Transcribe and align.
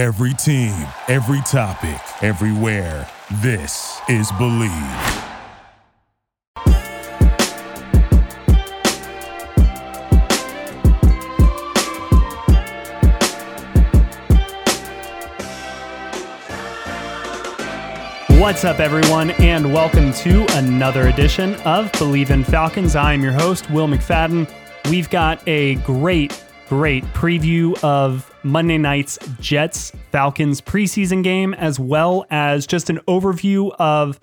Every 0.00 0.32
team, 0.32 0.86
every 1.08 1.42
topic, 1.42 2.00
everywhere. 2.22 3.06
This 3.42 4.00
is 4.08 4.32
Bleav. 4.32 5.26
What's 18.40 18.64
up, 18.64 18.80
everyone, 18.80 19.32
and 19.32 19.70
welcome 19.70 20.14
to 20.14 20.46
another 20.52 21.08
edition 21.08 21.56
of 21.66 21.92
Bleav 21.92 22.30
in 22.30 22.42
Falcons. 22.44 22.96
I'm 22.96 23.22
your 23.22 23.32
host, 23.32 23.70
Will 23.70 23.86
McFadden. 23.86 24.50
We've 24.88 25.10
got 25.10 25.46
a 25.46 25.74
great, 25.74 26.42
great 26.70 27.04
preview 27.12 27.78
of 27.84 28.29
Monday 28.42 28.78
night's 28.78 29.18
Jets 29.40 29.92
Falcons 30.12 30.60
preseason 30.60 31.22
game, 31.22 31.54
as 31.54 31.78
well 31.78 32.26
as 32.30 32.66
just 32.66 32.90
an 32.90 32.98
overview 33.08 33.74
of 33.78 34.20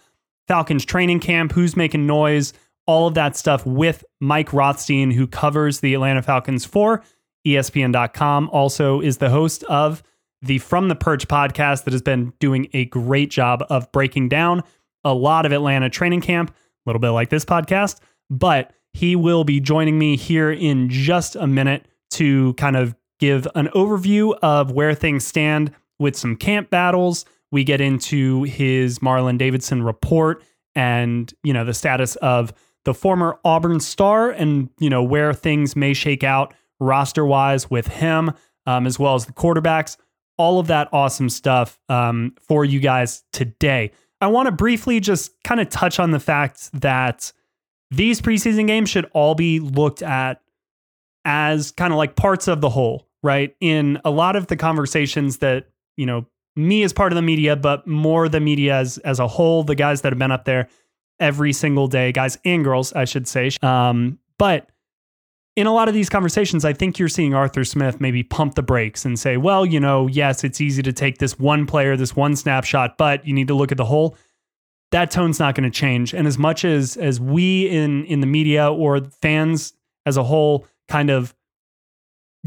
Falcons 0.48 0.86
training 0.86 1.20
camp, 1.20 1.52
who's 1.52 1.76
making 1.76 2.08
noise, 2.08 2.54
all 2.86 3.08
of 3.08 3.14
that 3.16 3.36
stuff 3.36 3.66
with 3.66 4.04
Mike 4.20 4.54
Rothstein, 4.54 5.12
who 5.12 5.28
covers 5.28 5.82
the 5.82 5.94
Atlanta 5.94 6.22
Falcons 6.22 6.66
for 6.66 7.04
ESPN.com, 7.46 8.50
also 8.52 9.02
is 9.02 9.18
the 9.18 9.30
host 9.30 9.64
of 9.66 10.04
the 10.42 10.60
From 10.60 10.88
the 10.88 10.96
Perch 10.96 11.28
podcast 11.28 11.84
that 11.84 11.94
has 11.94 12.02
been 12.02 12.34
doing 12.40 12.70
a 12.74 12.86
great 12.86 13.30
job 13.30 13.64
of 13.70 13.92
breaking 13.92 14.30
down 14.30 14.64
a 15.04 15.14
lot 15.14 15.46
of 15.46 15.52
Atlanta 15.52 15.90
training 15.90 16.22
camp, 16.22 16.52
a 16.52 16.54
little 16.90 17.00
bit 17.00 17.10
like 17.10 17.30
this 17.30 17.46
podcast, 17.46 18.00
but 18.30 18.72
he 18.94 19.16
will 19.16 19.44
be 19.44 19.60
joining 19.60 19.98
me 19.98 20.16
here 20.16 20.52
in 20.52 20.90
just 20.90 21.36
a 21.36 21.48
minute 21.48 21.88
to 22.12 22.54
kind 22.54 22.76
of 22.76 22.96
give 23.20 23.48
an 23.56 23.68
overview 23.76 24.38
of 24.42 24.72
where 24.72 24.94
things 24.94 25.26
stand 25.26 25.72
with 26.00 26.16
some 26.16 26.36
camp 26.36 26.70
battles. 26.70 27.26
We 27.52 27.64
get 27.64 27.82
into 27.82 28.44
his 28.44 29.00
Marlon 29.00 29.38
Davidson 29.38 29.84
report 29.84 30.44
and, 30.76 31.34
you 31.44 31.54
know, 31.54 31.66
the 31.66 31.74
status 31.74 32.16
of 32.18 32.54
the 32.86 32.94
former 32.94 33.40
Auburn 33.44 33.80
star 33.80 34.32
and, 34.32 34.70
you 34.80 34.90
know, 34.90 35.04
where 35.04 35.34
things 35.34 35.76
may 35.76 35.94
shake 35.94 36.24
out 36.24 36.54
roster 36.80 37.26
wise 37.26 37.70
with 37.70 37.88
him, 37.88 38.32
um, 38.66 38.86
as 38.86 39.00
well 39.00 39.16
as 39.16 39.26
the 39.26 39.34
quarterbacks 39.34 39.98
all 40.38 40.60
of 40.60 40.68
that 40.68 40.88
awesome 40.94 41.30
stuff 41.30 41.80
um, 41.90 42.36
for 42.42 42.64
you 42.64 42.80
guys 42.80 43.24
today. 43.34 43.92
I 44.22 44.28
want 44.28 44.48
to 44.48 44.52
briefly 44.52 45.00
just 45.00 45.32
kind 45.44 45.60
of 45.60 45.70
touch 45.70 46.00
on 46.00 46.12
the 46.12 46.20
fact 46.20 46.70
that 46.80 47.32
these 47.92 48.22
preseason 48.22 48.68
games 48.68 48.90
should 48.90 49.06
all 49.14 49.36
be 49.36 49.60
looked 49.60 50.02
at 50.02 50.42
as 51.26 51.72
kind 51.72 51.92
of 51.92 51.98
like 51.98 52.16
parts 52.16 52.48
of 52.48 52.62
the 52.62 52.70
whole, 52.70 53.07
right? 53.24 53.56
In 53.60 54.00
a 54.06 54.12
lot 54.12 54.36
of 54.36 54.48
the 54.48 54.56
conversations 54.56 55.38
that, 55.38 55.68
you 55.96 56.06
know, 56.06 56.26
me 56.56 56.84
as 56.84 56.94
part 56.94 57.12
of 57.12 57.16
the 57.16 57.22
media, 57.22 57.56
but 57.56 57.88
more 57.88 58.28
the 58.28 58.40
media 58.40 58.76
as 58.76 58.98
as 59.00 59.20
a 59.20 59.28
whole, 59.28 59.64
the 59.64 59.76
guys 59.76 60.02
that 60.02 60.12
have 60.12 60.20
been 60.20 60.32
up 60.32 60.46
there 60.46 60.68
every 61.20 61.54
single 61.54 61.88
day, 61.88 62.12
guys 62.12 62.38
and 62.46 62.64
girls, 62.64 62.94
I 62.94 63.06
should 63.06 63.28
say. 63.28 63.52
Um, 63.62 64.20
but 64.38 64.70
in 65.56 65.66
a 65.66 65.74
lot 65.74 65.88
of 65.88 65.96
these 65.96 66.10
conversations, 66.10 66.64
I 66.64 66.74
think 66.74 67.00
you're 67.00 67.10
seeing 67.10 67.34
Arthur 67.34 67.66
Smith 67.66 68.00
maybe 68.00 68.22
pump 68.22 68.54
the 68.54 68.62
brakes 68.62 69.06
and 69.06 69.18
say, 69.18 69.38
well, 69.38 69.66
you 69.66 69.80
know, 69.80 70.06
yes, 70.06 70.44
it's 70.44 70.62
easy 70.62 70.84
to 70.84 70.94
take 70.94 71.18
this 71.18 71.40
one 71.40 71.66
player, 71.66 71.98
this 71.98 72.16
one 72.16 72.36
snapshot, 72.36 72.98
but 72.98 73.26
you 73.26 73.34
need 73.34 73.48
to 73.48 73.56
look 73.56 73.72
at 73.72 73.78
the 73.78 73.86
whole. 73.86 74.16
That 74.92 75.10
tone's 75.10 75.40
not 75.40 75.56
going 75.56 75.70
to 75.70 75.76
change. 75.76 76.14
And 76.14 76.28
as 76.28 76.38
much 76.38 76.64
as 76.64 76.96
as 76.98 77.20
we 77.20 77.68
in 77.68 78.06
in 78.06 78.20
the 78.22 78.28
media 78.28 78.72
or 78.72 79.02
fans 79.22 79.74
as 80.06 80.16
a 80.16 80.24
whole 80.24 80.68
kind 80.88 81.10
of 81.10 81.36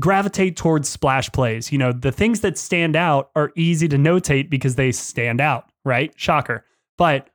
gravitate 0.01 0.57
towards 0.57 0.89
splash 0.89 1.31
plays, 1.31 1.71
you 1.71 1.79
know, 1.79 1.93
the 1.93 2.13
things 2.13 2.41
that 2.41 2.59
stand 2.59 2.97
out 2.97 3.31
are 3.37 3.53
easy 3.55 3.87
to 3.89 3.97
notate 3.97 4.51
because 4.51 4.75
they 4.75 4.91
stand 4.91 5.41
out, 5.41 5.71
right? 5.85 6.13
Shocker. 6.17 6.65
But 6.99 7.31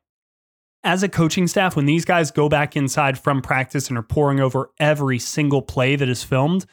as 0.83 1.01
a 1.01 1.09
coaching 1.09 1.47
staff, 1.47 1.75
when 1.75 1.85
these 1.85 2.05
guys 2.05 2.31
go 2.31 2.49
back 2.49 2.75
inside 2.75 3.17
from 3.17 3.41
practice 3.41 3.89
and 3.89 3.97
are 3.97 4.03
pouring 4.03 4.39
over 4.39 4.71
every 4.79 5.19
single 5.19 5.61
play 5.61 5.95
that 5.95 6.09
is 6.09 6.23
filmed, 6.23 6.65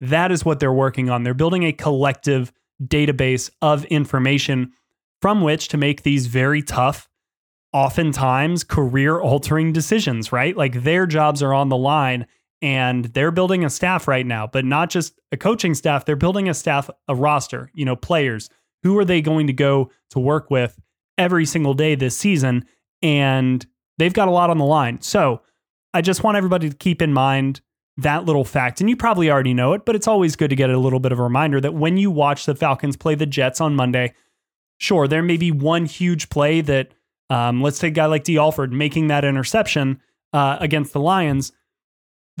that 0.00 0.32
is 0.32 0.44
what 0.44 0.60
they're 0.60 0.72
working 0.72 1.10
on. 1.10 1.22
They're 1.22 1.34
building 1.34 1.64
a 1.64 1.72
collective 1.72 2.52
database 2.82 3.50
of 3.60 3.84
information 3.86 4.72
from 5.20 5.42
which 5.42 5.68
to 5.68 5.76
make 5.76 6.02
these 6.02 6.26
very 6.26 6.62
tough, 6.62 7.08
oftentimes 7.72 8.64
career 8.64 9.20
altering 9.20 9.72
decisions, 9.72 10.32
right? 10.32 10.56
Like 10.56 10.82
their 10.82 11.06
jobs 11.06 11.42
are 11.42 11.52
on 11.52 11.68
the 11.68 11.76
line 11.76 12.26
and 12.62 13.06
they're 13.06 13.30
building 13.30 13.64
a 13.64 13.70
staff 13.70 14.06
right 14.06 14.26
now, 14.26 14.46
but 14.46 14.64
not 14.64 14.90
just 14.90 15.18
a 15.32 15.36
coaching 15.36 15.74
staff, 15.74 16.04
they're 16.04 16.16
building 16.16 16.48
a 16.48 16.54
staff, 16.54 16.90
a 17.08 17.14
roster, 17.14 17.70
you 17.74 17.84
know, 17.84 17.96
players. 17.96 18.50
Who 18.82 18.98
are 18.98 19.04
they 19.04 19.20
going 19.20 19.46
to 19.46 19.52
go 19.52 19.90
to 20.10 20.18
work 20.18 20.50
with 20.50 20.78
every 21.18 21.46
single 21.46 21.74
day 21.74 21.94
this 21.94 22.16
season? 22.16 22.66
and 23.02 23.66
they've 23.98 24.12
got 24.12 24.28
a 24.28 24.32
lot 24.32 24.50
on 24.50 24.58
the 24.58 24.64
line. 24.64 25.00
So 25.00 25.42
I 25.94 26.00
just 26.00 26.22
want 26.22 26.36
everybody 26.36 26.68
to 26.70 26.76
keep 26.76 27.02
in 27.02 27.12
mind 27.12 27.60
that 27.96 28.24
little 28.24 28.44
fact. 28.44 28.80
And 28.80 28.88
you 28.88 28.96
probably 28.96 29.30
already 29.30 29.54
know 29.54 29.72
it, 29.72 29.84
but 29.84 29.94
it's 29.94 30.08
always 30.08 30.36
good 30.36 30.50
to 30.50 30.56
get 30.56 30.70
a 30.70 30.78
little 30.78 31.00
bit 31.00 31.12
of 31.12 31.18
a 31.18 31.22
reminder 31.22 31.60
that 31.60 31.74
when 31.74 31.96
you 31.96 32.10
watch 32.10 32.46
the 32.46 32.54
Falcons 32.54 32.96
play 32.96 33.14
the 33.14 33.26
Jets 33.26 33.60
on 33.60 33.74
Monday, 33.74 34.14
sure, 34.78 35.06
there 35.06 35.22
may 35.22 35.36
be 35.36 35.50
one 35.50 35.86
huge 35.86 36.30
play 36.30 36.60
that, 36.62 36.92
um, 37.28 37.62
let's 37.62 37.78
take 37.78 37.92
a 37.92 37.94
guy 37.94 38.06
like 38.06 38.24
Dee 38.24 38.38
Alford 38.38 38.72
making 38.72 39.08
that 39.08 39.24
interception 39.24 40.00
uh, 40.32 40.56
against 40.60 40.92
the 40.92 41.00
Lions. 41.00 41.52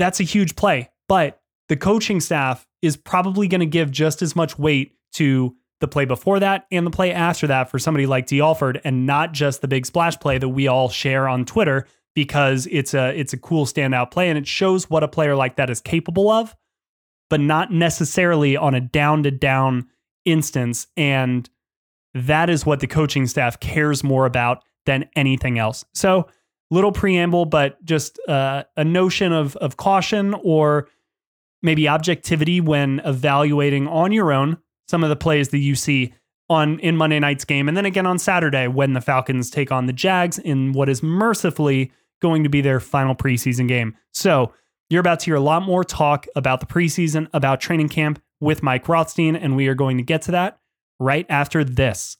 That's 0.00 0.18
a 0.18 0.24
huge 0.24 0.56
play, 0.56 0.88
but 1.08 1.42
the 1.68 1.76
coaching 1.76 2.20
staff 2.20 2.66
is 2.80 2.96
probably 2.96 3.48
going 3.48 3.60
to 3.60 3.66
give 3.66 3.90
just 3.90 4.22
as 4.22 4.34
much 4.34 4.58
weight 4.58 4.96
to 5.12 5.54
the 5.80 5.88
play 5.88 6.06
before 6.06 6.40
that 6.40 6.66
and 6.72 6.86
the 6.86 6.90
play 6.90 7.12
after 7.12 7.46
that 7.48 7.70
for 7.70 7.78
somebody 7.78 8.06
like 8.06 8.26
Dee 8.26 8.40
Alford 8.40 8.80
and 8.82 9.04
not 9.04 9.32
just 9.32 9.60
the 9.60 9.68
big 9.68 9.84
splash 9.84 10.18
play 10.18 10.38
that 10.38 10.48
we 10.48 10.68
all 10.68 10.88
share 10.88 11.28
on 11.28 11.44
Twitter 11.44 11.86
because 12.14 12.66
it's 12.70 12.94
a 12.94 13.18
it's 13.18 13.34
a 13.34 13.36
cool 13.36 13.66
standout 13.66 14.10
play 14.10 14.30
and 14.30 14.38
it 14.38 14.46
shows 14.46 14.88
what 14.88 15.02
a 15.02 15.08
player 15.08 15.36
like 15.36 15.56
that 15.56 15.68
is 15.68 15.82
capable 15.82 16.30
of, 16.30 16.56
but 17.28 17.40
not 17.40 17.70
necessarily 17.70 18.56
on 18.56 18.74
a 18.74 18.80
down 18.80 19.22
to 19.24 19.30
down 19.30 19.86
instance. 20.24 20.86
And 20.96 21.48
that 22.14 22.48
is 22.48 22.64
what 22.64 22.80
the 22.80 22.86
coaching 22.86 23.26
staff 23.26 23.60
cares 23.60 24.02
more 24.02 24.24
about 24.24 24.64
than 24.86 25.10
anything 25.14 25.58
else. 25.58 25.84
So 25.92 26.26
little 26.70 26.92
preamble, 26.92 27.46
but 27.46 27.84
just 27.84 28.18
uh, 28.28 28.64
a 28.76 28.84
notion 28.84 29.32
of 29.32 29.56
of 29.56 29.76
caution 29.76 30.34
or 30.42 30.88
maybe 31.62 31.88
objectivity 31.88 32.60
when 32.60 33.00
evaluating 33.04 33.86
on 33.86 34.12
your 34.12 34.32
own 34.32 34.56
some 34.88 35.04
of 35.04 35.10
the 35.10 35.16
plays 35.16 35.50
that 35.50 35.58
you 35.58 35.74
see 35.74 36.14
on 36.48 36.78
in 36.80 36.96
Monday 36.96 37.20
night's 37.20 37.44
game, 37.44 37.68
and 37.68 37.76
then 37.76 37.86
again 37.86 38.06
on 38.06 38.18
Saturday 38.18 38.66
when 38.66 38.92
the 38.92 39.00
Falcons 39.00 39.50
take 39.50 39.70
on 39.70 39.86
the 39.86 39.92
Jags 39.92 40.38
in 40.38 40.72
what 40.72 40.88
is 40.88 41.02
mercifully 41.02 41.92
going 42.20 42.42
to 42.42 42.48
be 42.48 42.60
their 42.60 42.80
final 42.80 43.14
preseason 43.14 43.68
game. 43.68 43.96
So 44.12 44.52
you're 44.90 45.00
about 45.00 45.20
to 45.20 45.26
hear 45.26 45.36
a 45.36 45.40
lot 45.40 45.62
more 45.62 45.84
talk 45.84 46.26
about 46.34 46.60
the 46.60 46.66
preseason, 46.66 47.28
about 47.32 47.60
training 47.60 47.88
camp 47.88 48.20
with 48.40 48.62
Mike 48.62 48.88
Rothstein, 48.88 49.36
and 49.36 49.54
we 49.54 49.68
are 49.68 49.74
going 49.74 49.96
to 49.98 50.02
get 50.02 50.22
to 50.22 50.32
that 50.32 50.58
right 50.98 51.24
after 51.28 51.62
this. 51.62 52.16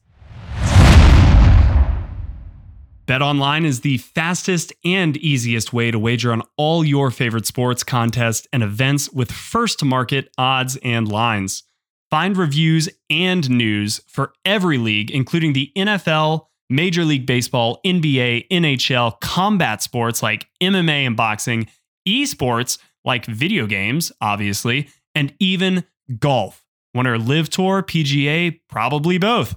BetOnline 3.11 3.65
is 3.65 3.81
the 3.81 3.99
fastest 3.99 4.73
and 4.85 5.17
easiest 5.17 5.73
way 5.73 5.91
to 5.91 5.99
wager 5.99 6.31
on 6.31 6.45
all 6.57 6.85
your 6.85 7.11
favorite 7.11 7.45
sports, 7.45 7.83
contests, 7.83 8.47
and 8.53 8.63
events 8.63 9.11
with 9.11 9.33
first 9.33 9.81
to 9.81 9.85
market 9.85 10.31
odds 10.39 10.79
and 10.85 11.09
lines. 11.09 11.65
Find 12.09 12.37
reviews 12.37 12.89
and 13.11 13.51
news 13.51 14.01
for 14.07 14.33
every 14.45 14.79
league, 14.79 15.11
including 15.11 15.55
the 15.55 15.73
NFL, 15.77 16.47
Major 16.69 17.05
League 17.05 17.27
Baseball, 17.27 17.81
NBA, 17.85 18.47
NHL, 18.47 19.21
combat 19.21 19.83
sports 19.83 20.23
like 20.23 20.47
MMA 20.63 21.05
and 21.05 21.17
boxing, 21.17 21.67
esports 22.07 22.79
like 23.05 23.27
video 23.27 23.67
games, 23.67 24.13
obviously, 24.21 24.89
and 25.17 25.35
even 25.41 25.83
golf. 26.21 26.65
Winner 26.95 27.19
LIV 27.19 27.51
Tour, 27.51 27.83
PGA, 27.83 28.61
probably 28.69 29.19
both. 29.19 29.57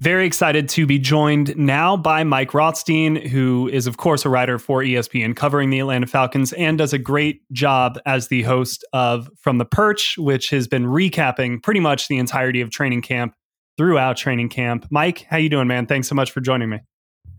Very 0.00 0.26
excited 0.26 0.68
to 0.70 0.86
be 0.86 0.98
joined 0.98 1.56
now 1.56 1.96
by 1.96 2.22
Mike 2.22 2.52
Rothstein, 2.52 3.16
who 3.16 3.68
is, 3.72 3.86
of 3.86 3.96
course, 3.96 4.26
a 4.26 4.28
writer 4.28 4.58
for 4.58 4.82
ESPN 4.82 5.34
covering 5.34 5.70
the 5.70 5.78
Atlanta 5.78 6.06
Falcons 6.06 6.52
and 6.52 6.76
does 6.76 6.92
a 6.92 6.98
great 6.98 7.40
job 7.50 7.98
as 8.04 8.28
the 8.28 8.42
host 8.42 8.84
of 8.92 9.30
From 9.40 9.56
the 9.56 9.64
Perch, 9.64 10.18
which 10.18 10.50
has 10.50 10.68
been 10.68 10.84
recapping 10.84 11.62
pretty 11.62 11.80
much 11.80 12.08
the 12.08 12.18
entirety 12.18 12.60
of 12.60 12.70
training 12.70 13.00
camp 13.00 13.34
throughout 13.78 14.18
training 14.18 14.50
camp. 14.50 14.86
Mike, 14.90 15.24
how 15.30 15.38
you 15.38 15.48
doing, 15.48 15.66
man? 15.66 15.86
Thanks 15.86 16.08
so 16.08 16.14
much 16.14 16.30
for 16.30 16.42
joining 16.42 16.68
me. 16.68 16.80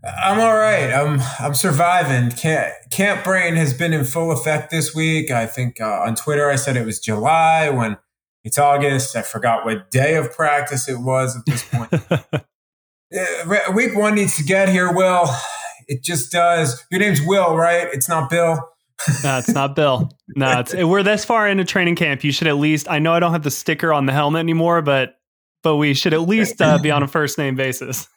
I'm 0.04 0.40
all 0.40 0.56
right. 0.56 0.92
I'm 0.92 1.20
I'm 1.40 1.54
surviving. 1.54 2.30
Camp, 2.30 2.72
camp 2.90 3.24
brain 3.24 3.56
has 3.56 3.74
been 3.74 3.92
in 3.92 4.04
full 4.04 4.30
effect 4.30 4.70
this 4.70 4.94
week. 4.94 5.30
I 5.30 5.46
think 5.46 5.80
uh, 5.80 6.02
on 6.06 6.14
Twitter 6.14 6.50
I 6.50 6.56
said 6.56 6.76
it 6.76 6.86
was 6.86 7.00
July 7.00 7.68
when 7.70 7.98
it's 8.48 8.56
August. 8.56 9.14
I 9.14 9.20
forgot 9.20 9.66
what 9.66 9.90
day 9.90 10.16
of 10.16 10.32
practice 10.32 10.88
it 10.88 10.98
was 10.98 11.36
at 11.36 11.44
this 11.44 11.68
point. 11.68 11.90
week 13.76 13.94
one 13.94 14.14
needs 14.14 14.38
to 14.38 14.42
get 14.42 14.70
here, 14.70 14.90
Will. 14.90 15.26
It 15.86 16.02
just 16.02 16.32
does. 16.32 16.82
Your 16.90 16.98
name's 16.98 17.20
Will, 17.20 17.58
right? 17.58 17.88
It's 17.92 18.08
not 18.08 18.30
Bill. 18.30 18.54
no, 19.22 19.36
it's 19.36 19.50
not 19.50 19.76
Bill. 19.76 20.08
No, 20.34 20.60
it's, 20.60 20.74
we're 20.82 21.02
this 21.02 21.26
far 21.26 21.46
into 21.46 21.62
training 21.66 21.96
camp. 21.96 22.24
You 22.24 22.32
should 22.32 22.46
at 22.46 22.56
least. 22.56 22.90
I 22.90 23.00
know 23.00 23.12
I 23.12 23.20
don't 23.20 23.32
have 23.32 23.42
the 23.42 23.50
sticker 23.50 23.92
on 23.92 24.06
the 24.06 24.14
helmet 24.14 24.40
anymore, 24.40 24.80
but 24.80 25.16
but 25.62 25.76
we 25.76 25.92
should 25.92 26.14
at 26.14 26.22
least 26.22 26.62
uh, 26.62 26.78
be 26.78 26.90
on 26.90 27.02
a 27.02 27.06
first 27.06 27.36
name 27.36 27.54
basis. 27.54 28.08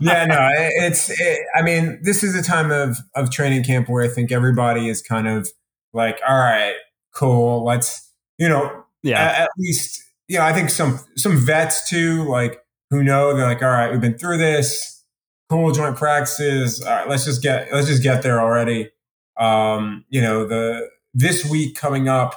yeah, 0.00 0.24
no, 0.24 0.50
it's. 0.52 1.10
It, 1.10 1.40
I 1.56 1.62
mean, 1.62 1.98
this 2.04 2.22
is 2.22 2.36
a 2.36 2.44
time 2.44 2.70
of 2.70 2.96
of 3.16 3.32
training 3.32 3.64
camp 3.64 3.88
where 3.88 4.04
I 4.04 4.08
think 4.08 4.30
everybody 4.30 4.88
is 4.88 5.02
kind 5.02 5.26
of 5.26 5.48
like, 5.92 6.20
all 6.28 6.38
right, 6.38 6.76
cool, 7.12 7.64
let's, 7.64 8.08
you 8.38 8.48
know, 8.48 8.79
yeah, 9.02 9.20
at, 9.20 9.40
at 9.42 9.50
least, 9.58 10.02
you 10.28 10.38
know, 10.38 10.44
I 10.44 10.52
think 10.52 10.70
some 10.70 11.00
some 11.16 11.38
vets 11.38 11.88
too, 11.88 12.24
like 12.28 12.60
who 12.90 13.02
know 13.02 13.34
they're 13.36 13.46
like, 13.46 13.62
all 13.62 13.68
right, 13.68 13.90
we've 13.90 14.00
been 14.00 14.18
through 14.18 14.38
this, 14.38 15.04
cool 15.48 15.72
joint 15.72 15.96
practices. 15.96 16.82
All 16.82 16.90
right, 16.90 17.08
let's 17.08 17.24
just 17.24 17.42
get 17.42 17.72
let's 17.72 17.86
just 17.86 18.02
get 18.02 18.22
there 18.22 18.40
already. 18.40 18.90
Um, 19.38 20.04
you 20.08 20.20
know, 20.20 20.44
the 20.46 20.88
this 21.14 21.44
week 21.44 21.76
coming 21.76 22.08
up, 22.08 22.34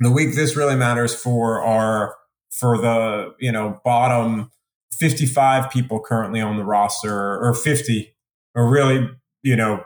the 0.00 0.10
week 0.10 0.34
this 0.34 0.56
really 0.56 0.76
matters 0.76 1.14
for 1.14 1.62
our 1.62 2.16
for 2.50 2.78
the 2.78 3.34
you 3.38 3.52
know 3.52 3.80
bottom 3.84 4.50
55 4.92 5.70
people 5.70 6.00
currently 6.00 6.40
on 6.40 6.56
the 6.56 6.64
roster 6.64 7.38
or 7.38 7.54
50 7.54 8.14
or 8.54 8.68
really 8.68 9.08
you 9.42 9.56
know 9.56 9.84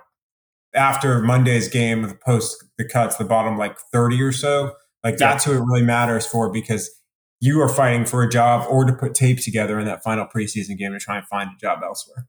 after 0.75 1.21
monday's 1.21 1.67
game 1.69 2.03
the 2.03 2.15
post 2.15 2.65
the 2.79 2.85
cuts 2.85 3.17
the 3.17 3.25
bottom 3.25 3.59
like 3.59 3.77
30 3.93 4.23
or 4.23 4.33
so 4.33 4.75
like 5.05 5.17
that's 5.17 5.45
who 5.45 5.53
it 5.53 5.61
really 5.61 5.83
matters 5.83 6.27
for 6.27 6.53
because 6.53 6.91
you 7.41 7.61
are 7.61 7.69
fighting 7.69 8.05
for 8.05 8.23
a 8.23 8.29
job 8.29 8.67
or 8.69 8.85
to 8.85 8.93
put 8.93 9.15
tape 9.15 9.41
together 9.41 9.79
in 9.79 9.87
that 9.87 10.03
final 10.03 10.27
preseason 10.27 10.77
game 10.77 10.93
to 10.93 10.99
try 10.99 11.17
and 11.17 11.27
find 11.27 11.51
a 11.51 11.59
job 11.59 11.81
elsewhere 11.83 12.27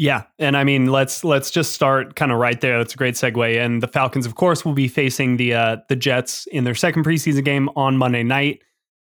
yeah, 0.00 0.22
and 0.38 0.56
I 0.56 0.62
mean 0.62 0.86
let's 0.86 1.24
let's 1.24 1.50
just 1.50 1.72
start 1.72 2.14
kind 2.14 2.30
of 2.30 2.38
right 2.38 2.58
there. 2.60 2.78
That's 2.78 2.94
a 2.94 2.96
great 2.96 3.16
segue. 3.16 3.58
And 3.58 3.82
the 3.82 3.88
Falcons, 3.88 4.26
of 4.26 4.36
course, 4.36 4.64
will 4.64 4.72
be 4.72 4.86
facing 4.86 5.38
the 5.38 5.54
uh, 5.54 5.76
the 5.88 5.96
Jets 5.96 6.46
in 6.52 6.62
their 6.62 6.76
second 6.76 7.04
preseason 7.04 7.44
game 7.44 7.68
on 7.74 7.96
Monday 7.96 8.22
night. 8.22 8.62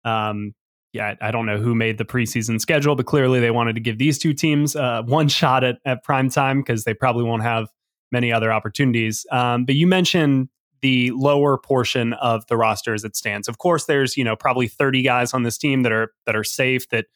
Um, 0.07 0.55
yeah, 0.95 1.15
I 1.21 1.31
don't 1.31 1.45
know 1.45 1.59
who 1.59 1.75
made 1.75 1.99
the 1.99 2.07
preseason 2.07 2.59
schedule, 2.59 2.97
but 2.97 3.05
clearly 3.05 3.39
they 3.39 3.51
wanted 3.51 3.75
to 3.75 3.83
give 3.83 3.99
these 3.99 4.19
two 4.19 4.33
teams 4.33 4.75
uh, 4.75 5.03
one 5.03 5.29
shot 5.29 5.63
at, 5.63 5.77
at 5.85 6.03
prime 6.05 6.31
time 6.31 6.61
because 6.61 6.85
they 6.85 6.95
probably 6.95 7.25
won't 7.25 7.43
have 7.43 7.69
many 8.11 8.33
other 8.33 8.51
opportunities. 8.51 9.27
Um, 9.31 9.67
but 9.67 9.75
you 9.75 9.87
mentioned 9.87 10.49
the 10.81 11.11
lower 11.13 11.59
portion 11.59 12.13
of 12.15 12.47
the 12.47 12.57
roster 12.57 12.95
as 12.95 13.05
it 13.05 13.17
stands. 13.17 13.49
Of 13.49 13.59
course, 13.59 13.87
there's 13.87 14.17
you 14.17 14.25
know 14.25 14.37
probably 14.37 14.69
30 14.69 15.03
guys 15.03 15.35
on 15.35 15.43
this 15.43 15.59
team 15.59 15.83
that 15.83 15.93
are 15.93 16.13
that 16.27 16.37
are 16.37 16.45
safe. 16.45 16.89
That 16.91 17.07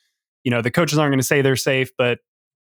you 0.44 0.50
know 0.50 0.62
the 0.62 0.70
coaches 0.70 0.99
aren't 0.99 1.12
going 1.12 1.20
to 1.20 1.25
say 1.25 1.43
they're 1.43 1.56
safe, 1.56 1.91
but 1.97 2.19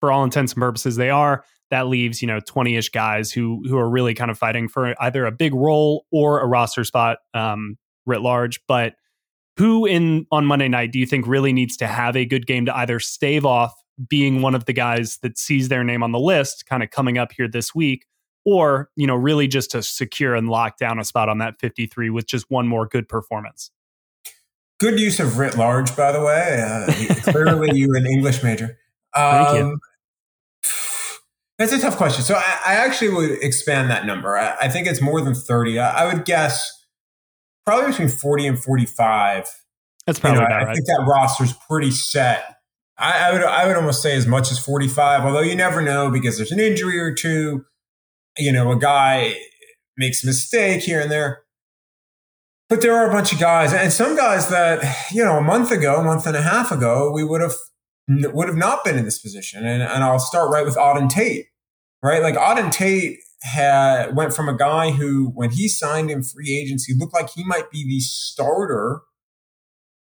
for 0.00 0.12
all 0.12 0.24
intents 0.24 0.52
and 0.52 0.60
purposes, 0.60 0.96
they 0.96 1.10
are. 1.10 1.44
That 1.70 1.88
leaves 1.88 2.20
you 2.20 2.28
know 2.28 2.40
20 2.40 2.76
ish 2.76 2.90
guys 2.90 3.32
who 3.32 3.62
who 3.66 3.76
are 3.78 3.88
really 3.88 4.14
kind 4.14 4.30
of 4.30 4.38
fighting 4.38 4.68
for 4.68 4.94
either 5.02 5.26
a 5.26 5.32
big 5.32 5.54
role 5.54 6.06
or 6.12 6.40
a 6.40 6.46
roster 6.46 6.84
spot 6.84 7.18
um, 7.32 7.76
writ 8.06 8.20
large, 8.20 8.60
but 8.66 8.94
who 9.56 9.86
in 9.86 10.26
on 10.30 10.44
Monday 10.46 10.68
night 10.68 10.92
do 10.92 10.98
you 10.98 11.06
think 11.06 11.26
really 11.26 11.52
needs 11.52 11.76
to 11.78 11.86
have 11.86 12.16
a 12.16 12.24
good 12.24 12.46
game 12.46 12.66
to 12.66 12.76
either 12.76 12.98
stave 13.00 13.46
off 13.46 13.72
being 14.08 14.42
one 14.42 14.54
of 14.54 14.64
the 14.64 14.72
guys 14.72 15.18
that 15.22 15.38
sees 15.38 15.68
their 15.68 15.84
name 15.84 16.02
on 16.02 16.12
the 16.12 16.18
list 16.18 16.66
kind 16.66 16.82
of 16.82 16.90
coming 16.90 17.16
up 17.16 17.30
here 17.32 17.46
this 17.46 17.74
week 17.74 18.06
or 18.44 18.90
you 18.96 19.06
know 19.06 19.14
really 19.14 19.46
just 19.46 19.70
to 19.70 19.82
secure 19.82 20.34
and 20.34 20.48
lock 20.48 20.78
down 20.78 20.98
a 20.98 21.04
spot 21.04 21.28
on 21.28 21.38
that 21.38 21.58
53 21.60 22.10
with 22.10 22.26
just 22.26 22.46
one 22.50 22.66
more 22.66 22.86
good 22.86 23.08
performance 23.08 23.70
good 24.80 24.98
use 24.98 25.20
of 25.20 25.38
writ 25.38 25.56
large 25.56 25.96
by 25.96 26.12
the 26.12 26.22
way 26.22 26.62
uh, 26.62 27.12
clearly 27.30 27.76
you 27.76 27.94
an 27.94 28.06
english 28.06 28.42
major 28.42 28.78
um, 29.14 29.44
thank 29.44 29.58
you 29.58 29.64
um, 29.64 29.78
that's 31.58 31.72
a 31.72 31.80
tough 31.80 31.96
question 31.96 32.24
so 32.24 32.34
i, 32.34 32.60
I 32.66 32.74
actually 32.74 33.10
would 33.10 33.30
expand 33.42 33.90
that 33.90 34.06
number 34.06 34.36
I, 34.36 34.56
I, 34.62 34.68
think 34.68 34.86
it's 34.86 35.00
more 35.00 35.20
than 35.20 35.34
30 35.34 35.78
I, 35.78 36.04
I 36.04 36.12
would 36.12 36.24
guess 36.24 36.70
probably 37.64 37.90
between 37.90 38.08
40 38.08 38.46
and 38.46 38.58
45. 38.62 39.48
That's 40.06 40.20
probably 40.20 40.42
you 40.42 40.48
know, 40.48 40.54
I 40.54 40.64
right. 40.64 40.74
think 40.74 40.86
that 40.86 41.04
roster's 41.08 41.54
pretty 41.68 41.90
set. 41.90 42.56
I, 42.98 43.28
I, 43.28 43.32
would 43.32 43.42
I 43.42 43.66
would 43.66 43.76
almost 43.76 44.02
say 44.02 44.14
as 44.16 44.26
much 44.26 44.52
as 44.52 44.58
45, 44.58 45.24
although 45.24 45.40
you 45.40 45.56
never 45.56 45.82
know 45.82 46.10
because 46.10 46.36
there's 46.36 46.52
an 46.52 46.60
injury 46.60 46.98
or 47.00 47.12
two. 47.12 47.64
You 48.38 48.52
know, 48.52 48.72
a 48.72 48.78
guy 48.78 49.36
makes 49.96 50.24
a 50.24 50.26
mistake 50.26 50.82
here 50.82 51.00
and 51.00 51.10
there. 51.10 51.42
But 52.68 52.80
there 52.80 52.96
are 52.96 53.08
a 53.08 53.12
bunch 53.12 53.32
of 53.32 53.38
guys, 53.38 53.72
and 53.72 53.92
some 53.92 54.16
guys 54.16 54.48
that, 54.48 54.82
you 55.12 55.22
know, 55.22 55.36
a 55.36 55.42
month 55.42 55.70
ago, 55.70 55.96
a 55.96 56.02
month 56.02 56.26
and 56.26 56.36
a 56.36 56.42
half 56.42 56.72
ago, 56.72 57.12
we 57.12 57.22
would 57.22 57.40
have 57.40 57.54
would 58.08 58.48
have 58.48 58.56
not 58.56 58.84
been 58.84 58.98
in 58.98 59.04
this 59.04 59.18
position. 59.18 59.64
And, 59.64 59.82
and 59.82 60.04
I'll 60.04 60.18
start 60.18 60.50
right 60.50 60.64
with 60.64 60.76
Auden 60.76 61.08
Tate, 61.08 61.46
right? 62.02 62.22
Like 62.22 62.34
Auden 62.34 62.70
Tate 62.70 63.18
had 63.42 64.16
went 64.16 64.34
from 64.34 64.48
a 64.48 64.56
guy 64.56 64.90
who, 64.90 65.30
when 65.34 65.50
he 65.50 65.68
signed 65.68 66.10
in 66.10 66.22
free 66.22 66.56
agency, 66.56 66.94
looked 66.94 67.14
like 67.14 67.30
he 67.30 67.44
might 67.44 67.70
be 67.70 67.84
the 67.84 68.00
starter 68.00 69.02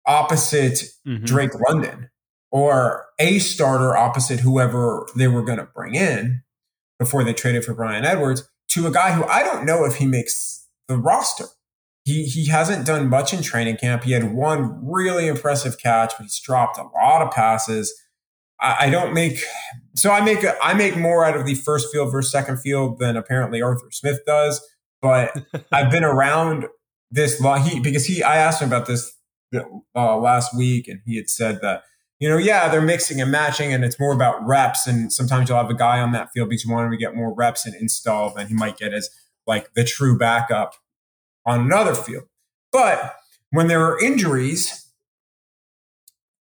opposite 0.05 0.83
mm-hmm. 1.07 1.25
Drake 1.25 1.51
London 1.67 2.09
or 2.51 3.05
a 3.19 3.39
starter 3.39 3.97
opposite 3.97 4.39
whoever 4.39 5.07
they 5.15 5.27
were 5.27 5.43
going 5.43 5.57
to 5.57 5.67
bring 5.75 5.95
in 5.95 6.43
before 6.99 7.23
they 7.23 7.33
traded 7.33 7.65
for 7.65 7.73
Bryan 7.73 8.05
Edwards 8.05 8.49
to 8.69 8.87
a 8.87 8.91
guy 8.91 9.13
who 9.13 9.23
I 9.25 9.43
don't 9.43 9.65
know 9.65 9.85
if 9.85 9.95
he 9.95 10.05
makes 10.05 10.67
the 10.87 10.97
roster. 10.97 11.45
He 12.05 12.25
he 12.25 12.45
hasn't 12.45 12.85
done 12.85 13.09
much 13.09 13.33
in 13.33 13.41
training 13.41 13.77
camp. 13.77 14.03
He 14.03 14.11
had 14.11 14.33
one 14.33 14.79
really 14.85 15.27
impressive 15.27 15.79
catch, 15.79 16.13
but 16.17 16.23
he's 16.23 16.39
dropped 16.39 16.77
a 16.77 16.83
lot 16.83 17.21
of 17.21 17.31
passes. 17.31 17.93
I, 18.59 18.87
I 18.87 18.89
don't 18.89 19.13
make 19.13 19.43
so 19.95 20.11
I 20.11 20.21
make 20.21 20.43
a, 20.43 20.55
I 20.63 20.73
make 20.73 20.97
more 20.97 21.23
out 21.23 21.37
of 21.37 21.45
the 21.45 21.55
first 21.55 21.91
field 21.91 22.11
versus 22.11 22.31
second 22.31 22.57
field 22.57 22.99
than 22.99 23.15
apparently 23.15 23.61
Arthur 23.61 23.91
Smith 23.91 24.19
does. 24.25 24.65
But 25.01 25.37
I've 25.71 25.91
been 25.91 26.03
around 26.03 26.65
this 27.11 27.39
long 27.39 27.61
he 27.61 27.79
because 27.79 28.05
he 28.05 28.23
I 28.23 28.37
asked 28.37 28.61
him 28.61 28.69
about 28.69 28.87
this 28.87 29.13
uh, 29.95 30.17
last 30.17 30.55
week 30.57 30.87
and 30.87 30.99
he 31.05 31.15
had 31.15 31.29
said 31.29 31.59
that 31.61 31.83
you 32.23 32.29
know 32.29 32.37
yeah 32.37 32.69
they're 32.69 32.81
mixing 32.81 33.19
and 33.19 33.29
matching 33.29 33.73
and 33.73 33.83
it's 33.83 33.99
more 33.99 34.13
about 34.13 34.41
reps 34.47 34.87
and 34.87 35.11
sometimes 35.11 35.49
you'll 35.49 35.57
have 35.57 35.69
a 35.69 35.75
guy 35.75 35.99
on 35.99 36.13
that 36.13 36.29
field 36.31 36.47
because 36.47 36.63
you 36.63 36.71
want 36.71 36.85
him 36.85 36.91
to 36.91 36.97
get 36.97 37.13
more 37.13 37.33
reps 37.33 37.65
and 37.65 37.75
install 37.75 38.33
than 38.33 38.47
he 38.47 38.53
might 38.53 38.77
get 38.77 38.93
as 38.93 39.09
like 39.45 39.73
the 39.73 39.83
true 39.83 40.17
backup 40.17 40.75
on 41.45 41.59
another 41.59 41.93
field. 41.93 42.23
But 42.71 43.13
when 43.49 43.67
there 43.67 43.85
are 43.85 44.01
injuries 44.01 44.79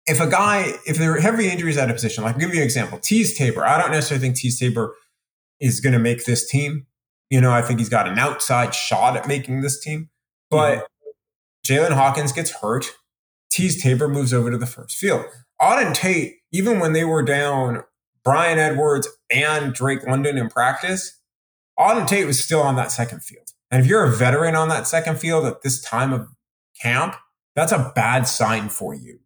if 0.06 0.20
a 0.20 0.28
guy, 0.28 0.72
if 0.86 0.98
there 0.98 1.16
are 1.16 1.20
heavy 1.20 1.48
injuries 1.48 1.76
at 1.76 1.90
a 1.90 1.92
position, 1.92 2.22
like 2.22 2.34
I'll 2.34 2.40
give 2.40 2.50
you 2.54 2.60
an 2.60 2.64
example, 2.64 2.98
Teez 2.98 3.36
Tabor. 3.36 3.64
I 3.64 3.80
don't 3.80 3.90
necessarily 3.90 4.20
think 4.20 4.36
Teez 4.36 4.58
Tabor 4.58 4.94
is 5.60 5.80
going 5.80 5.92
to 5.92 5.98
make 5.98 6.24
this 6.24 6.48
team. 6.48 6.86
You 7.30 7.40
know, 7.40 7.52
I 7.52 7.62
think 7.62 7.78
he's 7.78 7.88
got 7.88 8.08
an 8.08 8.18
outside 8.18 8.74
shot 8.74 9.16
at 9.16 9.28
making 9.28 9.62
this 9.62 9.80
team. 9.80 10.10
But 10.50 10.78
mm-hmm. 10.78 11.72
Jaylinn 11.72 11.92
Hawkins 11.92 12.32
gets 12.32 12.50
hurt. 12.50 12.86
Teez 13.52 13.80
Tabor 13.80 14.08
moves 14.08 14.32
over 14.32 14.50
to 14.50 14.58
the 14.58 14.66
first 14.66 14.96
field. 14.96 15.24
Auden 15.62 15.94
Tate, 15.94 16.38
even 16.52 16.80
when 16.80 16.92
they 16.92 17.04
were 17.04 17.22
down 17.22 17.84
Bryan 18.24 18.58
Edwards 18.58 19.08
and 19.30 19.72
Drake 19.72 20.04
London 20.06 20.36
in 20.36 20.48
practice, 20.48 21.20
Auden 21.78 22.06
Tate 22.06 22.26
was 22.26 22.42
still 22.42 22.60
on 22.60 22.76
that 22.76 22.90
second 22.90 23.22
field. 23.22 23.46
And 23.70 23.82
if 23.82 23.88
you're 23.88 24.04
a 24.04 24.10
veteran 24.10 24.54
on 24.54 24.68
that 24.68 24.86
second 24.86 25.18
field 25.18 25.46
at 25.46 25.62
this 25.62 25.80
time 25.80 26.12
of 26.12 26.28
camp, 26.80 27.16
that's 27.54 27.72
a 27.72 27.92
bad 27.94 28.26
sign 28.28 28.68
for 28.68 28.94
you. 28.94 29.20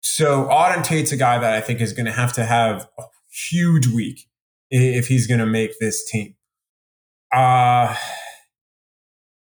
So 0.00 0.44
Auden 0.44 0.84
Tate's 0.84 1.12
a 1.12 1.16
guy 1.16 1.38
that 1.38 1.52
I 1.52 1.60
think 1.60 1.80
is 1.80 1.92
going 1.92 2.06
to 2.06 2.12
have 2.12 2.32
to 2.34 2.44
have 2.44 2.88
a 2.98 3.04
huge 3.30 3.86
week 3.86 4.28
if 4.70 5.08
he's 5.08 5.26
going 5.26 5.40
to 5.40 5.46
make 5.46 5.78
this 5.78 6.08
team. 6.08 6.34
Uh, 7.32 7.96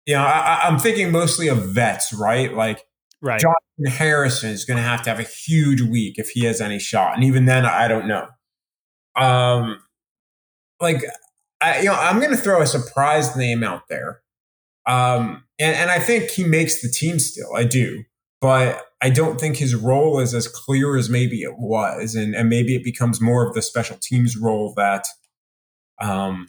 you 0.06 0.14
know, 0.14 0.22
I, 0.22 0.68
am 0.68 0.78
thinking 0.78 1.10
mostly 1.10 1.48
of 1.48 1.58
vets, 1.58 2.12
right? 2.12 2.52
Like, 2.52 2.84
right. 3.24 3.40
Jonotthan 3.40 3.88
Harrison 3.88 4.50
is 4.50 4.64
going 4.64 4.76
to 4.76 4.82
have 4.82 5.02
to 5.02 5.10
have 5.10 5.18
a 5.18 5.24
huge 5.24 5.80
week 5.80 6.18
if 6.18 6.30
he 6.30 6.44
has 6.44 6.60
any 6.60 6.78
shot, 6.78 7.14
and 7.14 7.24
even 7.24 7.46
then, 7.46 7.64
I 7.64 7.88
don't 7.88 8.06
know. 8.06 8.28
Um, 9.16 9.78
like, 10.80 11.02
I, 11.60 11.78
you 11.78 11.86
know, 11.86 11.94
I'm 11.94 12.18
going 12.18 12.30
to 12.30 12.36
throw 12.36 12.60
a 12.60 12.66
surprise 12.66 13.36
name 13.36 13.62
out 13.62 13.82
there. 13.88 14.20
Um, 14.86 15.44
and, 15.58 15.74
and 15.76 15.90
I 15.90 15.98
think 15.98 16.30
he 16.30 16.44
makes 16.44 16.82
the 16.82 16.88
team 16.88 17.18
still. 17.18 17.54
I 17.56 17.64
do 17.64 18.04
but 18.44 18.88
I 19.00 19.08
don't 19.08 19.40
think 19.40 19.56
his 19.56 19.74
role 19.74 20.20
is 20.20 20.34
as 20.34 20.46
clear 20.46 20.98
as 20.98 21.08
maybe 21.08 21.40
it 21.40 21.56
was, 21.56 22.14
and, 22.14 22.34
and 22.34 22.50
maybe 22.50 22.76
it 22.76 22.84
becomes 22.84 23.18
more 23.18 23.48
of 23.48 23.54
the 23.54 23.62
special 23.62 23.96
teams 23.98 24.36
role 24.36 24.74
that 24.76 25.06
um, 25.98 26.48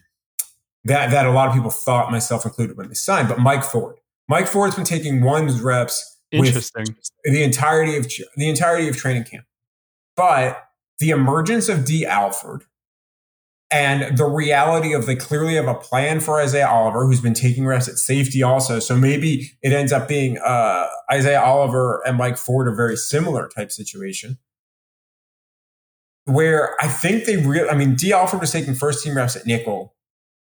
that 0.84 1.12
that 1.12 1.26
a 1.26 1.32
lot 1.32 1.48
of 1.48 1.54
people 1.54 1.72
thought, 1.72 2.12
myself 2.12 2.44
included, 2.44 2.76
when 2.76 2.90
they 2.90 2.96
signed. 2.96 3.30
But 3.30 3.40
Mike 3.40 3.64
Ford, 3.64 3.96
Mike 4.28 4.48
Ford's 4.48 4.76
been 4.76 4.84
taking 4.84 5.22
ones 5.22 5.62
reps 5.62 6.15
Interesting. 6.36 6.96
the 7.24 7.44
entirety 7.44 7.98
of 7.98 8.08
the 8.36 8.50
entirety 8.50 8.88
of 8.88 8.98
training 8.98 9.24
camp. 9.24 9.46
But 10.16 10.62
the 11.00 11.10
emergence 11.10 11.70
of 11.70 11.86
Dee 11.86 12.06
Alford 12.06 12.64
and 13.72 14.18
the 14.18 14.26
reality 14.26 14.94
of 14.94 15.06
they 15.06 15.16
clearly 15.16 15.56
have 15.56 15.68
a 15.68 15.76
plan 15.76 16.20
for 16.20 16.40
Isaiah 16.40 16.70
Oliver, 16.70 17.06
who's 17.06 17.20
been 17.20 17.34
taking 17.34 17.66
reps 17.66 17.88
at 17.88 17.98
safety 17.98 18.44
also. 18.44 18.80
So 18.80 18.96
maybe 18.96 19.52
it 19.62 19.74
ends 19.74 19.92
up 19.92 20.08
being 20.08 20.38
uh, 20.38 20.88
Isaiah 21.12 21.42
Oliver 21.42 22.02
and 22.06 22.18
Mike 22.18 22.38
Ford, 22.38 22.68
a 22.68 22.76
very 22.76 22.96
similar 22.96 23.50
type 23.50 23.72
situation. 23.72 24.38
Where 26.26 26.76
I 26.82 26.88
think 26.88 27.26
they 27.26 27.38
really, 27.38 27.70
I 27.70 27.76
mean, 27.76 27.96
Dee 27.96 28.14
Alford 28.14 28.40
was 28.40 28.52
taking 28.52 28.76
first 28.76 29.04
team 29.04 29.16
reps 29.16 29.36
at 29.36 29.46
nickel 29.46 29.96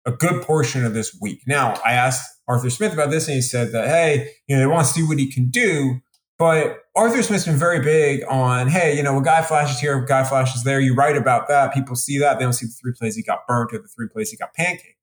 a 0.05 0.13
good 0.13 0.43
portion 0.43 0.85
of 0.85 0.95
this 0.95 1.17
week. 1.21 1.43
Now, 1.47 1.75
I 1.85 1.93
asked 1.93 2.36
Arthur 2.49 2.71
Smith 2.71 2.93
about 2.93 3.11
this, 3.11 3.27
and 3.27 3.35
he 3.35 3.43
said 3.43 3.73
that, 3.73 3.89
hey, 3.89 4.31
you 4.47 4.57
know, 4.57 4.61
they 4.61 4.67
want 4.67 4.87
to 4.87 4.93
see 4.93 5.03
what 5.03 5.19
he 5.19 5.31
can 5.31 5.49
do. 5.49 6.01
But 6.39 6.81
Arthur 6.95 7.23
Smith's 7.23 7.47
been 7.47 7.57
very 7.57 7.81
big 7.81 8.23
on, 8.29 8.69
hey, 8.69 8.95
you 8.95 9.03
know, 9.03 9.19
a 9.19 9.23
guy 9.23 9.41
flashes 9.43 9.81
here, 9.81 9.97
a 9.97 10.07
guy 10.07 10.23
flashes 10.23 10.65
there. 10.65 10.79
You 10.79 10.95
write 10.95 11.17
about 11.17 11.49
that. 11.49 11.73
People 11.73 11.97
see 11.97 12.19
that. 12.19 12.39
They 12.39 12.45
don't 12.45 12.53
see 12.53 12.67
the 12.67 12.73
three 12.73 12.93
plays 12.93 13.17
he 13.17 13.23
got 13.23 13.47
burnt 13.49 13.73
or 13.73 13.79
the 13.79 13.89
three 13.89 14.07
plays 14.07 14.31
he 14.31 14.37
got 14.37 14.55
pancaked. 14.55 14.97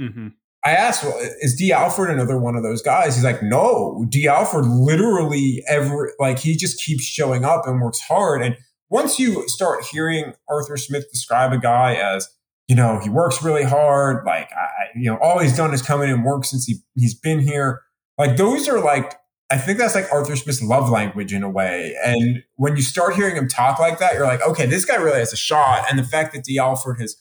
Mm-hmm. 0.00 0.28
I 0.64 0.72
asked, 0.72 1.04
well, 1.04 1.16
is 1.40 1.54
Dee 1.54 1.72
Alford 1.72 2.10
another 2.10 2.38
one 2.38 2.56
of 2.56 2.64
those 2.64 2.82
guys? 2.82 3.14
He's 3.14 3.24
like, 3.24 3.42
no, 3.42 4.04
Dee 4.08 4.26
Alford 4.26 4.66
literally 4.66 5.62
ever, 5.68 6.12
like, 6.18 6.40
he 6.40 6.56
just 6.56 6.82
keeps 6.82 7.04
showing 7.04 7.44
up 7.44 7.66
and 7.66 7.80
works 7.80 8.00
hard. 8.00 8.42
And 8.42 8.58
once 8.90 9.18
you 9.18 9.48
start 9.48 9.84
hearing 9.84 10.34
Arthur 10.48 10.76
Smith 10.76 11.10
describe 11.12 11.52
a 11.52 11.58
guy 11.58 11.94
as, 11.94 12.28
you 12.70 12.76
know, 12.76 13.00
he 13.00 13.10
works 13.10 13.42
really 13.42 13.64
hard, 13.64 14.24
like, 14.24 14.48
I, 14.52 14.66
you 14.94 15.10
know, 15.10 15.16
all 15.16 15.40
he's 15.40 15.56
done 15.56 15.74
is 15.74 15.82
come 15.82 16.02
in 16.02 16.08
and 16.08 16.24
work 16.24 16.44
since 16.44 16.66
he, 16.66 16.76
he's 16.94 17.18
been 17.18 17.40
here. 17.40 17.80
Like, 18.16 18.36
those 18.36 18.68
are 18.68 18.78
like 18.78 19.16
I 19.50 19.58
think 19.58 19.78
that's 19.78 19.96
like 19.96 20.06
Arthur 20.12 20.36
Smith's 20.36 20.62
love 20.62 20.88
language 20.88 21.32
in 21.32 21.42
a 21.42 21.50
way. 21.50 21.96
And 22.04 22.44
when 22.54 22.76
you 22.76 22.82
start 22.82 23.14
hearing 23.14 23.34
him 23.34 23.48
talk 23.48 23.80
like 23.80 23.98
that, 23.98 24.14
you're 24.14 24.26
like, 24.26 24.46
okay, 24.46 24.64
this 24.64 24.84
guy 24.84 24.94
really 24.94 25.18
has 25.18 25.32
a 25.32 25.36
shot. 25.36 25.86
And 25.90 25.98
the 25.98 26.04
fact 26.04 26.32
that 26.34 26.44
Dee 26.44 26.56
Alford 26.56 27.00
has 27.00 27.16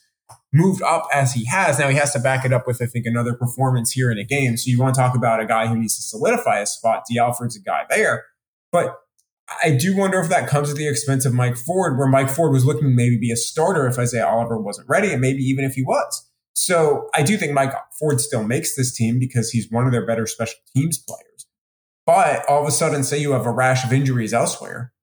moved 0.54 0.84
up 0.84 1.08
as 1.12 1.34
he 1.34 1.46
has, 1.46 1.80
now 1.80 1.90
he 1.90 1.96
has 1.96 2.14
to 2.14 2.20
back 2.20 2.46
it 2.46 2.54
up 2.54 2.68
with, 2.68 2.84
I 2.84 2.86
think, 2.86 3.08
another 3.08 3.34
performance 3.34 3.94
here 3.94 4.12
in 4.12 4.20
a 4.20 4.24
game. 4.24 4.58
So 4.58 4.70
you 4.70 4.80
want 4.80 4.94
to 4.94 5.02
talk 5.02 5.16
about 5.16 5.40
a 5.40 5.46
guy 5.48 5.66
who 5.66 5.76
needs 5.76 5.96
to 5.96 6.04
solidify 6.04 6.60
a 6.60 6.68
spot. 6.68 7.06
Dee 7.10 7.18
Alford's 7.18 7.56
a 7.56 7.62
guy 7.62 7.86
there. 7.90 8.26
But 8.72 8.96
I 9.64 9.72
do 9.72 9.96
wonder 9.96 10.20
if 10.20 10.30
that 10.30 10.48
comes 10.48 10.70
at 10.70 10.76
the 10.76 10.88
expense 10.88 11.26
of 11.26 11.34
Mike 11.34 11.58
Ford, 11.58 11.98
where 11.98 12.08
Mike 12.08 12.30
Ford 12.30 12.52
was 12.52 12.66
looking 12.66 12.96
maybe 12.96 13.18
be 13.18 13.32
a 13.32 13.38
starter 13.38 13.88
if 13.88 13.98
Isaiah 13.98 14.28
Oliver 14.28 14.60
wasn't 14.60 14.90
ready, 14.90 15.12
and 15.12 15.22
maybe 15.22 15.42
even 15.44 15.66
if 15.66 15.74
he 15.74 15.84
was. 15.84 16.30
So 16.54 17.10
I 17.16 17.24
do 17.24 17.38
think 17.38 17.54
Mike 17.54 17.74
Ford 17.98 18.20
still 18.20 18.44
makes 18.44 18.76
this 18.76 18.94
team 18.94 19.18
because 19.18 19.52
he's 19.52 19.72
one 19.72 19.86
of 19.86 19.92
their 19.92 20.06
better 20.06 20.28
special 20.28 20.60
teams 20.76 20.98
players. 20.98 21.48
But 22.06 22.46
all 22.50 22.62
of 22.62 22.68
a 22.68 22.72
sudden, 22.72 23.04
say 23.04 23.20
you 23.20 23.32
have 23.32 23.46
a 23.46 23.52
rash 23.52 23.86
of 23.86 23.94
injuries 23.94 24.34
elsewhere, 24.34 24.94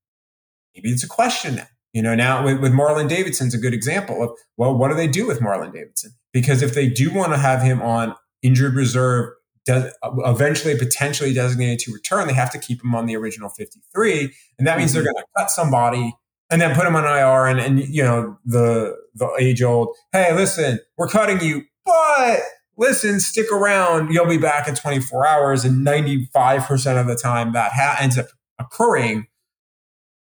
maybe 0.74 0.90
it's 0.90 1.04
a 1.04 1.08
question 1.08 1.56
now. 1.56 1.68
You 1.92 2.02
know, 2.02 2.14
now 2.14 2.44
with, 2.44 2.60
with 2.60 2.72
Marlon 2.72 3.08
Davidson's 3.08 3.54
a 3.54 3.58
good 3.58 3.72
example 3.72 4.22
of, 4.22 4.30
well, 4.58 4.76
what 4.76 4.88
do 4.88 4.94
they 4.94 5.08
do 5.08 5.26
with 5.26 5.40
Marlon 5.40 5.72
Davidson? 5.72 6.12
Because 6.32 6.60
if 6.60 6.74
they 6.74 6.88
do 6.88 7.14
want 7.14 7.32
to 7.32 7.38
have 7.38 7.62
him 7.62 7.80
on 7.80 8.14
injured 8.42 8.74
reserve, 8.74 9.32
eventually 9.68 10.76
potentially 10.76 11.32
designated 11.32 11.80
to 11.80 11.92
return, 11.92 12.26
they 12.26 12.34
have 12.34 12.52
to 12.52 12.58
keep 12.58 12.80
them 12.82 12.94
on 12.94 13.06
the 13.06 13.16
original 13.16 13.48
53. 13.48 14.32
And 14.58 14.66
that 14.66 14.78
means 14.78 14.90
mm-hmm. 14.90 15.02
they're 15.02 15.12
going 15.12 15.24
to 15.24 15.24
cut 15.36 15.50
somebody 15.50 16.14
and 16.50 16.60
then 16.60 16.74
put 16.74 16.84
them 16.84 16.94
on 16.94 17.04
IR 17.04 17.46
and, 17.46 17.58
and 17.58 17.88
you 17.88 18.02
know, 18.02 18.38
the, 18.44 18.96
the 19.14 19.28
age 19.40 19.62
old, 19.62 19.96
hey, 20.12 20.34
listen, 20.34 20.78
we're 20.96 21.08
cutting 21.08 21.40
you, 21.40 21.64
but 21.84 22.40
listen, 22.76 23.18
stick 23.20 23.50
around, 23.50 24.12
you'll 24.12 24.28
be 24.28 24.38
back 24.38 24.68
in 24.68 24.74
24 24.74 25.26
hours. 25.26 25.64
And 25.64 25.84
95% 25.84 27.00
of 27.00 27.06
the 27.06 27.16
time 27.16 27.52
that 27.52 27.72
ha- 27.72 27.96
ends 28.00 28.16
up 28.18 28.26
occurring, 28.58 29.26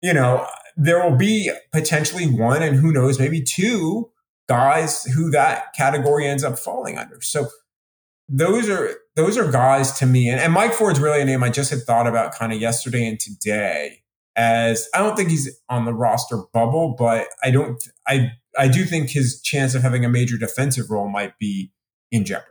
you 0.03 0.13
know, 0.13 0.47
there 0.77 1.03
will 1.03 1.17
be 1.17 1.51
potentially 1.73 2.27
one 2.27 2.63
and 2.63 2.77
who 2.77 2.93
knows, 2.93 3.19
maybe 3.19 3.43
two 3.43 4.11
guys 4.49 5.05
who 5.05 5.31
that 5.31 5.73
category 5.75 6.27
ends 6.27 6.45
up 6.45 6.59
falling 6.59 6.99
under. 6.99 7.21
So 7.21 7.49
those 8.29 8.69
are 8.69 8.91
those 9.15 9.39
are 9.39 9.51
guys 9.51 9.93
to 9.99 10.07
me. 10.07 10.29
And, 10.29 10.41
and 10.41 10.53
Mike 10.53 10.73
Ford's 10.73 11.01
really 11.01 11.23
a 11.23 11.25
name 11.25 11.43
I 11.43 11.51
just 11.51 11.71
had 11.71 11.83
thought 11.83 12.07
about 12.07 12.35
kind 12.35 12.53
of 12.53 12.61
yesterday 12.61 13.07
and 13.07 13.19
today. 13.19 14.03
As 14.39 14.87
I 14.95 14.99
don't 14.99 15.17
think 15.17 15.31
he's 15.31 15.59
on 15.71 15.87
the 15.87 15.95
roster 15.95 16.39
bubble, 16.53 16.95
but 16.99 17.29
I 17.43 17.51
don't 17.51 17.83
I 18.07 18.33
I 18.59 18.69
do 18.69 18.85
think 18.85 19.11
his 19.11 19.41
chance 19.41 19.75
of 19.75 19.83
having 19.83 20.05
a 20.05 20.09
major 20.09 20.37
defensive 20.37 20.91
role 20.91 21.09
might 21.09 21.39
be 21.39 21.73
in 22.11 22.25
jeopardy. 22.25 22.51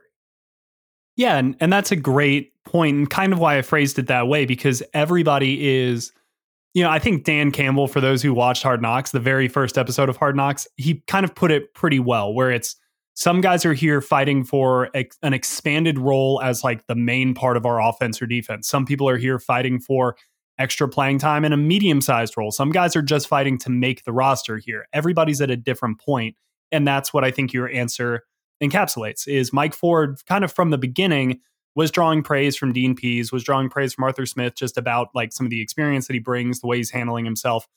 Yeah, 1.16 1.38
and, 1.38 1.56
and 1.60 1.72
that's 1.72 1.92
a 1.92 1.96
great 1.96 2.52
point 2.66 2.98
and 2.98 3.10
kind 3.10 3.32
of 3.32 3.40
why 3.40 3.58
I 3.58 3.62
phrased 3.62 4.00
it 4.00 4.08
that 4.08 4.28
way 4.28 4.46
because 4.46 4.84
everybody 4.94 5.84
is 5.84 6.12
you 6.74 6.84
know, 6.84 6.90
I 6.90 7.00
think 7.00 7.24
Dan 7.24 7.52
Campbell, 7.52 7.88
for 7.88 8.02
those 8.02 8.22
who 8.22 8.34
watched 8.34 8.62
Hard 8.62 8.82
Knocks, 8.82 9.12
the 9.12 9.20
very 9.20 9.48
first 9.48 9.78
episode 9.78 10.10
of 10.10 10.18
Hard 10.18 10.36
Knocks, 10.36 10.68
he 10.76 11.02
kind 11.08 11.24
of 11.24 11.34
put 11.34 11.50
it 11.50 11.74
pretty 11.74 12.00
well, 12.00 12.34
where 12.34 12.52
it's 12.52 12.76
some 13.16 13.40
guys 13.40 13.66
are 13.66 13.74
here 13.74 14.02
fighting 14.02 14.44
for 14.44 14.90
ex- 14.94 15.18
an 15.24 15.34
expanded 15.34 15.98
role 15.98 16.42
as 16.44 16.64
like 16.64 16.86
the 16.88 16.96
main 16.96 17.34
part 17.34 17.56
of 17.56 17.66
our 17.66 17.82
offense 17.82 18.22
or 18.22 18.28
defense. 18.28 18.68
Some 18.68 18.86
people 18.86 19.08
are 19.08 19.18
here 19.18 19.40
fighting 19.40 19.80
for 19.80 20.18
extra 20.60 20.88
playing 20.88 21.20
time 21.20 21.46
in 21.46 21.54
a 21.54 21.58
medium 21.58 22.02
sized 22.02 22.38
role. 22.38 22.52
Some 22.52 22.72
guys 22.72 22.96
are 22.96 23.02
just 23.02 23.28
fighting 23.28 23.58
to 23.60 23.70
make 23.70 24.04
the 24.04 24.12
roster 24.12 24.58
here. 24.58 24.88
Everybody's 24.94 25.42
at 25.42 25.50
a 25.50 25.58
different 25.58 26.00
point, 26.00 26.36
And 26.72 26.88
that's 26.88 27.14
what 27.14 27.24
I 27.24 27.32
think 27.32 27.54
your 27.54 27.70
answer 27.70 28.24
encapsulates 28.62 29.28
is 29.28 29.54
Mike 29.54 29.74
Ford 29.74 30.20
kind 30.28 30.44
of 30.44 30.52
from 30.52 30.70
the 30.70 30.78
beginning 30.78 31.40
was 31.76 31.92
drawing 31.92 32.24
praise 32.24 32.56
from 32.56 32.72
Dean 32.72 32.96
Pees, 32.96 33.32
was 33.32 33.44
drawing 33.44 33.70
praise 33.70 33.94
from 33.94 34.06
Arthur 34.06 34.26
Smith 34.26 34.56
just 34.56 34.78
about 34.78 35.10
like 35.14 35.34
some 35.34 35.46
of 35.46 35.50
the 35.50 35.62
experience 35.62 36.08
that 36.08 36.14
he 36.14 36.20
brings, 36.20 36.62
the 36.62 36.68
way 36.68 36.78
he's 36.78 36.92
handling 36.92 37.26
himself. 37.26 37.68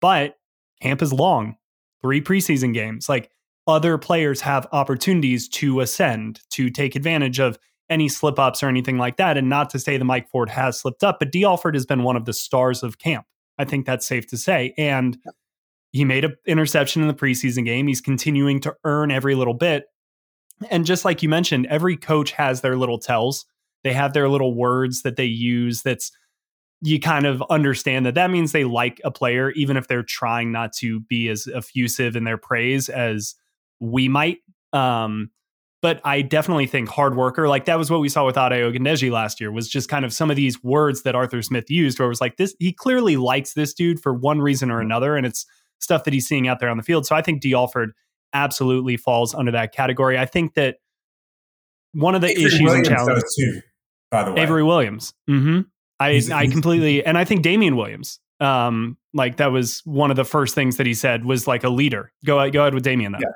But 0.00 0.36
camp 0.80 1.02
is 1.02 1.12
long, 1.12 1.56
three 2.00 2.20
preseason 2.20 2.72
games. 2.72 3.08
Like 3.08 3.30
other 3.66 3.98
players 3.98 4.40
have 4.42 4.66
opportunities 4.72 5.48
to 5.48 5.80
ascend, 5.80 6.40
to 6.50 6.70
take 6.70 6.94
advantage 6.94 7.38
of 7.38 7.58
any 7.90 8.08
slip 8.08 8.38
ups 8.38 8.62
or 8.62 8.68
anything 8.68 8.98
like 8.98 9.16
that. 9.16 9.36
And 9.36 9.48
not 9.48 9.70
to 9.70 9.78
say 9.78 9.96
that 9.96 10.04
Mike 10.04 10.28
Ford 10.28 10.48
has 10.50 10.80
slipped 10.80 11.04
up, 11.04 11.18
but 11.18 11.32
Dee 11.32 11.44
Alford 11.44 11.74
has 11.74 11.86
been 11.86 12.02
one 12.02 12.16
of 12.16 12.24
the 12.24 12.32
stars 12.32 12.82
of 12.82 12.98
camp. 12.98 13.26
I 13.58 13.64
think 13.64 13.86
that's 13.86 14.06
safe 14.06 14.26
to 14.28 14.36
say. 14.36 14.74
And 14.76 15.18
he 15.92 16.04
made 16.04 16.24
an 16.24 16.34
interception 16.46 17.02
in 17.02 17.08
the 17.08 17.14
preseason 17.14 17.64
game. 17.64 17.86
He's 17.86 18.00
continuing 18.00 18.60
to 18.60 18.74
earn 18.84 19.10
every 19.10 19.34
little 19.34 19.54
bit. 19.54 19.84
And 20.70 20.84
just 20.84 21.04
like 21.04 21.22
you 21.22 21.28
mentioned, 21.28 21.66
every 21.66 21.96
coach 21.96 22.32
has 22.32 22.60
their 22.60 22.76
little 22.76 22.98
tells. 22.98 23.46
They 23.84 23.92
have 23.92 24.12
their 24.12 24.28
little 24.28 24.54
words 24.54 25.02
that 25.02 25.16
they 25.16 25.24
use 25.24 25.82
that's 25.82 26.10
you 26.80 27.00
kind 27.00 27.26
of 27.26 27.42
understand 27.48 28.04
that 28.04 28.14
that 28.14 28.30
means 28.30 28.52
they 28.52 28.64
like 28.64 29.00
a 29.04 29.10
player 29.10 29.50
even 29.52 29.76
if 29.76 29.88
they're 29.88 30.02
trying 30.02 30.52
not 30.52 30.72
to 30.74 31.00
be 31.00 31.28
as 31.28 31.46
effusive 31.54 32.14
in 32.14 32.24
their 32.24 32.36
praise 32.36 32.88
as 32.88 33.34
we 33.80 34.08
might 34.08 34.38
um, 34.72 35.30
but 35.84 36.00
I 36.02 36.22
definitely 36.22 36.66
think 36.66 36.88
hard 36.88 37.14
worker, 37.14 37.46
like 37.46 37.66
that 37.66 37.76
was 37.76 37.90
what 37.90 38.00
we 38.00 38.08
saw 38.08 38.24
with 38.24 38.38
Ade 38.38 38.52
Ogundeji 38.52 39.10
last 39.10 39.38
year, 39.38 39.52
was 39.52 39.68
just 39.68 39.86
kind 39.86 40.06
of 40.06 40.14
some 40.14 40.30
of 40.30 40.36
these 40.36 40.64
words 40.64 41.02
that 41.02 41.14
Arthur 41.14 41.42
Smith 41.42 41.70
used, 41.70 41.98
where 41.98 42.06
it 42.06 42.08
was 42.08 42.22
like 42.22 42.38
this, 42.38 42.56
he 42.58 42.72
clearly 42.72 43.18
likes 43.18 43.52
this 43.52 43.74
dude 43.74 44.00
for 44.00 44.14
one 44.14 44.40
reason 44.40 44.70
or 44.70 44.80
another, 44.80 45.14
and 45.14 45.26
it's 45.26 45.44
stuff 45.80 46.04
that 46.04 46.14
he's 46.14 46.26
seeing 46.26 46.48
out 46.48 46.58
there 46.58 46.70
on 46.70 46.78
the 46.78 46.82
field. 46.82 47.04
So 47.04 47.14
I 47.14 47.20
think 47.20 47.42
Dee 47.42 47.52
Alford 47.52 47.92
absolutely 48.32 48.96
falls 48.96 49.34
under 49.34 49.52
that 49.52 49.74
category. 49.74 50.18
I 50.18 50.24
think 50.24 50.54
that 50.54 50.76
one 51.92 52.14
of 52.14 52.22
the 52.22 52.28
Avery 52.28 52.44
issues 52.44 52.60
Williams 52.62 52.88
and 52.88 52.96
challenges 52.96 53.36
too, 53.38 53.60
by 54.10 54.24
the 54.24 54.32
way, 54.32 54.40
Avery 54.40 54.64
Williams. 54.64 55.12
Mm-hmm. 55.28 55.60
I 56.00 56.12
he's, 56.14 56.30
I 56.30 56.46
completely 56.46 57.04
and 57.04 57.18
I 57.18 57.26
think 57.26 57.42
Damien 57.42 57.76
Williams. 57.76 58.20
Um, 58.40 58.96
like 59.12 59.36
that 59.36 59.52
was 59.52 59.82
one 59.84 60.10
of 60.10 60.16
the 60.16 60.24
first 60.24 60.54
things 60.54 60.78
that 60.78 60.86
he 60.86 60.94
said 60.94 61.26
was 61.26 61.46
like 61.46 61.62
a 61.62 61.68
leader. 61.68 62.10
Go 62.24 62.50
go 62.50 62.62
ahead 62.62 62.72
with 62.72 62.84
Damien 62.84 63.12
though. 63.12 63.18
Yeah, 63.20 63.32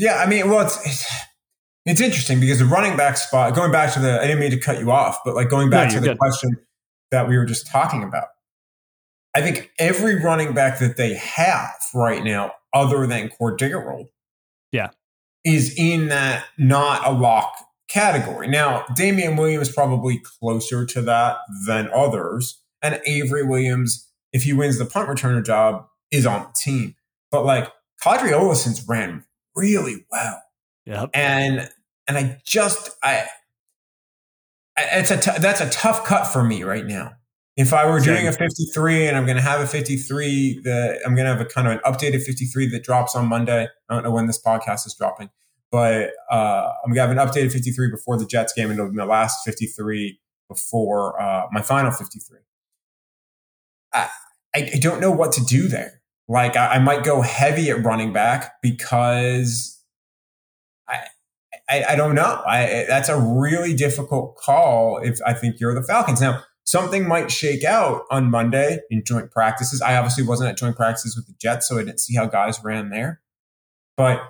yeah. 0.00 0.16
I 0.16 0.26
mean, 0.26 0.48
well, 0.48 0.66
it's, 0.66 0.84
it's 0.86 1.06
it's 1.86 2.00
interesting 2.00 2.40
because 2.40 2.58
the 2.58 2.64
running 2.64 2.96
back 2.96 3.16
spot. 3.16 3.54
Going 3.54 3.72
back 3.72 3.92
to 3.94 4.00
the, 4.00 4.20
I 4.20 4.26
didn't 4.26 4.40
mean 4.40 4.50
to 4.50 4.58
cut 4.58 4.78
you 4.78 4.90
off, 4.90 5.18
but 5.24 5.34
like 5.34 5.48
going 5.48 5.70
back 5.70 5.88
no, 5.88 5.94
to 5.94 6.00
the 6.00 6.08
good. 6.08 6.18
question 6.18 6.56
that 7.10 7.28
we 7.28 7.36
were 7.36 7.44
just 7.44 7.66
talking 7.66 8.02
about. 8.02 8.28
I 9.34 9.42
think 9.42 9.70
every 9.78 10.16
running 10.16 10.54
back 10.54 10.78
that 10.80 10.96
they 10.96 11.14
have 11.14 11.74
right 11.94 12.22
now, 12.22 12.52
other 12.72 13.06
than 13.06 13.28
Cord 13.28 13.60
yeah. 14.72 14.88
Is 15.44 15.74
in 15.78 16.08
that 16.08 16.44
not 16.58 17.06
a 17.06 17.12
lock 17.12 17.54
category. 17.88 18.46
Now, 18.46 18.84
Damien 18.94 19.36
Williams 19.36 19.72
probably 19.72 20.18
closer 20.18 20.84
to 20.86 21.02
that 21.02 21.38
than 21.66 21.90
others. 21.94 22.60
And 22.82 23.00
Avery 23.06 23.42
Williams, 23.42 24.08
if 24.32 24.44
he 24.44 24.52
wins 24.52 24.78
the 24.78 24.84
punt 24.84 25.08
returner 25.08 25.44
job, 25.44 25.86
is 26.10 26.26
on 26.26 26.42
the 26.42 26.54
team. 26.54 26.94
But 27.30 27.44
like 27.44 27.70
Qadree 28.04 28.32
Ollison's 28.32 28.86
ran 28.86 29.24
really 29.60 30.06
well. 30.10 30.42
Yep. 30.86 31.10
And 31.14 31.70
and 32.08 32.18
I 32.18 32.40
just 32.44 32.90
I 33.02 33.26
it's 34.78 35.10
a 35.10 35.16
t- 35.16 35.38
that's 35.38 35.60
a 35.60 35.68
tough 35.70 36.04
cut 36.04 36.24
for 36.24 36.42
me 36.42 36.62
right 36.62 36.86
now. 36.86 37.12
If 37.56 37.74
I 37.74 37.88
were 37.88 38.00
doing 38.00 38.26
a 38.26 38.32
53 38.32 39.06
and 39.06 39.16
I'm 39.16 39.26
going 39.26 39.36
to 39.36 39.42
have 39.42 39.60
a 39.60 39.66
53 39.66 40.60
that 40.64 41.00
I'm 41.04 41.14
going 41.14 41.26
to 41.26 41.32
have 41.32 41.40
a 41.40 41.44
kind 41.44 41.68
of 41.68 41.74
an 41.74 41.80
updated 41.80 42.22
53 42.22 42.68
that 42.68 42.82
drops 42.82 43.14
on 43.14 43.26
Monday. 43.26 43.68
I 43.88 43.94
don't 43.94 44.02
know 44.02 44.12
when 44.12 44.26
this 44.26 44.40
podcast 44.40 44.86
is 44.86 44.94
dropping, 44.94 45.28
but 45.70 46.10
uh, 46.30 46.70
I'm 46.82 46.92
going 46.92 46.94
to 46.94 47.00
have 47.00 47.10
an 47.10 47.18
updated 47.18 47.52
53 47.52 47.90
before 47.90 48.16
the 48.16 48.24
Jets 48.24 48.54
game 48.54 48.70
and 48.70 48.78
it'll 48.78 48.90
be 48.90 48.96
my 48.96 49.04
last 49.04 49.44
53 49.44 50.18
before 50.48 51.20
uh, 51.20 51.48
my 51.52 51.60
final 51.60 51.90
53. 51.90 52.38
I, 53.92 54.08
I 54.54 54.78
don't 54.80 55.00
know 55.00 55.10
what 55.10 55.32
to 55.32 55.44
do 55.44 55.68
there. 55.68 55.99
Like 56.30 56.56
I, 56.56 56.74
I 56.74 56.78
might 56.78 57.02
go 57.02 57.20
heavy 57.22 57.70
at 57.70 57.84
running 57.84 58.12
back 58.12 58.62
because 58.62 59.82
I, 60.88 61.00
I, 61.68 61.84
I 61.90 61.96
don't 61.96 62.14
know. 62.14 62.42
I 62.46 62.86
that's 62.88 63.08
a 63.08 63.20
really 63.20 63.74
difficult 63.74 64.36
call 64.36 64.98
if 65.02 65.18
I 65.26 65.34
think 65.34 65.58
you're 65.58 65.74
the 65.74 65.82
Falcons. 65.82 66.20
Now, 66.20 66.44
something 66.62 67.06
might 67.06 67.32
shake 67.32 67.64
out 67.64 68.04
on 68.12 68.30
Monday 68.30 68.78
in 68.90 69.02
joint 69.04 69.32
practices. 69.32 69.82
I 69.82 69.96
obviously 69.96 70.24
wasn't 70.24 70.50
at 70.50 70.56
joint 70.56 70.76
practices 70.76 71.16
with 71.16 71.26
the 71.26 71.34
Jets, 71.40 71.68
so 71.68 71.78
I 71.78 71.84
didn't 71.84 71.98
see 71.98 72.14
how 72.14 72.26
guys 72.26 72.62
ran 72.62 72.90
there. 72.90 73.20
But 73.96 74.22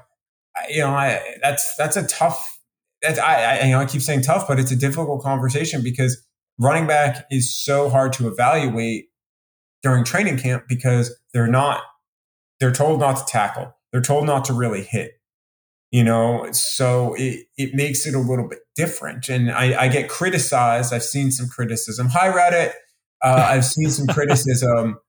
you 0.70 0.80
know, 0.80 0.88
I, 0.88 1.20
that's 1.42 1.76
that's 1.76 1.98
a 1.98 2.06
tough. 2.06 2.60
That's, 3.02 3.18
I, 3.18 3.58
I 3.58 3.64
you 3.64 3.72
know 3.72 3.80
I 3.80 3.84
keep 3.84 4.00
saying 4.00 4.22
tough, 4.22 4.48
but 4.48 4.58
it's 4.58 4.72
a 4.72 4.76
difficult 4.76 5.22
conversation 5.22 5.82
because 5.82 6.26
running 6.58 6.86
back 6.86 7.26
is 7.30 7.54
so 7.54 7.90
hard 7.90 8.14
to 8.14 8.26
evaluate 8.26 9.09
during 9.82 10.04
training 10.04 10.38
camp 10.38 10.64
because 10.68 11.16
they're 11.32 11.46
not 11.46 11.82
they're 12.60 12.72
told 12.72 13.00
not 13.00 13.16
to 13.16 13.24
tackle. 13.24 13.74
They're 13.90 14.02
told 14.02 14.26
not 14.26 14.44
to 14.46 14.52
really 14.52 14.82
hit. 14.82 15.12
You 15.90 16.04
know, 16.04 16.46
so 16.52 17.14
it, 17.14 17.46
it 17.56 17.74
makes 17.74 18.06
it 18.06 18.14
a 18.14 18.18
little 18.20 18.48
bit 18.48 18.60
different. 18.76 19.28
And 19.28 19.50
I, 19.50 19.82
I 19.82 19.88
get 19.88 20.08
criticized. 20.08 20.94
I've 20.94 21.02
seen 21.02 21.32
some 21.32 21.48
criticism. 21.48 22.08
Hi, 22.10 22.30
Reddit. 22.30 22.74
Uh, 23.24 23.48
I've 23.48 23.64
seen 23.64 23.90
some 23.90 24.06
criticism 24.14 25.00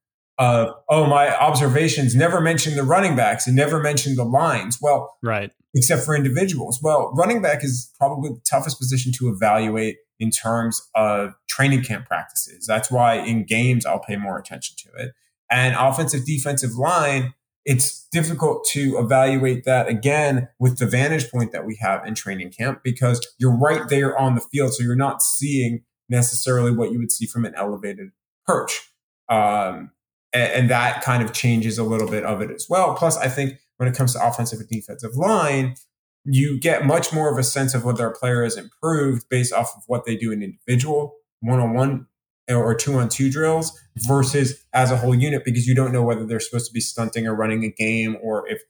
of, 0.41 0.73
oh, 0.89 1.05
my 1.05 1.37
observations 1.37 2.15
never 2.15 2.41
mentioned 2.41 2.75
the 2.75 2.83
running 2.83 3.15
backs 3.15 3.45
and 3.45 3.55
never 3.55 3.79
mentioned 3.79 4.17
the 4.17 4.25
lines. 4.25 4.79
Well, 4.81 5.15
right. 5.21 5.51
Except 5.75 6.03
for 6.03 6.15
individuals. 6.15 6.79
Well, 6.81 7.13
running 7.15 7.43
back 7.43 7.63
is 7.63 7.93
probably 7.97 8.31
the 8.31 8.41
toughest 8.43 8.79
position 8.79 9.11
to 9.19 9.29
evaluate 9.29 9.97
in 10.19 10.31
terms 10.31 10.81
of 10.95 11.35
training 11.47 11.83
camp 11.83 12.07
practices. 12.07 12.65
That's 12.65 12.89
why 12.89 13.19
in 13.19 13.45
games, 13.45 13.85
I'll 13.85 13.99
pay 13.99 14.15
more 14.15 14.39
attention 14.39 14.75
to 14.79 15.03
it. 15.03 15.11
And 15.51 15.75
offensive 15.77 16.25
defensive 16.25 16.75
line, 16.75 17.35
it's 17.63 18.07
difficult 18.11 18.65
to 18.71 18.97
evaluate 18.97 19.63
that 19.65 19.87
again 19.87 20.49
with 20.59 20.79
the 20.79 20.87
vantage 20.87 21.29
point 21.29 21.51
that 21.51 21.67
we 21.67 21.77
have 21.81 22.03
in 22.05 22.15
training 22.15 22.51
camp 22.51 22.81
because 22.83 23.25
you're 23.37 23.55
right 23.55 23.87
there 23.89 24.17
on 24.17 24.33
the 24.33 24.41
field. 24.41 24.73
So 24.73 24.81
you're 24.81 24.95
not 24.95 25.21
seeing 25.21 25.83
necessarily 26.09 26.71
what 26.71 26.91
you 26.91 26.97
would 26.97 27.11
see 27.11 27.27
from 27.27 27.45
an 27.45 27.53
elevated 27.55 28.09
perch. 28.47 28.89
Um, 29.29 29.91
and, 30.33 30.51
and, 30.53 30.69
that 30.69 31.03
kind 31.03 31.23
of 31.23 31.33
changes 31.33 31.77
a 31.77 31.83
little 31.83 32.09
bit 32.09 32.23
of 32.23 32.41
it 32.41 32.51
as 32.51 32.67
well. 32.69 32.95
Plus, 32.95 33.17
I 33.17 33.27
think 33.27 33.59
when 33.77 33.89
it 33.89 33.95
comes 33.95 34.13
to 34.13 34.25
offensive 34.25 34.59
and 34.59 34.69
defensive 34.69 35.15
line, 35.15 35.75
you 36.23 36.59
get 36.59 36.85
much 36.85 37.11
more 37.11 37.31
of 37.31 37.37
a 37.37 37.43
sense 37.43 37.73
of 37.73 37.83
whether 37.83 38.07
a 38.07 38.13
player 38.13 38.43
has 38.43 38.57
improved 38.57 39.27
based 39.29 39.53
off 39.53 39.75
of 39.75 39.83
what 39.87 40.05
they 40.05 40.15
do 40.15 40.31
in 40.31 40.43
individual 40.43 41.15
one 41.41 41.59
on 41.59 41.73
one 41.73 42.07
or 42.49 42.75
two 42.75 42.95
on 42.95 43.09
two 43.09 43.31
drills 43.31 43.77
versus 43.97 44.63
as 44.73 44.91
a 44.91 44.97
whole 44.97 45.15
unit 45.15 45.43
because 45.45 45.67
you 45.67 45.75
don't 45.75 45.91
know 45.91 46.03
whether 46.03 46.25
they're 46.25 46.39
supposed 46.39 46.67
to 46.67 46.73
be 46.73 46.79
stunting 46.79 47.27
or 47.27 47.35
running 47.35 47.63
a 47.63 47.69
game 47.69 48.17
or 48.21 48.47
if 48.49 48.61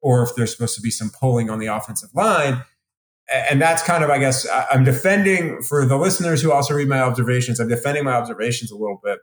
or 0.00 0.22
if 0.22 0.34
there's 0.34 0.52
supposed 0.52 0.74
to 0.74 0.82
be 0.82 0.90
some 0.90 1.10
pulling 1.10 1.48
on 1.48 1.58
the 1.58 1.66
offensive 1.66 2.10
line. 2.14 2.64
And 3.32 3.62
that's 3.62 3.82
kind 3.82 4.02
of, 4.02 4.10
I 4.10 4.18
guess, 4.18 4.46
I'm 4.70 4.84
defending 4.84 5.62
for 5.62 5.86
the 5.86 5.96
listeners 5.96 6.42
who 6.42 6.52
also 6.52 6.74
read 6.74 6.88
my 6.88 7.00
observations. 7.00 7.60
I'm 7.60 7.68
defending 7.68 8.04
my 8.04 8.12
observations 8.12 8.72
a 8.72 8.76
little 8.76 9.00
bit, 9.02 9.20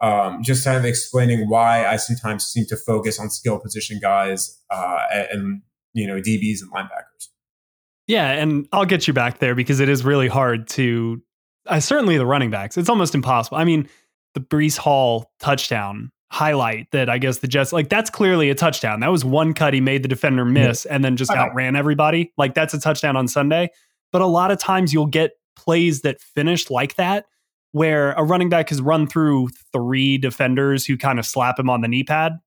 um, 0.00 0.42
just 0.42 0.64
kind 0.64 0.76
of 0.76 0.84
explaining 0.84 1.48
why 1.48 1.86
I 1.86 1.96
sometimes 1.96 2.46
seem 2.46 2.66
to 2.66 2.76
focus 2.76 3.18
on 3.18 3.30
skill 3.30 3.58
position 3.58 3.98
guys 4.00 4.58
uh, 4.70 4.98
and 5.10 5.62
you 5.92 6.06
know 6.06 6.20
DBs 6.20 6.60
and 6.62 6.72
linebackers. 6.72 7.28
Yeah, 8.06 8.30
and 8.30 8.66
I'll 8.72 8.86
get 8.86 9.06
you 9.06 9.12
back 9.12 9.38
there 9.38 9.54
because 9.54 9.80
it 9.80 9.88
is 9.88 10.04
really 10.04 10.28
hard 10.28 10.68
to 10.68 11.22
uh, 11.66 11.80
certainly 11.80 12.16
the 12.16 12.26
running 12.26 12.50
backs. 12.50 12.76
It's 12.78 12.88
almost 12.88 13.14
impossible. 13.14 13.58
I 13.58 13.64
mean, 13.64 13.88
the 14.34 14.40
Breece 14.40 14.78
Hall 14.78 15.30
touchdown 15.40 16.10
highlight 16.30 16.90
that 16.92 17.08
I 17.08 17.18
guess 17.18 17.38
the 17.38 17.48
Jets 17.48 17.72
like 17.72 17.88
that's 17.88 18.10
clearly 18.10 18.50
a 18.50 18.54
touchdown. 18.54 19.00
That 19.00 19.10
was 19.10 19.24
one 19.24 19.54
cut 19.54 19.74
he 19.74 19.80
made 19.80 20.02
the 20.02 20.08
defender 20.08 20.44
miss 20.44 20.84
yeah. 20.84 20.94
and 20.94 21.04
then 21.04 21.16
just 21.16 21.30
outran 21.30 21.76
everybody. 21.76 22.32
Like 22.36 22.54
that's 22.54 22.74
a 22.74 22.80
touchdown 22.80 23.16
on 23.16 23.28
Sunday. 23.28 23.70
But 24.12 24.22
a 24.22 24.26
lot 24.26 24.50
of 24.50 24.58
times 24.58 24.92
you'll 24.92 25.06
get 25.06 25.32
plays 25.56 26.02
that 26.02 26.20
finish 26.20 26.70
like 26.70 26.96
that 26.96 27.26
where 27.72 28.12
a 28.12 28.24
running 28.24 28.48
back 28.48 28.70
has 28.70 28.80
run 28.80 29.06
through 29.06 29.48
three 29.72 30.18
defenders 30.18 30.86
who 30.86 30.96
kind 30.96 31.18
of 31.18 31.26
slap 31.26 31.58
him 31.58 31.68
on 31.68 31.80
the 31.80 31.88
knee 31.88 32.04
pad 32.04 32.38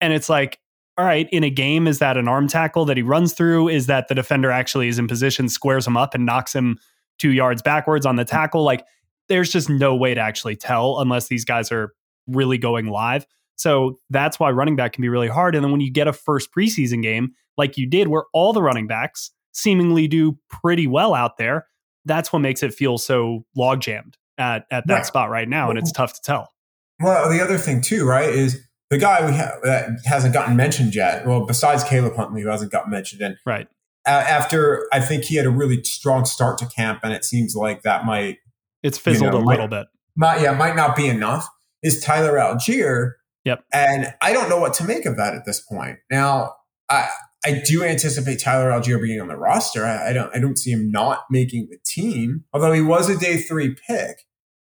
and 0.00 0.12
it's 0.12 0.28
like 0.28 0.58
all 1.00 1.06
right, 1.06 1.30
in 1.32 1.44
a 1.44 1.48
game, 1.48 1.86
is 1.86 1.98
that 2.00 2.18
an 2.18 2.28
arm 2.28 2.46
tackle 2.46 2.84
that 2.84 2.98
he 2.98 3.02
runs 3.02 3.32
through? 3.32 3.70
Is 3.70 3.86
that 3.86 4.08
the 4.08 4.14
defender 4.14 4.50
actually 4.50 4.86
is 4.86 4.98
in 4.98 5.08
position, 5.08 5.48
squares 5.48 5.86
him 5.86 5.96
up, 5.96 6.14
and 6.14 6.26
knocks 6.26 6.54
him 6.54 6.78
two 7.18 7.30
yards 7.30 7.62
backwards 7.62 8.04
on 8.04 8.16
the 8.16 8.22
mm-hmm. 8.24 8.36
tackle. 8.36 8.64
Like 8.64 8.84
there's 9.28 9.50
just 9.50 9.70
no 9.70 9.94
way 9.94 10.12
to 10.12 10.20
actually 10.20 10.56
tell 10.56 11.00
unless 11.00 11.28
these 11.28 11.46
guys 11.46 11.72
are 11.72 11.94
really 12.26 12.58
going 12.58 12.88
live. 12.88 13.26
So 13.56 13.98
that's 14.10 14.38
why 14.38 14.50
running 14.50 14.76
back 14.76 14.92
can 14.92 15.00
be 15.00 15.08
really 15.08 15.28
hard. 15.28 15.54
And 15.54 15.64
then 15.64 15.72
when 15.72 15.80
you 15.80 15.90
get 15.90 16.06
a 16.06 16.12
first 16.12 16.50
preseason 16.52 17.02
game 17.02 17.32
like 17.56 17.78
you 17.78 17.86
did, 17.86 18.08
where 18.08 18.24
all 18.34 18.52
the 18.52 18.62
running 18.62 18.86
backs 18.86 19.30
seemingly 19.52 20.06
do 20.06 20.38
pretty 20.50 20.86
well 20.86 21.14
out 21.14 21.38
there, 21.38 21.66
that's 22.04 22.30
what 22.30 22.40
makes 22.40 22.62
it 22.62 22.74
feel 22.74 22.98
so 22.98 23.46
log 23.56 23.80
jammed 23.80 24.18
at, 24.40 24.66
at 24.70 24.86
that 24.86 24.94
right. 24.94 25.06
spot 25.06 25.30
right 25.30 25.48
now. 25.48 25.70
And 25.70 25.78
it's 25.78 25.92
tough 25.92 26.14
to 26.14 26.20
tell. 26.22 26.50
Well, 26.98 27.30
the 27.30 27.40
other 27.40 27.58
thing 27.58 27.80
too, 27.80 28.04
right, 28.04 28.28
is 28.28 28.60
the 28.90 28.98
guy 28.98 29.24
we 29.24 29.36
ha- 29.36 29.58
that 29.62 29.90
hasn't 30.04 30.34
gotten 30.34 30.56
mentioned 30.56 30.94
yet. 30.94 31.26
Well, 31.26 31.46
besides 31.46 31.84
Caleb 31.84 32.16
Huntley, 32.16 32.42
who 32.42 32.48
hasn't 32.48 32.72
gotten 32.72 32.90
mentioned, 32.90 33.22
and 33.22 33.36
right, 33.46 33.68
after 34.06 34.86
I 34.92 35.00
think 35.00 35.24
he 35.24 35.36
had 35.36 35.46
a 35.46 35.50
really 35.50 35.82
strong 35.84 36.24
start 36.24 36.58
to 36.58 36.66
camp, 36.66 37.00
and 37.02 37.12
it 37.12 37.24
seems 37.24 37.54
like 37.54 37.82
that 37.82 38.04
might 38.04 38.38
it's 38.82 38.98
fizzled 38.98 39.32
you 39.32 39.38
know, 39.38 39.44
a 39.44 39.46
little 39.46 39.68
bit. 39.68 39.86
Might, 40.16 40.40
yeah, 40.40 40.52
might 40.52 40.76
not 40.76 40.96
be 40.96 41.06
enough. 41.06 41.48
Is 41.82 42.00
Tyler 42.00 42.34
Allgeier? 42.34 43.12
Yep. 43.44 43.64
And 43.72 44.14
I 44.20 44.32
don't 44.32 44.50
know 44.50 44.58
what 44.58 44.74
to 44.74 44.84
make 44.84 45.06
of 45.06 45.16
that 45.16 45.34
at 45.34 45.46
this 45.46 45.60
point. 45.60 45.98
Now, 46.10 46.54
I 46.90 47.08
I 47.44 47.62
do 47.64 47.82
anticipate 47.82 48.40
Tyler 48.40 48.70
Allgeier 48.70 49.00
being 49.00 49.20
on 49.20 49.28
the 49.28 49.36
roster. 49.36 49.86
I, 49.86 50.10
I 50.10 50.12
don't 50.12 50.34
I 50.34 50.38
don't 50.38 50.58
see 50.58 50.72
him 50.72 50.90
not 50.90 51.24
making 51.30 51.68
the 51.70 51.78
team, 51.84 52.44
although 52.52 52.72
he 52.72 52.82
was 52.82 53.08
a 53.08 53.16
day 53.16 53.38
three 53.38 53.74
pick. 53.74 54.26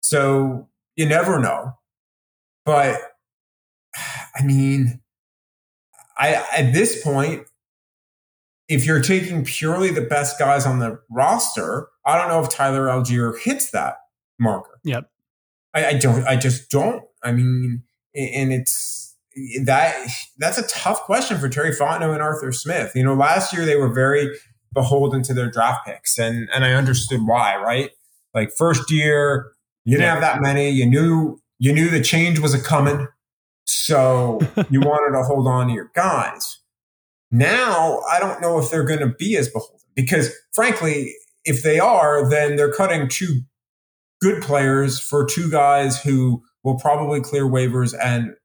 So 0.09 0.67
you 0.95 1.05
never 1.05 1.37
know. 1.37 1.73
But 2.65 2.99
I 4.35 4.43
mean, 4.43 5.01
I 6.17 6.43
at 6.57 6.73
this 6.73 7.03
point, 7.03 7.45
if 8.67 8.87
you're 8.87 9.01
taking 9.01 9.45
purely 9.45 9.91
the 9.91 10.01
best 10.01 10.39
guys 10.39 10.65
on 10.65 10.79
the 10.79 10.99
roster, 11.11 11.89
I 12.07 12.17
don't 12.17 12.27
know 12.27 12.41
if 12.41 12.49
Tyler 12.49 12.87
Allgeier 12.87 13.39
hits 13.39 13.69
that 13.69 13.97
marker. 14.39 14.79
Yep. 14.83 15.11
I, 15.75 15.85
I 15.85 15.93
don't. 15.93 16.23
I 16.23 16.35
just 16.37 16.71
don't. 16.71 17.03
I 17.23 17.31
mean, 17.31 17.83
and 18.15 18.51
it's 18.51 19.15
that 19.63 20.07
that's 20.39 20.57
a 20.57 20.67
tough 20.67 21.01
question 21.03 21.37
for 21.37 21.49
Terry 21.49 21.71
Fontenot 21.71 22.13
and 22.13 22.21
Arthur 22.23 22.51
Smith. 22.51 22.93
You 22.95 23.03
know, 23.03 23.13
last 23.13 23.53
year 23.53 23.63
they 23.63 23.75
were 23.75 23.93
very 23.93 24.35
beholden 24.73 25.21
to 25.21 25.35
their 25.35 25.51
draft 25.51 25.85
picks, 25.85 26.17
and 26.17 26.49
and 26.51 26.65
I 26.65 26.73
understood 26.73 27.21
why. 27.27 27.57
Right, 27.57 27.91
like 28.33 28.51
first 28.51 28.89
year 28.89 29.51
you 29.89 29.97
didn't 29.97 30.05
yeah. 30.05 30.13
have 30.13 30.21
that 30.21 30.41
many. 30.41 30.69
You 30.69 30.85
knew 30.85 31.41
you 31.57 31.73
knew 31.73 31.89
the 31.89 32.01
change 32.01 32.37
was 32.37 32.53
a 32.53 32.61
coming, 32.61 33.07
so 33.65 34.39
you 34.69 34.81
wanted 34.81 35.17
to 35.17 35.23
hold 35.23 35.47
on 35.47 35.67
to 35.67 35.73
your 35.73 35.89
guys. 35.95 36.59
Now, 37.31 38.01
I 38.11 38.19
don't 38.19 38.39
know 38.39 38.59
if 38.59 38.69
they're 38.69 38.83
going 38.83 38.99
to 38.99 39.07
be 39.07 39.35
as 39.35 39.49
beholden 39.49 39.79
because, 39.95 40.31
frankly, 40.53 41.15
if 41.43 41.63
they 41.63 41.79
are, 41.79 42.29
then 42.29 42.55
they're 42.55 42.71
cutting 42.71 43.07
two 43.07 43.41
good 44.21 44.43
players 44.43 44.99
for 44.99 45.25
two 45.25 45.49
guys 45.49 45.99
who 45.99 46.43
will 46.63 46.77
probably 46.77 47.19
clear 47.19 47.45
waivers 47.45 47.95
and 47.99 48.35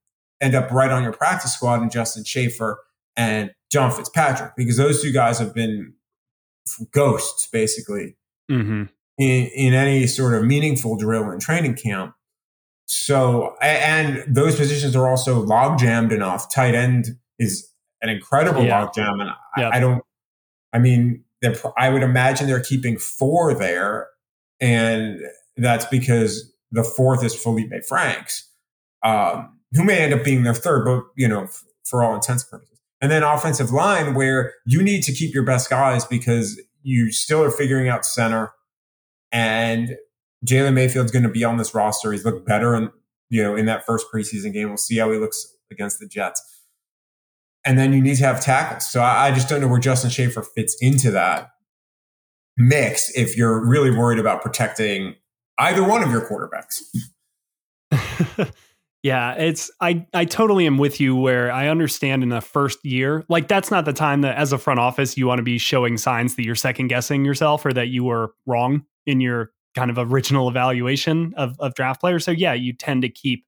end 0.41 0.55
up 0.55 0.71
right 0.71 0.91
on 0.91 1.03
your 1.03 1.13
practice 1.13 1.53
squad 1.53 1.83
in 1.83 1.91
Justin 1.91 2.25
Shaffer 2.25 2.79
and 3.17 3.51
John 3.71 3.91
Fitzpatrick 3.91 4.53
because 4.57 4.79
those 4.79 5.03
two 5.03 5.13
guys 5.13 5.39
have 5.39 5.55
been 5.55 5.93
ghosts 6.93 7.49
basically 7.49 8.17
mm-hmm. 8.51 8.85
In, 9.19 9.47
in 9.55 9.75
any 9.75 10.07
sort 10.07 10.35
of 10.35 10.45
meaningful 10.45 10.97
drill 10.97 11.31
and 11.31 11.41
training 11.41 11.75
camp. 11.75 12.15
So, 12.87 13.57
and 13.63 14.25
those 14.27 14.57
positions 14.57 14.95
are 14.95 15.09
also 15.09 15.41
log 15.41 15.79
jammed 15.79 16.13
enough. 16.13 16.53
Tight 16.53 16.75
end 16.75 17.17
is 17.39 17.71
an 18.03 18.11
incredible 18.11 18.65
yeah. 18.65 18.87
logjam. 18.87 19.21
And 19.21 19.31
yeah. 19.57 19.69
I, 19.69 19.77
I, 19.77 19.81
don't, 19.81 20.03
I 20.73 20.79
mean, 20.79 21.25
I 21.79 21.89
would 21.91 22.03
imagine 22.03 22.47
they're 22.47 22.61
keeping 22.61 22.99
four 22.99 23.55
there. 23.55 24.09
And 24.61 25.21
that's 25.57 25.87
because 25.87 26.53
the 26.73 26.85
fourth 26.85 27.25
is 27.25 27.35
Felipe 27.35 27.73
Franks, 27.89 28.51
um, 29.03 29.59
who 29.73 29.85
may 29.85 29.99
end 30.01 30.13
up 30.13 30.25
being 30.25 30.43
their 30.43 30.55
third, 30.55 30.85
but, 30.85 31.05
you 31.17 31.29
know, 31.29 31.45
f- 31.45 31.65
for 31.85 32.03
all 32.03 32.15
intents 32.15 32.43
and 32.45 32.51
purposes. 32.51 32.79
And 33.01 33.11
then 33.11 33.23
offensive 33.23 33.71
line, 33.71 34.15
where 34.15 34.55
you 34.67 34.83
need 34.83 35.03
to 35.03 35.13
keep 35.13 35.35
your 35.35 35.45
best 35.45 35.69
guys 35.69 36.05
because 36.05 36.61
you 36.83 37.13
still 37.13 37.43
are 37.43 37.51
figuring 37.51 37.89
out 37.89 38.05
center. 38.05 38.53
And 39.35 39.97
Jalen 40.47 40.73
Mayfield's 40.73 41.13
going 41.13 41.25
to 41.25 41.29
be 41.29 41.45
on 41.45 41.59
this 41.59 41.75
roster. 41.75 42.13
He's 42.13 42.25
looked 42.25 42.47
better 42.47 42.75
in, 42.75 42.91
you 43.29 43.43
know, 43.43 43.55
in 43.55 43.67
that 43.67 43.85
first 43.85 44.07
preseason 44.11 44.55
game. 44.55 44.69
We'll 44.69 44.79
see 44.79 44.97
how 44.97 45.13
he 45.13 45.19
looks 45.19 45.47
against 45.71 45.99
the 45.99 46.07
Jets 46.07 46.43
and 47.65 47.79
then 47.79 47.93
you 47.93 48.03
need 48.03 48.17
to 48.17 48.25
have 48.25 48.41
tackles. 48.41 48.89
So 48.89 49.01
I, 49.01 49.29
I 49.29 49.31
just 49.33 49.49
don't 49.49 49.61
know 49.61 49.69
where 49.69 49.81
Justin 49.81 50.11
Shaffer 50.11 50.43
fits 50.43 50.77
into 50.81 51.11
that 51.13 51.51
mix 52.57 53.11
if 53.17 53.37
you're 53.37 53.65
really 53.67 53.91
worried 53.91 54.19
about 54.19 54.43
protecting 54.43 55.17
either 55.59 55.83
one 55.83 56.03
of 56.03 56.11
your 56.11 56.29
quarterbacks. 56.29 56.83
Yeah, 59.03 59.35
it's 59.35 59.71
I 59.83 60.07
I 60.15 60.25
totally 60.25 60.67
am 60.67 60.79
with 60.79 60.99
you 60.99 61.15
where 61.15 61.53
I 61.53 61.69
understand 61.69 62.23
in 62.23 62.31
the 62.31 62.41
first 62.41 62.83
year, 62.87 63.23
like 63.29 63.49
that's 63.49 63.71
not 63.71 63.85
the 63.85 63.93
time 63.93 64.23
that 64.23 64.39
as 64.39 64.51
a 64.55 64.57
front 64.57 64.81
office 64.81 65.19
you 65.19 65.27
want 65.27 65.41
to 65.41 65.43
be 65.43 65.59
showing 65.59 65.99
signs 65.99 66.37
that 66.37 66.43
you're 66.43 66.55
second 66.55 66.89
guessing 66.89 67.23
yourself 67.23 67.67
or 67.67 67.75
that 67.75 67.89
you 67.89 68.03
were 68.03 68.33
wrong 68.47 68.87
in 69.07 69.21
your 69.21 69.51
kind 69.75 69.91
of 69.91 69.99
original 69.99 70.49
evaluation 70.49 71.35
of 71.37 71.57
of 71.61 71.75
draft 71.75 72.01
players. 72.01 72.25
So 72.25 72.31
yeah, 72.31 72.53
you 72.55 72.73
tend 72.73 73.03
to 73.03 73.09
keep 73.09 73.45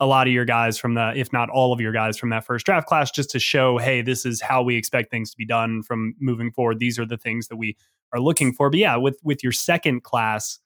a 0.00 0.06
lot 0.06 0.26
of 0.26 0.32
your 0.32 0.46
guys 0.46 0.78
from 0.78 0.94
the 0.94 1.12
if 1.14 1.32
not 1.32 1.50
all 1.50 1.72
of 1.72 1.80
your 1.80 1.92
guys 1.92 2.16
from 2.16 2.30
that 2.30 2.44
first 2.44 2.64
draft 2.64 2.86
class 2.86 3.10
just 3.10 3.30
to 3.30 3.38
show 3.38 3.78
hey, 3.78 4.02
this 4.02 4.24
is 4.24 4.40
how 4.40 4.62
we 4.62 4.76
expect 4.76 5.10
things 5.10 5.30
to 5.30 5.36
be 5.36 5.46
done 5.46 5.82
from 5.82 6.14
moving 6.20 6.50
forward. 6.50 6.78
These 6.78 6.98
are 6.98 7.06
the 7.06 7.18
things 7.18 7.48
that 7.48 7.56
we 7.56 7.76
are 8.12 8.20
looking 8.20 8.52
for. 8.52 8.70
But 8.70 8.78
yeah, 8.78 8.96
with 8.96 9.18
with 9.22 9.42
your 9.42 9.52
second 9.52 10.02
class 10.02 10.58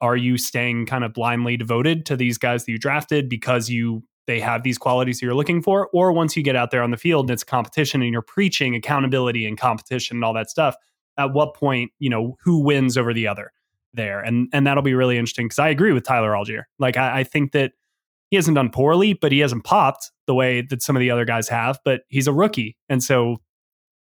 are 0.00 0.16
you 0.16 0.38
staying 0.38 0.86
kind 0.86 1.04
of 1.04 1.12
blindly 1.12 1.56
devoted 1.56 2.06
to 2.06 2.16
these 2.16 2.38
guys 2.38 2.64
that 2.64 2.72
you 2.72 2.78
drafted 2.78 3.28
because 3.28 3.68
you 3.68 4.02
they 4.26 4.40
have 4.40 4.62
these 4.62 4.78
qualities 4.78 5.20
that 5.20 5.26
you're 5.26 5.34
looking 5.34 5.60
for 5.60 5.90
or 5.92 6.12
once 6.12 6.34
you 6.34 6.42
get 6.42 6.56
out 6.56 6.70
there 6.70 6.82
on 6.82 6.90
the 6.90 6.96
field 6.96 7.26
and 7.26 7.34
it's 7.34 7.44
competition 7.44 8.00
and 8.00 8.10
you're 8.10 8.22
preaching 8.22 8.74
accountability 8.74 9.46
and 9.46 9.58
competition 9.58 10.16
and 10.16 10.24
all 10.24 10.32
that 10.32 10.48
stuff 10.48 10.74
at 11.18 11.32
what 11.32 11.54
point 11.54 11.90
you 11.98 12.10
know 12.10 12.36
who 12.42 12.62
wins 12.62 12.96
over 12.96 13.12
the 13.12 13.26
other 13.26 13.52
there 13.92 14.20
and 14.20 14.48
and 14.52 14.66
that'll 14.66 14.82
be 14.82 14.94
really 14.94 15.16
interesting 15.16 15.46
because 15.46 15.58
i 15.58 15.68
agree 15.68 15.92
with 15.92 16.04
tyler 16.04 16.32
allgeier 16.32 16.64
like 16.78 16.96
I, 16.96 17.20
I 17.20 17.24
think 17.24 17.52
that 17.52 17.72
he 18.30 18.36
hasn't 18.36 18.56
done 18.56 18.70
poorly 18.70 19.12
but 19.12 19.30
he 19.30 19.38
hasn't 19.38 19.64
popped 19.64 20.10
the 20.26 20.34
way 20.34 20.62
that 20.62 20.82
some 20.82 20.96
of 20.96 21.00
the 21.00 21.10
other 21.10 21.24
guys 21.24 21.48
have 21.48 21.78
but 21.84 22.02
he's 22.08 22.26
a 22.26 22.32
rookie 22.32 22.76
and 22.88 23.02
so 23.02 23.36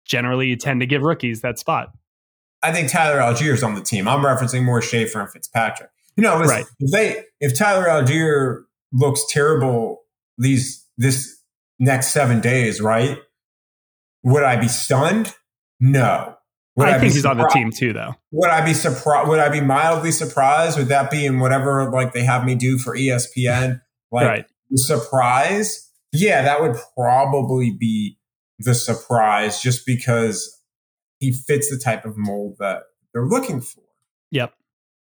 generally 0.04 0.48
you 0.48 0.56
tend 0.56 0.80
to 0.80 0.86
give 0.86 1.02
rookies 1.02 1.42
that 1.42 1.58
spot 1.58 1.92
I 2.62 2.72
think 2.72 2.90
Tyler 2.90 3.18
Allgeier's 3.18 3.62
on 3.62 3.74
the 3.74 3.80
team. 3.80 4.06
I'm 4.06 4.24
referencing 4.24 4.64
more 4.64 4.80
Shaffer 4.80 5.20
and 5.20 5.30
Fitzpatrick. 5.30 5.90
You 6.16 6.22
know, 6.22 6.38
right. 6.40 6.64
if 6.78 6.90
they 6.92 7.24
if 7.40 7.58
Tyler 7.58 7.86
Allgeier 7.86 8.62
looks 8.92 9.24
terrible 9.28 10.02
these 10.38 10.86
this 10.96 11.40
next 11.78 12.08
seven 12.12 12.40
days, 12.40 12.80
right? 12.80 13.18
Would 14.22 14.44
I 14.44 14.56
be 14.56 14.68
stunned? 14.68 15.34
No. 15.80 16.36
Would 16.76 16.88
I, 16.88 16.96
I 16.96 16.98
think 16.98 17.12
he's 17.12 17.26
on 17.26 17.36
the 17.36 17.48
team 17.48 17.70
too, 17.70 17.92
though. 17.92 18.14
Would 18.30 18.48
I 18.48 18.64
be 18.64 18.72
surprised? 18.72 19.28
Would 19.28 19.40
I 19.40 19.48
be 19.50 19.60
mildly 19.60 20.10
surprised? 20.10 20.78
Would 20.78 20.88
that 20.88 21.10
be 21.10 21.26
in 21.26 21.38
whatever 21.38 21.90
like 21.90 22.12
they 22.12 22.24
have 22.24 22.44
me 22.44 22.54
do 22.54 22.78
for 22.78 22.96
ESPN? 22.96 23.82
Like 24.10 24.26
right. 24.26 24.44
surprise? 24.76 25.90
Yeah, 26.12 26.42
that 26.42 26.60
would 26.60 26.76
probably 26.96 27.70
be 27.70 28.18
the 28.58 28.74
surprise, 28.74 29.60
just 29.60 29.84
because 29.84 30.60
he 31.18 31.32
fits 31.32 31.70
the 31.70 31.78
type 31.78 32.04
of 32.04 32.16
mold 32.16 32.56
that 32.58 32.82
they're 33.12 33.26
looking 33.26 33.60
for. 33.60 33.82
Yep. 34.30 34.54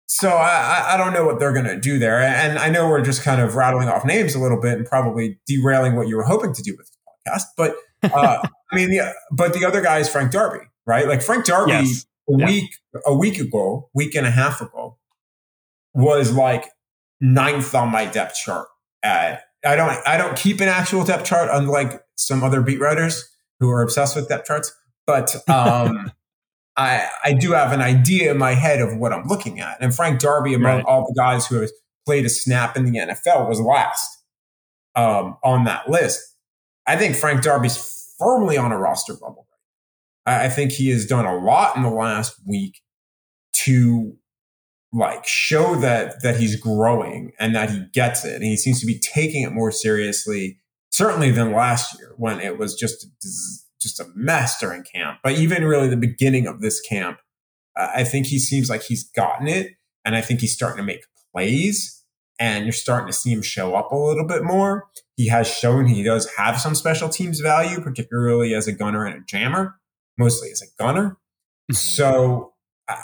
So 0.07 0.29
I, 0.29 0.95
I 0.95 0.97
don't 0.97 1.13
know 1.13 1.23
what 1.23 1.39
they're 1.39 1.53
going 1.53 1.67
to 1.67 1.79
do 1.79 1.99
there. 1.99 2.19
And 2.19 2.57
I 2.57 2.69
know 2.69 2.89
we're 2.89 3.03
just 3.03 3.21
kind 3.21 3.39
of 3.39 3.55
rattling 3.55 3.89
off 3.89 4.03
names 4.03 4.33
a 4.33 4.39
little 4.39 4.59
bit 4.59 4.77
and 4.77 4.85
probably 4.87 5.39
derailing 5.45 5.95
what 5.95 6.07
you 6.07 6.17
were 6.17 6.23
hoping 6.23 6.51
to 6.53 6.63
do 6.63 6.75
with 6.75 6.89
the 6.89 7.31
podcast. 7.31 7.43
But 7.55 7.75
uh, 8.11 8.47
I 8.71 8.75
mean, 8.75 8.89
the, 8.89 9.13
but 9.31 9.53
the 9.53 9.65
other 9.65 9.81
guy 9.81 9.99
is 9.99 10.09
Frank 10.09 10.31
Darby, 10.31 10.65
right? 10.89 11.07
Like 11.07 11.21
Frank 11.21 11.45
Darby 11.45 11.71
yes. 11.71 12.05
a 12.29 12.33
yeah. 12.37 12.45
week, 12.45 12.71
a 13.05 13.15
week 13.15 13.39
ago, 13.39 13.89
week 13.93 14.15
and 14.15 14.25
a 14.25 14.31
half 14.31 14.61
ago 14.61 14.97
was 15.93 16.33
like 16.33 16.65
ninth 17.21 17.73
on 17.75 17.89
my 17.89 18.05
depth 18.05 18.35
chart. 18.35 18.67
At, 19.03 19.43
I 19.65 19.75
don't, 19.75 19.95
I 20.07 20.17
don't 20.17 20.35
keep 20.35 20.59
an 20.59 20.67
actual 20.67 21.05
depth 21.05 21.25
chart 21.25 21.49
unlike 21.51 22.03
some 22.17 22.43
other 22.43 22.61
beat 22.61 22.79
writers 22.79 23.29
who 23.59 23.69
are 23.69 23.81
obsessed 23.81 24.15
with 24.15 24.27
depth 24.27 24.47
charts 24.47 24.73
but 25.09 25.35
um, 25.49 26.11
I, 26.77 27.09
I 27.23 27.33
do 27.33 27.53
have 27.53 27.71
an 27.71 27.81
idea 27.81 28.29
in 28.29 28.37
my 28.37 28.53
head 28.53 28.79
of 28.79 28.95
what 28.95 29.11
I'm 29.11 29.27
looking 29.27 29.59
at. 29.59 29.77
And 29.81 29.93
Frank 29.93 30.19
Darby, 30.19 30.53
among 30.53 30.77
right. 30.77 30.85
all 30.85 31.07
the 31.07 31.19
guys 31.19 31.47
who 31.47 31.61
have 31.61 31.71
played 32.05 32.25
a 32.25 32.29
snap 32.29 32.77
in 32.77 32.85
the 32.85 32.99
NFL, 32.99 33.49
was 33.49 33.59
last 33.59 34.07
um, 34.95 35.35
on 35.43 35.63
that 35.63 35.89
list. 35.89 36.21
I 36.85 36.95
think 36.95 37.15
Frank 37.15 37.41
Darby's 37.41 38.13
firmly 38.19 38.55
on 38.55 38.71
a 38.71 38.77
roster 38.77 39.13
bubble. 39.13 39.47
I, 40.25 40.49
think 40.49 40.71
he 40.71 40.89
has 40.89 41.05
done 41.05 41.25
a 41.25 41.37
lot 41.37 41.75
in 41.75 41.83
the 41.83 41.89
last 41.89 42.35
week 42.45 42.81
to 43.65 44.15
like 44.91 45.25
show 45.25 45.75
that 45.75 46.21
that 46.23 46.37
he's 46.37 46.55
growing 46.55 47.31
and 47.39 47.55
that 47.55 47.69
he 47.69 47.83
gets 47.93 48.25
it 48.25 48.35
and 48.35 48.43
he 48.43 48.57
seems 48.57 48.79
to 48.79 48.87
be 48.87 48.99
taking 48.99 49.43
it 49.43 49.51
more 49.51 49.71
seriously 49.71 50.59
certainly 50.91 51.29
than 51.31 51.51
last 51.51 51.97
year 51.99 52.13
when 52.17 52.39
it 52.39 52.57
was 52.57 52.75
just 52.75 53.07
just 53.81 53.99
a 53.99 54.05
mess 54.15 54.59
during 54.59 54.83
camp. 54.83 55.19
But 55.23 55.37
even 55.37 55.63
really 55.63 55.87
the 55.87 55.97
beginning 55.97 56.47
of 56.47 56.61
this 56.61 56.81
camp, 56.81 57.19
I 57.75 58.03
think 58.03 58.25
he 58.25 58.39
seems 58.39 58.69
like 58.69 58.83
he's 58.83 59.03
gotten 59.03 59.47
it. 59.47 59.73
And 60.05 60.15
I 60.15 60.21
think 60.21 60.41
he's 60.41 60.53
starting 60.53 60.77
to 60.77 60.83
make 60.83 61.05
plays 61.33 62.03
and 62.39 62.65
you're 62.65 62.73
starting 62.73 63.07
to 63.07 63.13
see 63.13 63.31
him 63.31 63.41
show 63.41 63.75
up 63.75 63.91
a 63.91 63.95
little 63.95 64.25
bit 64.25 64.43
more. 64.43 64.87
He 65.15 65.27
has 65.27 65.47
shown 65.47 65.85
he 65.85 66.03
does 66.03 66.29
have 66.37 66.59
some 66.59 66.73
special 66.73 67.09
teams 67.09 67.41
value, 67.41 67.81
particularly 67.81 68.53
as 68.53 68.67
a 68.67 68.71
gunner 68.71 69.05
and 69.05 69.21
a 69.21 69.25
jammer, 69.25 69.78
mostly 70.19 70.51
as 70.51 70.61
a 70.61 70.65
gunner. 70.77 71.17
Hmm. 71.69 71.73
so 71.73 72.53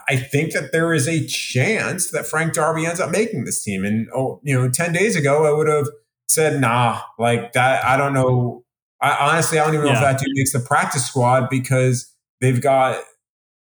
I 0.09 0.15
think 0.15 0.53
that 0.53 0.71
there 0.71 0.93
is 0.95 1.07
a 1.07 1.27
chance 1.27 2.09
that 2.09 2.25
Frank 2.25 2.53
Darby 2.53 2.87
ends 2.87 2.99
up 2.99 3.11
making 3.11 3.45
this 3.45 3.63
team. 3.63 3.85
And, 3.85 4.07
oh, 4.15 4.41
you 4.43 4.55
know, 4.55 4.67
10 4.67 4.93
days 4.93 5.15
ago, 5.15 5.45
I 5.45 5.55
would 5.55 5.67
have 5.67 5.87
said, 6.27 6.59
nah, 6.59 7.01
like 7.19 7.53
that. 7.53 7.85
I 7.85 7.95
don't 7.95 8.13
know 8.13 8.65
I, 9.01 9.31
honestly, 9.31 9.59
I 9.59 9.65
don't 9.65 9.75
even 9.75 9.85
know 9.85 9.93
if 9.93 9.99
that 9.99 10.19
dude 10.19 10.29
makes 10.33 10.53
the 10.53 10.59
practice 10.59 11.05
squad 11.05 11.49
because 11.49 12.11
they've 12.41 12.59
got, 12.59 13.03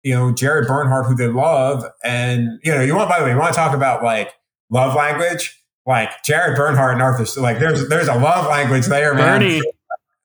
you 0.02 0.14
know, 0.14 0.33
Jared 0.33 0.68
Bernhardt, 0.68 1.07
who 1.07 1.16
they 1.16 1.26
love. 1.26 1.85
And, 2.04 2.61
you 2.62 2.72
know, 2.72 2.83
you 2.83 2.94
want, 2.94 3.09
by 3.09 3.18
the 3.18 3.24
way, 3.24 3.33
you 3.33 3.38
want 3.38 3.52
to 3.52 3.59
talk 3.59 3.74
about 3.74 4.04
like 4.04 4.33
love 4.70 4.94
language? 4.94 5.61
Like 5.87 6.11
Jared 6.24 6.57
Bernhardt 6.57 6.94
and 6.94 7.02
Arthur, 7.02 7.40
like 7.40 7.59
there's, 7.59 7.88
there's 7.88 8.09
a 8.09 8.14
love 8.14 8.46
language 8.46 8.87
there, 8.87 9.14
man. 9.14 9.40
Bernie. 9.40 9.62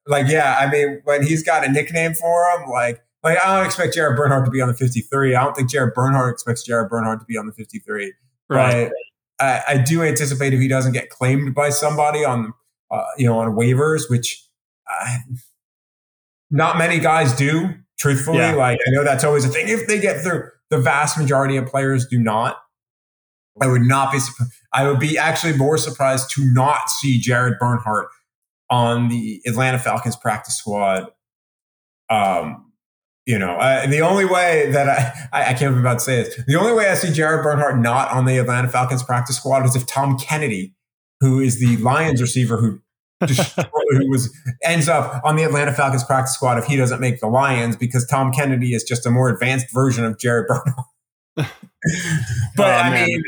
Like, 0.05 0.27
yeah, 0.27 0.57
I 0.59 0.69
mean, 0.69 1.01
when 1.03 1.25
he's 1.25 1.43
got 1.43 1.65
a 1.65 1.71
nickname 1.71 2.13
for 2.13 2.45
him, 2.51 2.69
like, 2.69 3.01
like 3.23 3.37
I 3.37 3.57
don't 3.57 3.65
expect 3.65 3.93
Jared 3.93 4.17
Bernhardt 4.17 4.45
to 4.45 4.51
be 4.51 4.61
on 4.61 4.67
the 4.67 4.73
53. 4.73 5.35
I 5.35 5.43
don't 5.43 5.55
think 5.55 5.69
Jared 5.69 5.93
Bernhardt 5.93 6.33
expects 6.33 6.63
Jared 6.63 6.89
Bernhardt 6.89 7.19
to 7.19 7.25
be 7.25 7.37
on 7.37 7.45
the 7.45 7.53
53. 7.53 8.13
Right. 8.49 8.89
But 8.89 9.45
I, 9.45 9.63
I 9.67 9.77
do 9.77 10.03
anticipate 10.03 10.53
if 10.53 10.59
he 10.59 10.67
doesn't 10.67 10.93
get 10.93 11.09
claimed 11.09 11.53
by 11.53 11.69
somebody 11.69 12.23
on, 12.23 12.53
uh, 12.91 13.03
you 13.17 13.27
know, 13.27 13.39
on 13.39 13.51
waivers, 13.51 14.09
which 14.09 14.45
not 16.49 16.77
many 16.77 16.99
guys 16.99 17.33
do, 17.33 17.69
truthfully. 17.99 18.37
Yeah. 18.37 18.55
Like, 18.55 18.79
I 18.87 18.91
know 18.91 19.03
that's 19.03 19.23
always 19.23 19.45
a 19.45 19.49
thing. 19.49 19.67
If 19.67 19.87
they 19.87 19.99
get 19.99 20.21
through, 20.21 20.49
the 20.69 20.79
vast 20.79 21.17
majority 21.17 21.57
of 21.57 21.67
players 21.67 22.07
do 22.07 22.19
not. 22.19 22.57
I 23.61 23.67
would 23.67 23.81
not 23.81 24.13
be. 24.13 24.19
I 24.71 24.87
would 24.87 24.99
be 24.99 25.17
actually 25.17 25.57
more 25.57 25.77
surprised 25.77 26.31
to 26.35 26.45
not 26.53 26.89
see 26.89 27.19
Jared 27.19 27.59
Bernhardt 27.59 28.07
on 28.69 29.09
the 29.09 29.41
Atlanta 29.45 29.79
Falcons 29.79 30.15
practice 30.15 30.55
squad. 30.55 31.07
Um, 32.09 32.68
you 33.29 33.37
know, 33.37 33.51
uh, 33.57 33.85
the 33.85 34.01
only 34.01 34.25
way 34.25 34.71
that 34.71 34.89
I, 34.89 35.13
I, 35.31 35.41
I 35.43 35.53
can't 35.53 35.69
even 35.69 35.81
about 35.81 35.99
to 35.99 36.03
say 36.03 36.23
this, 36.23 36.43
the 36.47 36.55
only 36.55 36.73
way 36.73 36.89
I 36.89 36.95
see 36.95 37.13
Jared 37.13 37.43
Bernhardt 37.43 37.77
not 37.77 38.09
on 38.09 38.25
the 38.25 38.39
Atlanta 38.39 38.67
Falcons 38.67 39.03
practice 39.03 39.37
squad 39.37 39.67
is 39.67 39.75
if 39.75 39.85
Tom 39.85 40.17
Kennedy, 40.17 40.73
who 41.19 41.39
is 41.39 41.59
the 41.59 41.77
Lions 41.77 42.23
receiver 42.23 42.57
who 42.57 42.81
who 43.27 44.09
was 44.09 44.35
ends 44.63 44.89
up 44.89 45.21
on 45.23 45.35
the 45.35 45.43
Atlanta 45.43 45.71
Falcons 45.73 46.03
practice 46.03 46.33
squad 46.33 46.57
if 46.57 46.65
he 46.65 46.75
doesn't 46.75 46.99
make 46.99 47.19
the 47.19 47.27
Lions 47.27 47.75
because 47.75 48.03
Tom 48.07 48.31
Kennedy 48.31 48.73
is 48.73 48.83
just 48.83 49.05
a 49.05 49.11
more 49.11 49.29
advanced 49.29 49.67
version 49.71 50.05
of 50.05 50.17
Jared 50.17 50.47
Bernhardt. 50.47 50.87
but 51.35 51.47
oh, 52.57 52.63
I 52.63 53.05
mean, 53.05 53.21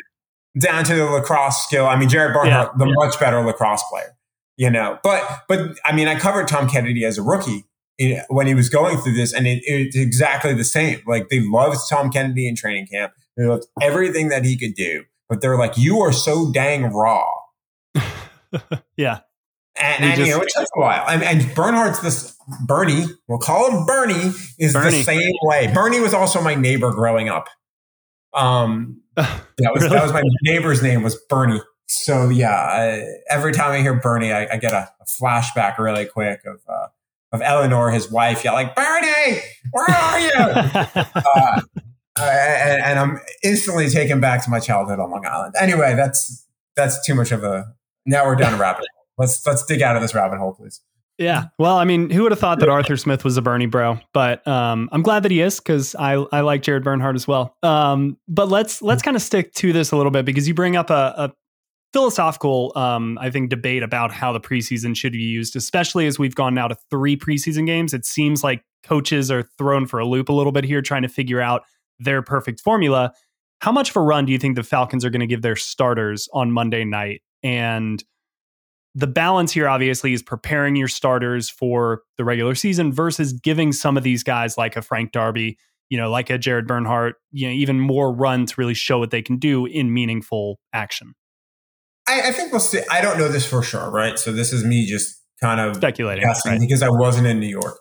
down 0.58 0.84
to 0.86 0.96
the 0.96 1.06
lacrosse 1.06 1.64
skill. 1.64 1.86
I 1.86 1.96
mean, 1.96 2.10
Jared 2.10 2.34
Bernhardt, 2.34 2.72
yeah, 2.74 2.86
the 2.86 2.88
yeah. 2.88 2.96
much 2.96 3.20
better 3.20 3.40
lacrosse 3.46 3.84
player, 3.92 4.18
you 4.58 4.72
know. 4.72 4.98
But 5.04 5.44
but 5.48 5.78
I 5.86 5.92
mean, 5.92 6.08
I 6.08 6.18
covered 6.18 6.48
Tom 6.48 6.68
Kennedy 6.68 7.06
as 7.06 7.20
a 7.20 7.22
rookie 7.22 7.66
when 8.30 8.48
he 8.48 8.54
was 8.54 8.70
going 8.70 8.98
through 8.98 9.14
this, 9.14 9.34
and 9.34 9.48
it, 9.48 9.62
it's 9.66 9.96
exactly 9.96 10.54
the 10.54 10.64
same. 10.64 11.02
Like 11.06 11.30
they 11.30 11.40
loved 11.42 11.78
Tom 11.90 12.12
Kennedy 12.12 12.48
in 12.48 12.56
training 12.56 12.88
camp. 12.88 13.14
They 13.38 13.46
loved 13.46 13.66
everything 13.82 14.30
that 14.30 14.46
he 14.46 14.58
could 14.58 14.76
do, 14.76 15.06
but 15.30 15.42
they're 15.42 15.58
like, 15.58 15.78
"You 15.78 16.00
are 16.02 16.12
so 16.12 16.52
dang 16.52 16.84
raw." 16.86 17.26
yeah. 18.98 19.20
And, 19.82 20.04
and 20.04 20.16
just, 20.16 20.28
you 20.28 20.36
know, 20.36 20.42
it 20.42 20.50
took 20.54 20.68
a 20.76 20.80
while. 20.80 21.06
And, 21.08 21.24
and 21.24 21.56
Bernhardt's 21.56 22.02
this 22.02 22.36
Bernie, 22.66 23.06
we'll 23.28 23.40
call 23.40 23.72
him 23.72 23.86
Bernie, 23.86 24.32
is 24.60 24.74
Bernie. 24.74 24.98
the 24.98 25.04
same 25.04 25.32
way. 25.44 25.72
Bernie 25.74 26.00
was 26.00 26.14
also 26.14 26.42
my 26.42 26.56
neighbor 26.56 26.92
growing 26.92 27.30
up. 27.30 27.48
Um, 28.34 29.02
that 29.16 29.42
was 29.74 29.84
really? 29.84 29.96
that 29.96 30.04
was 30.04 30.14
my 30.14 30.24
neighbor's 30.44 30.84
name 30.84 31.04
was 31.04 31.16
Bernie. 31.30 31.62
So 31.88 32.30
yeah, 32.30 32.50
I, 32.50 33.06
every 33.30 33.54
time 33.54 33.72
I 33.72 33.82
hear 33.82 33.94
Bernie, 33.94 34.32
I, 34.32 34.48
I 34.54 34.58
get 34.58 34.72
a, 34.72 34.90
a, 35.02 35.06
flashback 35.06 35.78
really 35.78 36.06
quick 36.06 36.42
of 36.46 36.62
uh, 36.68 36.88
of 37.32 37.42
Eleanor, 37.42 37.92
his 37.92 38.12
wife, 38.12 38.44
yelling, 38.44 38.70
"Bernie, 38.76 39.40
where 39.72 39.90
are 39.90 40.20
you?" 40.20 40.32
uh, 41.26 41.62
and, 42.20 42.82
and, 42.84 43.00
I'm 43.00 43.20
instantly 43.44 43.90
taken 43.90 44.20
back 44.20 44.44
to 44.44 44.50
my 44.50 44.60
childhood 44.60 45.00
on 45.00 45.10
Long 45.10 45.26
Island. 45.26 45.56
Anyway, 45.60 45.96
that's 45.96 46.46
that's 46.76 47.06
too 47.06 47.16
much 47.16 47.32
of 47.32 47.44
a. 47.44 47.74
Now 48.06 48.26
we're 48.26 48.36
down 48.36 48.54
a 48.54 48.58
rabbit 48.58 48.86
hole 48.94 49.02
let's 49.18 49.46
let's 49.46 49.66
dig 49.66 49.82
out 49.82 49.96
of 49.96 50.02
this 50.02 50.14
rabbit 50.14 50.38
hole, 50.38 50.54
please. 50.54 50.82
Yeah. 51.18 51.46
Well, 51.60 51.78
I 51.78 51.86
mean, 51.86 52.10
who 52.10 52.24
would 52.24 52.32
have 52.32 52.40
thought 52.40 52.60
that 52.62 52.70
Arthur 52.70 52.98
Smith 52.98 53.24
was 53.24 53.38
a 53.38 53.44
Bernie 53.44 53.68
bro? 53.68 54.00
But 54.12 54.46
um, 54.48 54.90
I'm 54.92 55.04
glad 55.04 55.22
that 55.24 55.32
he 55.32 55.40
is 55.42 55.60
because 55.60 55.96
I 55.96 56.14
I 56.32 56.42
like 56.42 56.64
Jared 56.64 56.84
Bernhardt 56.84 57.16
as 57.16 57.28
well. 57.28 57.56
Um, 57.62 58.18
but 58.28 58.50
let's 58.50 58.82
let's 58.82 59.04
kind 59.04 59.16
of 59.16 59.22
stick 59.22 59.54
to 59.56 59.72
this 59.72 59.92
a 59.92 59.98
little 59.98 60.12
bit 60.12 60.26
because 60.26 60.48
you 60.48 60.56
bring 60.56 60.76
up 60.76 60.90
a, 60.90 61.14
a 61.18 61.34
philosophical, 61.94 62.72
um, 62.76 63.18
I 63.20 63.30
think, 63.30 63.50
debate 63.50 63.84
about 63.84 64.12
how 64.12 64.32
the 64.32 64.40
preseason 64.40 64.96
should 64.96 65.14
be 65.14 65.20
used, 65.20 65.56
especially 65.56 66.08
as 66.08 66.18
we've 66.18 66.36
gone 66.36 66.54
now 66.54 66.68
to 66.68 66.76
three 66.90 67.18
preseason 67.18 67.66
games. 67.66 67.94
It 67.94 68.06
seems 68.06 68.44
like 68.44 68.64
coaches 68.84 69.30
are 69.30 69.44
thrown 69.58 69.86
for 69.86 70.00
a 70.00 70.06
loop 70.06 70.30
a 70.30 70.34
little 70.34 70.52
bit 70.52 70.64
here, 70.64 70.82
trying 70.82 71.02
to 71.02 71.10
figure 71.10 71.42
out 71.42 71.64
their 72.00 72.22
perfect 72.22 72.62
formula. 72.62 73.14
How 73.60 73.72
much 73.72 73.90
of 73.92 73.96
a 73.96 74.02
run 74.02 74.26
do 74.26 74.32
you 74.32 74.40
think 74.40 74.56
the 74.56 74.64
Falcons 74.64 75.06
are 75.06 75.10
going 75.10 75.20
to 75.20 75.28
give 75.28 75.42
their 75.42 75.56
starters 75.56 76.28
on 76.34 76.52
Monday 76.52 76.84
night? 76.84 77.22
And 77.44 78.04
the 78.96 79.08
balance 79.08 79.52
here 79.52 79.70
obviously 79.70 80.14
is 80.14 80.24
preparing 80.24 80.76
your 80.76 80.88
starters 80.88 81.50
for 81.50 82.02
the 82.18 82.26
regular 82.26 82.56
season 82.56 82.92
versus 82.92 83.34
giving 83.34 83.72
some 83.72 83.98
of 83.98 84.04
these 84.04 84.24
guys 84.24 84.58
like 84.58 84.76
a 84.76 84.82
Frank 84.82 85.12
Darby, 85.12 85.58
you 85.90 85.98
know, 85.98 86.10
like 86.10 86.30
a 86.30 86.38
Jared 86.38 86.68
Bernhardt, 86.68 87.16
you 87.32 87.48
know, 87.48 87.54
even 87.54 87.80
more 87.80 88.12
run 88.12 88.46
to 88.48 88.56
really 88.58 88.74
show 88.74 89.00
what 89.00 89.12
they 89.12 89.22
can 89.22 89.38
do 89.38 89.66
in 89.66 89.94
meaningful 89.94 90.60
action. 90.74 91.14
I, 92.12 92.28
I 92.28 92.32
think 92.32 92.52
we'll 92.52 92.60
see. 92.60 92.82
I 92.92 93.00
don't 93.00 93.18
know 93.18 93.30
this 93.30 93.46
for 93.46 93.64
sure, 93.64 93.90
right? 93.90 94.20
So 94.20 94.34
this 94.34 94.52
is 94.52 94.66
me 94.66 94.86
just 94.86 95.22
kind 95.42 95.62
of 95.62 95.78
speculating 95.78 96.26
right. 96.26 96.60
because 96.60 96.84
I 96.84 96.90
wasn't 96.90 97.28
in 97.28 97.40
New 97.40 97.48
York. 97.48 97.80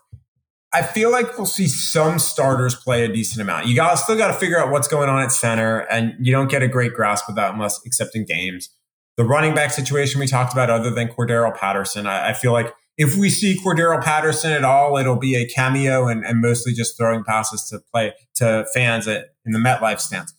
I 0.72 0.82
feel 0.82 1.10
like 1.10 1.36
we'll 1.36 1.48
see 1.48 1.66
some 1.66 2.20
starters 2.20 2.76
play 2.76 3.04
a 3.04 3.08
decent 3.12 3.42
amount. 3.42 3.66
You 3.66 3.74
got 3.74 3.96
still 3.96 4.16
got 4.16 4.28
to 4.28 4.34
figure 4.34 4.56
out 4.56 4.70
what's 4.70 4.86
going 4.86 5.08
on 5.08 5.20
at 5.20 5.32
center, 5.32 5.80
and 5.90 6.14
you 6.20 6.30
don't 6.30 6.48
get 6.48 6.62
a 6.62 6.68
great 6.68 6.94
grasp 6.94 7.28
of 7.28 7.34
that 7.34 7.52
unless 7.52 7.80
except 7.84 8.14
in 8.14 8.24
games. 8.24 8.68
The 9.16 9.24
running 9.24 9.52
back 9.52 9.72
situation 9.72 10.20
we 10.20 10.28
talked 10.28 10.52
about, 10.52 10.70
other 10.70 10.90
than 10.90 11.08
Cordarrelle 11.08 11.56
Patterson, 11.56 12.06
I, 12.06 12.30
I 12.30 12.32
feel 12.32 12.52
like 12.52 12.72
if 12.96 13.16
we 13.16 13.30
see 13.30 13.58
Cordarrelle 13.58 14.02
Patterson 14.02 14.52
at 14.52 14.62
all, 14.64 14.96
it'll 14.96 15.18
be 15.18 15.34
a 15.34 15.46
cameo 15.48 16.06
and, 16.06 16.24
and 16.24 16.40
mostly 16.40 16.72
just 16.72 16.96
throwing 16.96 17.24
passes 17.24 17.64
to 17.70 17.80
play 17.92 18.14
to 18.36 18.64
fans 18.72 19.08
at, 19.08 19.30
in 19.44 19.50
the 19.50 19.58
MetLife 19.58 19.98
stands. 19.98 20.32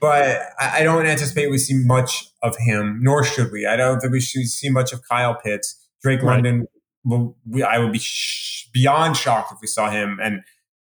But 0.00 0.42
I, 0.58 0.80
I 0.80 0.82
don't 0.82 1.06
anticipate 1.06 1.50
we 1.50 1.58
see 1.58 1.74
much 1.74 2.30
of 2.42 2.56
him, 2.56 3.00
nor 3.02 3.24
should 3.24 3.50
we. 3.52 3.66
I 3.66 3.76
don't 3.76 4.00
think 4.00 4.12
we 4.12 4.20
should 4.20 4.46
see 4.46 4.70
much 4.70 4.92
of 4.92 5.06
Kyle 5.08 5.34
Pitts. 5.34 5.82
Drake 6.02 6.22
right. 6.22 6.34
London, 6.34 6.66
will, 7.04 7.36
we, 7.48 7.62
I 7.62 7.78
would 7.78 7.92
be 7.92 7.98
sh- 7.98 8.68
beyond 8.72 9.16
shocked 9.16 9.52
if 9.52 9.58
we 9.60 9.66
saw 9.66 9.90
him. 9.90 10.18
And 10.22 10.42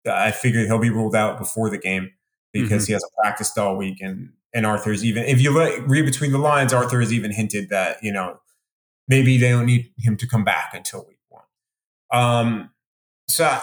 I 0.09 0.31
figured 0.31 0.67
he'll 0.67 0.79
be 0.79 0.89
ruled 0.89 1.15
out 1.15 1.37
before 1.37 1.69
the 1.69 1.77
game 1.77 2.11
because 2.53 2.83
mm-hmm. 2.83 2.87
he 2.87 2.93
hasn't 2.93 3.11
practiced 3.21 3.57
all 3.57 3.77
week. 3.77 4.01
And 4.01 4.31
and 4.53 4.65
Arthur's 4.65 5.05
even 5.05 5.23
if 5.25 5.41
you 5.41 5.57
read 5.85 6.05
between 6.05 6.31
the 6.31 6.37
lines, 6.37 6.73
Arthur 6.73 6.99
has 6.99 7.13
even 7.13 7.31
hinted 7.31 7.69
that 7.69 7.97
you 8.01 8.11
know 8.11 8.39
maybe 9.07 9.37
they 9.37 9.49
don't 9.49 9.65
need 9.65 9.91
him 9.97 10.17
to 10.17 10.27
come 10.27 10.43
back 10.43 10.71
until 10.73 11.05
week 11.07 11.19
one. 11.29 11.43
Um, 12.11 12.69
so 13.27 13.45
I, 13.45 13.61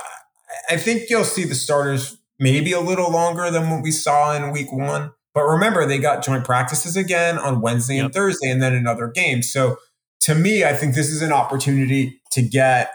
I 0.71 0.77
think 0.77 1.11
you'll 1.11 1.25
see 1.25 1.45
the 1.45 1.55
starters 1.55 2.17
maybe 2.39 2.73
a 2.73 2.81
little 2.81 3.11
longer 3.11 3.51
than 3.51 3.71
what 3.71 3.83
we 3.83 3.91
saw 3.91 4.35
in 4.35 4.51
week 4.53 4.73
one. 4.73 5.13
But 5.35 5.45
remember, 5.45 5.87
they 5.87 5.99
got 5.99 6.25
joint 6.25 6.45
practices 6.45 6.97
again 6.97 7.39
on 7.39 7.61
Wednesday 7.61 7.97
yep. 7.97 8.07
and 8.07 8.15
Thursday, 8.15 8.51
and 8.51 8.63
then 8.63 8.75
another 8.75 9.09
game. 9.09 9.43
So 9.43 9.77
to 10.21 10.35
me, 10.35 10.65
I 10.65 10.73
think 10.73 10.95
this 10.95 11.11
is 11.11 11.23
an 11.23 11.33
opportunity 11.33 12.21
to 12.33 12.43
get, 12.43 12.91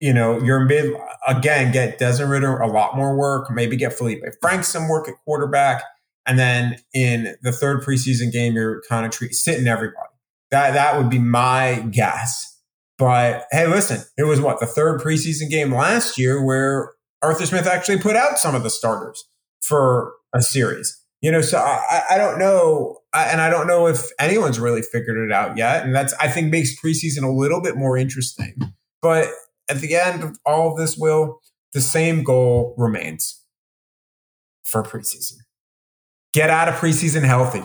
you 0.00 0.12
know, 0.12 0.38
your 0.40 0.60
mid 0.60 0.94
again, 1.26 1.72
get 1.72 1.98
Desmond 1.98 2.30
Ridder 2.30 2.58
a 2.58 2.68
lot 2.68 2.96
more 2.96 3.16
work, 3.16 3.50
maybe 3.50 3.76
get 3.76 3.92
Felipe 3.92 4.22
Frank 4.40 4.64
some 4.64 4.88
work 4.88 5.08
at 5.08 5.14
quarterback. 5.24 5.82
And 6.26 6.38
then 6.38 6.76
in 6.92 7.34
the 7.42 7.52
third 7.52 7.82
preseason 7.82 8.30
game, 8.30 8.54
you're 8.54 8.82
kind 8.88 9.06
of 9.06 9.12
treat, 9.12 9.34
sitting 9.34 9.66
everybody. 9.66 10.06
That 10.50 10.74
that 10.74 10.98
would 10.98 11.10
be 11.10 11.18
my 11.18 11.86
guess. 11.90 12.58
But 12.98 13.46
hey, 13.50 13.66
listen, 13.66 14.02
it 14.18 14.24
was 14.24 14.40
what 14.40 14.60
the 14.60 14.66
third 14.66 15.00
preseason 15.00 15.48
game 15.48 15.74
last 15.74 16.18
year 16.18 16.44
where 16.44 16.92
Arthur 17.22 17.46
Smith 17.46 17.66
actually 17.66 17.98
put 17.98 18.16
out 18.16 18.38
some 18.38 18.54
of 18.54 18.62
the 18.62 18.70
starters 18.70 19.24
for 19.62 20.12
a 20.34 20.42
series. 20.42 20.96
You 21.22 21.30
know, 21.30 21.42
so 21.42 21.58
I, 21.58 22.02
I 22.12 22.18
don't 22.18 22.38
know, 22.38 22.98
and 23.12 23.42
I 23.42 23.50
don't 23.50 23.66
know 23.66 23.86
if 23.86 24.08
anyone's 24.18 24.58
really 24.58 24.80
figured 24.80 25.18
it 25.18 25.32
out 25.32 25.56
yet. 25.56 25.84
And 25.84 25.94
that's 25.94 26.14
I 26.14 26.28
think 26.28 26.50
makes 26.50 26.80
preseason 26.80 27.24
a 27.24 27.30
little 27.30 27.60
bit 27.60 27.76
more 27.76 27.98
interesting. 27.98 28.54
But 29.02 29.28
at 29.68 29.80
the 29.80 29.96
end 29.96 30.22
of 30.22 30.38
all 30.46 30.72
of 30.72 30.78
this, 30.78 30.96
will 30.96 31.40
the 31.72 31.80
same 31.80 32.24
goal 32.24 32.74
remains 32.78 33.42
for 34.64 34.82
preseason? 34.82 35.34
Get 36.32 36.48
out 36.48 36.68
of 36.68 36.74
preseason 36.76 37.24
healthy. 37.24 37.62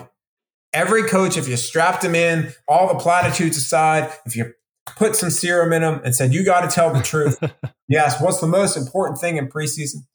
Every 0.72 1.04
coach, 1.04 1.38
if 1.38 1.48
you 1.48 1.56
strapped 1.56 2.04
him 2.04 2.14
in, 2.14 2.52
all 2.68 2.88
the 2.88 2.98
platitudes 2.98 3.56
aside, 3.56 4.12
if 4.26 4.36
you 4.36 4.52
put 4.96 5.16
some 5.16 5.30
serum 5.30 5.72
in 5.72 5.82
him 5.82 6.00
and 6.04 6.14
said, 6.14 6.34
you 6.34 6.44
got 6.44 6.68
to 6.68 6.68
tell 6.68 6.92
the 6.92 7.02
truth. 7.02 7.38
yes. 7.88 8.20
What's 8.20 8.40
the 8.40 8.46
most 8.46 8.76
important 8.76 9.18
thing 9.18 9.36
in 9.36 9.48
preseason? 9.48 10.06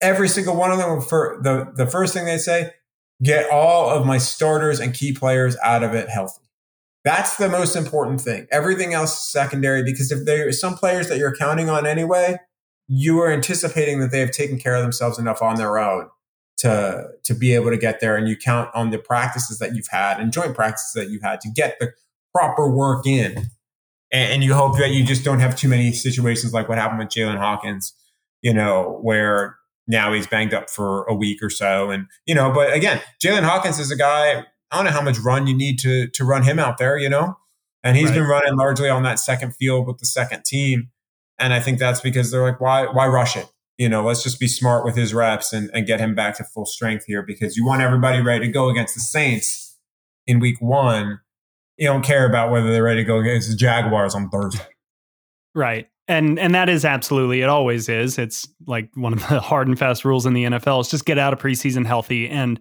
Every 0.00 0.28
single 0.28 0.56
one 0.56 0.70
of 0.70 0.78
them 0.78 1.00
for 1.00 1.38
the, 1.42 1.72
the 1.74 1.86
first 1.86 2.12
thing 2.12 2.26
they 2.26 2.38
say, 2.38 2.72
get 3.22 3.50
all 3.50 3.88
of 3.88 4.06
my 4.06 4.18
starters 4.18 4.78
and 4.80 4.94
key 4.94 5.12
players 5.12 5.56
out 5.62 5.82
of 5.82 5.94
it 5.94 6.08
healthy. 6.08 6.42
That's 7.04 7.36
the 7.36 7.48
most 7.48 7.76
important 7.76 8.20
thing. 8.20 8.46
Everything 8.50 8.92
else 8.92 9.12
is 9.12 9.30
secondary 9.30 9.82
because 9.82 10.10
if 10.10 10.26
there 10.26 10.48
are 10.48 10.52
some 10.52 10.74
players 10.74 11.08
that 11.08 11.18
you're 11.18 11.34
counting 11.34 11.70
on 11.70 11.86
anyway, 11.86 12.38
you 12.88 13.20
are 13.20 13.30
anticipating 13.30 14.00
that 14.00 14.10
they 14.10 14.20
have 14.20 14.32
taken 14.32 14.58
care 14.58 14.74
of 14.74 14.82
themselves 14.82 15.18
enough 15.18 15.40
on 15.42 15.56
their 15.56 15.78
own 15.78 16.08
to 16.58 17.08
to 17.24 17.34
be 17.34 17.54
able 17.54 17.70
to 17.70 17.76
get 17.76 18.00
there 18.00 18.16
and 18.16 18.28
you 18.28 18.36
count 18.36 18.70
on 18.74 18.90
the 18.90 18.98
practices 18.98 19.58
that 19.58 19.74
you've 19.74 19.88
had 19.90 20.18
and 20.18 20.32
joint 20.32 20.54
practices 20.54 20.92
that 20.94 21.10
you've 21.10 21.22
had 21.22 21.40
to 21.40 21.50
get 21.50 21.78
the 21.80 21.92
proper 22.34 22.70
work 22.70 23.06
in 23.06 23.36
and, 24.10 24.32
and 24.32 24.44
you 24.44 24.54
hope 24.54 24.78
that 24.78 24.90
you 24.90 25.04
just 25.04 25.24
don't 25.24 25.40
have 25.40 25.56
too 25.56 25.68
many 25.68 25.92
situations 25.92 26.54
like 26.54 26.68
what 26.68 26.78
happened 26.78 26.98
with 26.98 27.08
Jaylinn 27.08 27.38
Hawkins 27.38 27.92
you 28.40 28.54
know 28.54 28.98
where 29.02 29.56
now 29.86 30.12
he's 30.12 30.26
banged 30.26 30.54
up 30.54 30.70
for 30.70 31.04
a 31.04 31.14
week 31.14 31.42
or 31.42 31.50
so. 31.50 31.90
And, 31.90 32.06
you 32.26 32.34
know, 32.34 32.52
but 32.52 32.72
again, 32.72 33.00
Jaylinn 33.22 33.44
Hawkins 33.44 33.78
is 33.78 33.90
a 33.90 33.96
guy, 33.96 34.44
I 34.70 34.76
don't 34.76 34.84
know 34.84 34.90
how 34.90 35.02
much 35.02 35.18
run 35.18 35.46
you 35.46 35.56
need 35.56 35.78
to 35.80 36.08
to 36.08 36.24
run 36.24 36.42
him 36.42 36.58
out 36.58 36.78
there, 36.78 36.98
you 36.98 37.08
know? 37.08 37.36
And 37.84 37.96
he's 37.96 38.06
right. 38.06 38.16
been 38.16 38.24
running 38.24 38.56
largely 38.56 38.88
on 38.88 39.04
that 39.04 39.20
second 39.20 39.54
field 39.54 39.86
with 39.86 39.98
the 39.98 40.06
second 40.06 40.44
team. 40.44 40.90
And 41.38 41.52
I 41.52 41.60
think 41.60 41.78
that's 41.78 42.00
because 42.00 42.30
they're 42.30 42.42
like, 42.42 42.60
why 42.60 42.86
why 42.86 43.06
rush 43.06 43.36
it? 43.36 43.46
You 43.78 43.88
know, 43.88 44.04
let's 44.04 44.22
just 44.22 44.40
be 44.40 44.48
smart 44.48 44.84
with 44.84 44.96
his 44.96 45.12
reps 45.12 45.52
and, 45.52 45.70
and 45.74 45.86
get 45.86 46.00
him 46.00 46.14
back 46.14 46.36
to 46.38 46.44
full 46.44 46.64
strength 46.64 47.04
here 47.06 47.22
because 47.22 47.56
you 47.56 47.64
want 47.64 47.82
everybody 47.82 48.22
ready 48.22 48.46
to 48.46 48.52
go 48.52 48.70
against 48.70 48.94
the 48.94 49.00
Saints 49.00 49.76
in 50.26 50.40
week 50.40 50.60
one. 50.60 51.20
You 51.76 51.86
don't 51.86 52.02
care 52.02 52.26
about 52.26 52.50
whether 52.50 52.72
they're 52.72 52.82
ready 52.82 53.02
to 53.02 53.04
go 53.04 53.18
against 53.18 53.50
the 53.50 53.56
Jaguars 53.56 54.14
on 54.14 54.30
Thursday. 54.30 54.64
Right 55.54 55.88
and 56.08 56.38
and 56.38 56.54
that 56.54 56.68
is 56.68 56.84
absolutely 56.84 57.42
it 57.42 57.48
always 57.48 57.88
is. 57.88 58.18
It's 58.18 58.48
like 58.66 58.90
one 58.94 59.12
of 59.12 59.20
the 59.28 59.40
hard 59.40 59.68
and 59.68 59.78
fast 59.78 60.04
rules 60.04 60.26
in 60.26 60.34
the 60.34 60.44
NFL 60.44 60.80
is 60.80 60.88
just 60.88 61.04
get 61.04 61.18
out 61.18 61.32
of 61.32 61.38
preseason 61.38 61.86
healthy. 61.86 62.28
And 62.28 62.60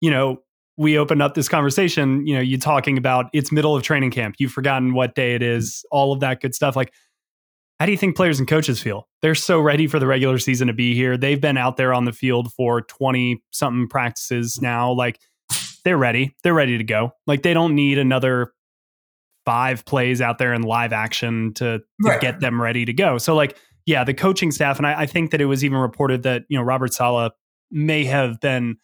you 0.00 0.10
know 0.10 0.38
we 0.78 0.98
opened 0.98 1.22
up 1.22 1.34
this 1.34 1.48
conversation 1.48 2.26
you 2.26 2.34
know 2.34 2.40
you 2.40 2.58
talking 2.58 2.98
about 2.98 3.26
it's 3.32 3.50
middle 3.50 3.74
of 3.74 3.82
training 3.82 4.10
camp. 4.10 4.36
You've 4.38 4.52
forgotten 4.52 4.94
what 4.94 5.14
day 5.14 5.34
it 5.34 5.42
is 5.42 5.84
all 5.90 6.12
of 6.12 6.20
that 6.20 6.40
good 6.40 6.54
stuff. 6.54 6.76
Like 6.76 6.92
how 7.78 7.86
do 7.86 7.92
you 7.92 7.98
think 7.98 8.16
players 8.16 8.38
and 8.38 8.48
coaches 8.48 8.80
feel? 8.80 9.06
They're 9.20 9.34
so 9.34 9.60
ready 9.60 9.86
for 9.86 9.98
the 9.98 10.06
regular 10.06 10.38
season 10.38 10.68
to 10.68 10.72
be 10.72 10.94
here. 10.94 11.18
They've 11.18 11.40
been 11.40 11.58
out 11.58 11.76
there 11.76 11.92
on 11.92 12.06
the 12.06 12.12
field 12.12 12.50
for 12.52 12.80
20 12.82 13.42
something 13.52 13.86
practices 13.88 14.60
now. 14.62 14.92
Like 14.92 15.20
they're 15.84 15.98
ready. 15.98 16.34
They're 16.42 16.54
ready 16.54 16.78
to 16.78 16.84
go. 16.84 17.12
Like 17.26 17.42
they 17.42 17.52
don't 17.52 17.74
need 17.74 17.98
another 17.98 18.52
five 19.46 19.84
plays 19.86 20.20
out 20.20 20.36
there 20.36 20.52
in 20.52 20.62
live 20.62 20.92
action 20.92 21.54
to, 21.54 21.78
to 21.78 21.84
right. 22.02 22.20
get 22.20 22.40
them 22.40 22.60
ready 22.60 22.84
to 22.84 22.92
go. 22.92 23.16
So 23.16 23.34
like, 23.34 23.56
yeah, 23.86 24.04
the 24.04 24.12
coaching 24.12 24.50
staff, 24.50 24.76
and 24.76 24.86
I, 24.86 25.02
I, 25.02 25.06
think 25.06 25.30
that 25.30 25.40
it 25.40 25.44
was 25.46 25.64
even 25.64 25.78
reported 25.78 26.24
that, 26.24 26.42
you 26.48 26.58
know, 26.58 26.64
Robert 26.64 26.92
Saleh 26.92 27.32
may 27.70 28.04
have 28.04 28.40
been 28.40 28.76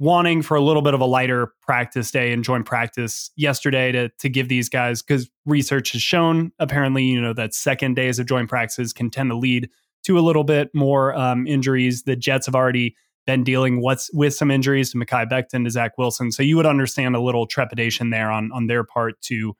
wanting 0.00 0.42
for 0.42 0.56
a 0.56 0.60
little 0.60 0.82
bit 0.82 0.92
of 0.92 1.00
a 1.00 1.04
lighter 1.04 1.52
practice 1.62 2.10
day 2.10 2.32
and 2.32 2.42
joint 2.42 2.66
practice 2.66 3.30
yesterday 3.36 3.92
to 3.92 4.08
to 4.18 4.28
give 4.28 4.48
these 4.48 4.68
guys 4.68 5.02
because 5.02 5.30
research 5.46 5.92
has 5.92 6.02
shown 6.02 6.50
apparently, 6.58 7.04
you 7.04 7.20
know, 7.20 7.32
that 7.32 7.54
second 7.54 7.94
days 7.94 8.18
of 8.18 8.26
joint 8.26 8.48
practices 8.48 8.92
can 8.92 9.08
tend 9.08 9.30
to 9.30 9.36
lead 9.36 9.70
to 10.04 10.18
a 10.18 10.20
little 10.20 10.44
bit 10.44 10.68
more 10.74 11.14
um, 11.14 11.46
injuries. 11.46 12.02
The 12.02 12.16
Jets 12.16 12.46
have 12.46 12.56
already 12.56 12.96
been 13.26 13.44
dealing 13.44 13.80
what's 13.80 14.12
with 14.12 14.34
some 14.34 14.50
injuries 14.50 14.90
to 14.90 14.98
Mekhi 14.98 15.30
Becton 15.30 15.64
to 15.64 15.70
Zach 15.70 15.96
Wilson. 15.96 16.32
So 16.32 16.42
you 16.42 16.56
would 16.56 16.66
understand 16.66 17.16
a 17.16 17.20
little 17.20 17.46
trepidation 17.46 18.10
there 18.10 18.30
on 18.30 18.50
on 18.52 18.66
their 18.66 18.82
part 18.82 19.20
to 19.22 19.56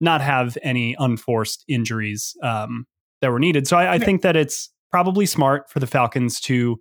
not 0.00 0.20
have 0.20 0.56
any 0.62 0.94
unforced 0.98 1.64
injuries 1.68 2.36
um, 2.42 2.86
that 3.20 3.30
were 3.30 3.40
needed. 3.40 3.66
So 3.66 3.76
I, 3.76 3.94
I, 3.94 3.98
think 3.98 4.22
that 4.22 4.36
it's 4.36 4.70
probably 4.90 5.26
smart 5.26 5.70
for 5.70 5.80
the 5.80 5.86
Falcons 5.86 6.40
to 6.42 6.78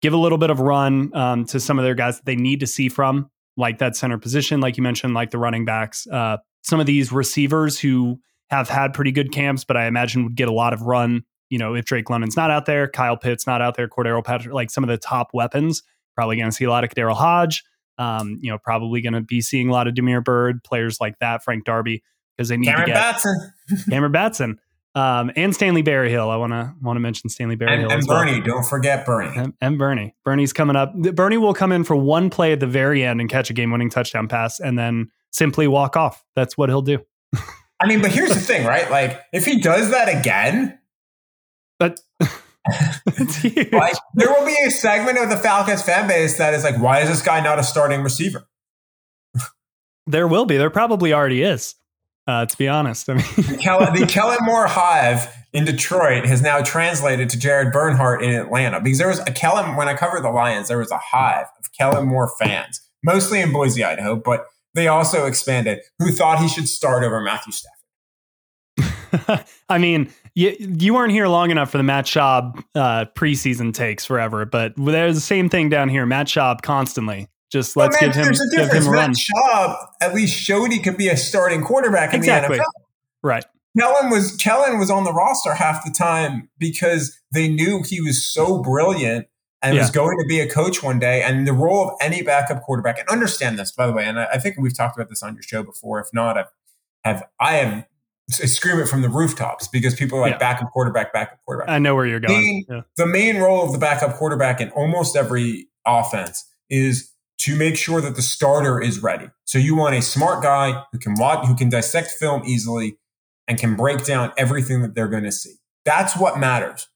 give 0.00 0.12
a 0.12 0.16
little 0.16 0.38
bit 0.38 0.50
of 0.50 0.60
run 0.60 1.14
um, 1.14 1.44
to 1.46 1.60
some 1.60 1.78
of 1.78 1.84
their 1.84 1.94
guys 1.94 2.16
that 2.16 2.26
they 2.26 2.36
need 2.36 2.60
to 2.60 2.66
see 2.66 2.88
from, 2.88 3.30
like 3.56 3.78
that 3.78 3.96
center 3.96 4.18
position, 4.18 4.60
like 4.60 4.76
you 4.76 4.82
mentioned, 4.82 5.14
like 5.14 5.30
the 5.30 5.38
running 5.38 5.64
backs. 5.64 6.06
Uh, 6.06 6.38
some 6.62 6.80
of 6.80 6.86
these 6.86 7.12
receivers 7.12 7.78
who 7.78 8.18
have 8.50 8.68
had 8.68 8.94
pretty 8.94 9.12
good 9.12 9.32
camps, 9.32 9.64
but 9.64 9.76
I 9.76 9.86
imagine 9.86 10.24
would 10.24 10.36
get 10.36 10.48
a 10.48 10.52
lot 10.52 10.72
of 10.72 10.82
run. 10.82 11.22
You 11.50 11.58
know, 11.58 11.74
if 11.74 11.84
Drake 11.84 12.10
London's 12.10 12.36
not 12.36 12.50
out 12.50 12.66
there, 12.66 12.88
Kyle 12.88 13.16
Pitts 13.16 13.46
not 13.46 13.60
out 13.60 13.76
there, 13.76 13.88
Cordarrelle 13.88 14.24
Patrick, 14.24 14.54
like 14.54 14.70
some 14.70 14.84
of 14.84 14.88
the 14.88 14.98
top 14.98 15.30
weapons, 15.32 15.82
probably 16.14 16.36
going 16.36 16.50
to 16.50 16.54
see 16.54 16.64
a 16.64 16.70
lot 16.70 16.84
of 16.84 16.90
KhaDarel 16.90 17.14
Hodge. 17.14 17.62
Um, 17.98 18.38
you 18.40 18.50
know, 18.50 18.58
probably 18.58 19.00
going 19.00 19.14
to 19.14 19.22
be 19.22 19.40
seeing 19.40 19.68
a 19.68 19.72
lot 19.72 19.88
of 19.88 19.94
Damiere 19.94 20.20
Byrd, 20.20 20.62
players 20.62 21.00
like 21.00 21.18
that, 21.18 21.42
Frank 21.42 21.64
Darby 21.64 22.02
because 22.38 22.48
they 22.48 22.56
need 22.56 22.66
Cameron 22.66 22.86
to 22.86 22.92
get 22.92 23.00
Batson. 23.00 23.52
Cameron 23.90 24.12
Batson. 24.12 24.60
Um, 24.94 25.30
and 25.36 25.54
Stanley 25.54 25.82
Berryhill. 25.82 26.30
I 26.30 26.36
want 26.36 26.52
to 26.52 26.72
want 26.80 26.96
to 26.96 27.00
mention 27.00 27.28
Stanley 27.28 27.56
Berryhill 27.56 27.90
and, 27.90 27.92
and 27.92 28.06
Bernie. 28.06 28.40
Well. 28.40 28.42
Don't 28.42 28.64
forget 28.64 29.04
Bernie 29.04 29.36
and, 29.36 29.52
and, 29.60 29.78
Bernie. 29.78 30.14
Bernie's 30.24 30.52
coming 30.52 30.76
up. 30.76 30.94
Bernie 30.94 31.36
will 31.36 31.54
come 31.54 31.72
in 31.72 31.84
for 31.84 31.94
one 31.94 32.30
play 32.30 32.52
at 32.52 32.60
the 32.60 32.66
very 32.66 33.04
end 33.04 33.20
and 33.20 33.28
catch 33.28 33.50
a 33.50 33.52
game-winning 33.52 33.90
touchdown 33.90 34.28
pass, 34.28 34.60
and 34.60 34.78
then 34.78 35.10
simply 35.30 35.68
walk 35.68 35.96
off. 35.96 36.24
That's 36.34 36.56
what 36.56 36.68
he'll 36.68 36.82
do. 36.82 37.00
I 37.80 37.86
mean, 37.86 38.00
but 38.00 38.10
here's 38.10 38.30
the 38.30 38.40
thing, 38.40 38.66
right? 38.66 38.90
Like, 38.90 39.20
if 39.32 39.44
he 39.44 39.60
does 39.60 39.90
that 39.90 40.08
again, 40.08 40.78
but 41.78 42.00
like, 42.20 43.94
there 44.14 44.30
will 44.30 44.46
be 44.46 44.56
a 44.66 44.70
segment 44.70 45.18
of 45.18 45.30
the 45.30 45.36
Falcons 45.36 45.82
fan 45.82 46.08
base 46.08 46.38
that 46.38 46.54
is 46.54 46.64
like, 46.64 46.80
why 46.80 47.00
is 47.00 47.08
this 47.08 47.22
guy 47.22 47.40
not 47.40 47.58
a 47.58 47.62
starting 47.62 48.02
receiver? 48.02 48.48
there 50.08 50.26
will 50.26 50.46
be. 50.46 50.56
There 50.56 50.70
probably 50.70 51.12
already 51.12 51.42
is. 51.42 51.76
Uh, 52.28 52.44
to 52.44 52.56
be 52.58 52.68
honest, 52.68 53.08
I 53.08 53.14
mean, 53.14 53.24
the, 53.36 54.06
Kellen, 54.06 54.36
Moore 54.42 54.66
hive 54.66 55.34
in 55.54 55.64
Detroit 55.64 56.26
has 56.26 56.42
now 56.42 56.60
translated 56.60 57.30
to 57.30 57.38
Jared 57.38 57.72
Bernhardt 57.72 58.22
in 58.22 58.34
Atlanta 58.34 58.82
because 58.82 58.98
there 58.98 59.08
was 59.08 59.20
a 59.20 59.32
Kellen 59.32 59.76
when 59.76 59.88
I 59.88 59.94
covered 59.94 60.22
the 60.22 60.30
Lions, 60.30 60.68
there 60.68 60.76
was 60.76 60.90
a 60.90 60.98
hive 60.98 61.46
of 61.58 61.72
Kellen 61.72 62.06
Moore 62.06 62.30
fans, 62.38 62.82
mostly 63.02 63.40
in 63.40 63.50
Boise, 63.50 63.82
Idaho, 63.82 64.14
but 64.14 64.44
they 64.74 64.88
also 64.88 65.24
expanded 65.24 65.78
who 65.98 66.12
thought 66.12 66.38
he 66.38 66.48
should 66.48 66.68
start 66.68 67.02
over 67.02 67.22
Matthew 67.22 67.54
Stafford. 68.76 69.46
I 69.70 69.78
mean, 69.78 70.12
you, 70.34 70.54
you 70.58 70.92
weren't 70.92 71.12
here 71.12 71.28
long 71.28 71.50
enough 71.50 71.70
for 71.70 71.78
the 71.78 71.82
Matt 71.82 72.04
Schaub 72.04 72.62
uh, 72.74 73.06
preseason 73.14 73.72
takes 73.72 74.04
forever, 74.04 74.44
but 74.44 74.74
there's 74.76 75.14
the 75.14 75.22
same 75.22 75.48
thing 75.48 75.70
down 75.70 75.88
here. 75.88 76.04
Matt 76.04 76.26
Schaub 76.26 76.60
constantly 76.60 77.26
just 77.50 77.76
let's 77.76 78.00
man, 78.00 78.10
give 78.10 78.24
him 78.26 78.34
give 78.52 78.70
him 78.70 78.86
a 78.86 78.90
run. 78.90 79.10
Matt 79.10 79.16
Schaub 79.16 79.76
at 80.00 80.14
least 80.14 80.38
showed 80.38 80.72
he 80.72 80.80
could 80.80 80.96
be 80.96 81.08
a 81.08 81.16
starting 81.16 81.62
quarterback 81.62 82.12
in 82.12 82.20
exactly. 82.20 82.58
the 82.58 82.62
NFL. 82.62 82.82
Right. 83.22 83.44
Kellen 83.78 84.10
was 84.10 84.36
Kellen 84.36 84.78
was 84.78 84.90
on 84.90 85.04
the 85.04 85.12
roster 85.12 85.54
half 85.54 85.84
the 85.84 85.90
time 85.90 86.48
because 86.58 87.18
they 87.32 87.48
knew 87.48 87.82
he 87.86 88.00
was 88.00 88.24
so 88.26 88.62
brilliant 88.62 89.26
and 89.62 89.74
yeah. 89.74 89.82
was 89.82 89.90
going 89.90 90.16
to 90.18 90.24
be 90.26 90.40
a 90.40 90.48
coach 90.48 90.82
one 90.82 90.98
day. 90.98 91.22
And 91.22 91.46
the 91.46 91.52
role 91.52 91.88
of 91.88 91.94
any 92.00 92.22
backup 92.22 92.62
quarterback, 92.62 92.98
and 92.98 93.08
understand 93.08 93.58
this 93.58 93.72
by 93.72 93.86
the 93.86 93.92
way, 93.92 94.04
and 94.04 94.18
I, 94.18 94.26
I 94.34 94.38
think 94.38 94.56
we've 94.58 94.76
talked 94.76 94.96
about 94.96 95.08
this 95.08 95.22
on 95.22 95.34
your 95.34 95.42
show 95.42 95.62
before. 95.62 96.00
If 96.00 96.08
not, 96.12 96.36
I've 96.36 96.50
have 97.04 97.24
I 97.40 97.54
have 97.54 97.86
scream 98.30 98.78
it 98.78 98.88
from 98.88 99.02
the 99.02 99.08
rooftops 99.08 99.68
because 99.68 99.94
people 99.94 100.18
are 100.18 100.22
like 100.22 100.32
yeah. 100.32 100.38
backup 100.38 100.70
quarterback, 100.72 101.12
backup 101.12 101.38
quarterback. 101.44 101.70
I 101.70 101.78
know 101.78 101.94
where 101.94 102.06
you're 102.06 102.20
going. 102.20 102.64
yeah. 102.68 102.82
The 102.96 103.06
main 103.06 103.38
role 103.38 103.64
of 103.64 103.72
the 103.72 103.78
backup 103.78 104.16
quarterback 104.16 104.60
in 104.60 104.70
almost 104.70 105.16
every 105.16 105.68
offense 105.86 106.44
is 106.68 107.10
to 107.38 107.56
make 107.56 107.76
sure 107.76 108.00
that 108.00 108.16
the 108.16 108.22
starter 108.22 108.80
is 108.80 109.02
ready. 109.02 109.30
So 109.44 109.58
you 109.58 109.76
want 109.76 109.94
a 109.94 110.02
smart 110.02 110.42
guy 110.42 110.84
who 110.92 110.98
can 110.98 111.14
watch, 111.14 111.46
who 111.46 111.54
can 111.54 111.68
dissect 111.68 112.10
film 112.10 112.42
easily 112.44 112.98
and 113.46 113.58
can 113.58 113.76
break 113.76 114.04
down 114.04 114.32
everything 114.36 114.82
that 114.82 114.94
they're 114.94 115.08
going 115.08 115.24
to 115.24 115.32
see. 115.32 115.54
That's 115.84 116.16
what 116.16 116.38
matters. 116.38 116.88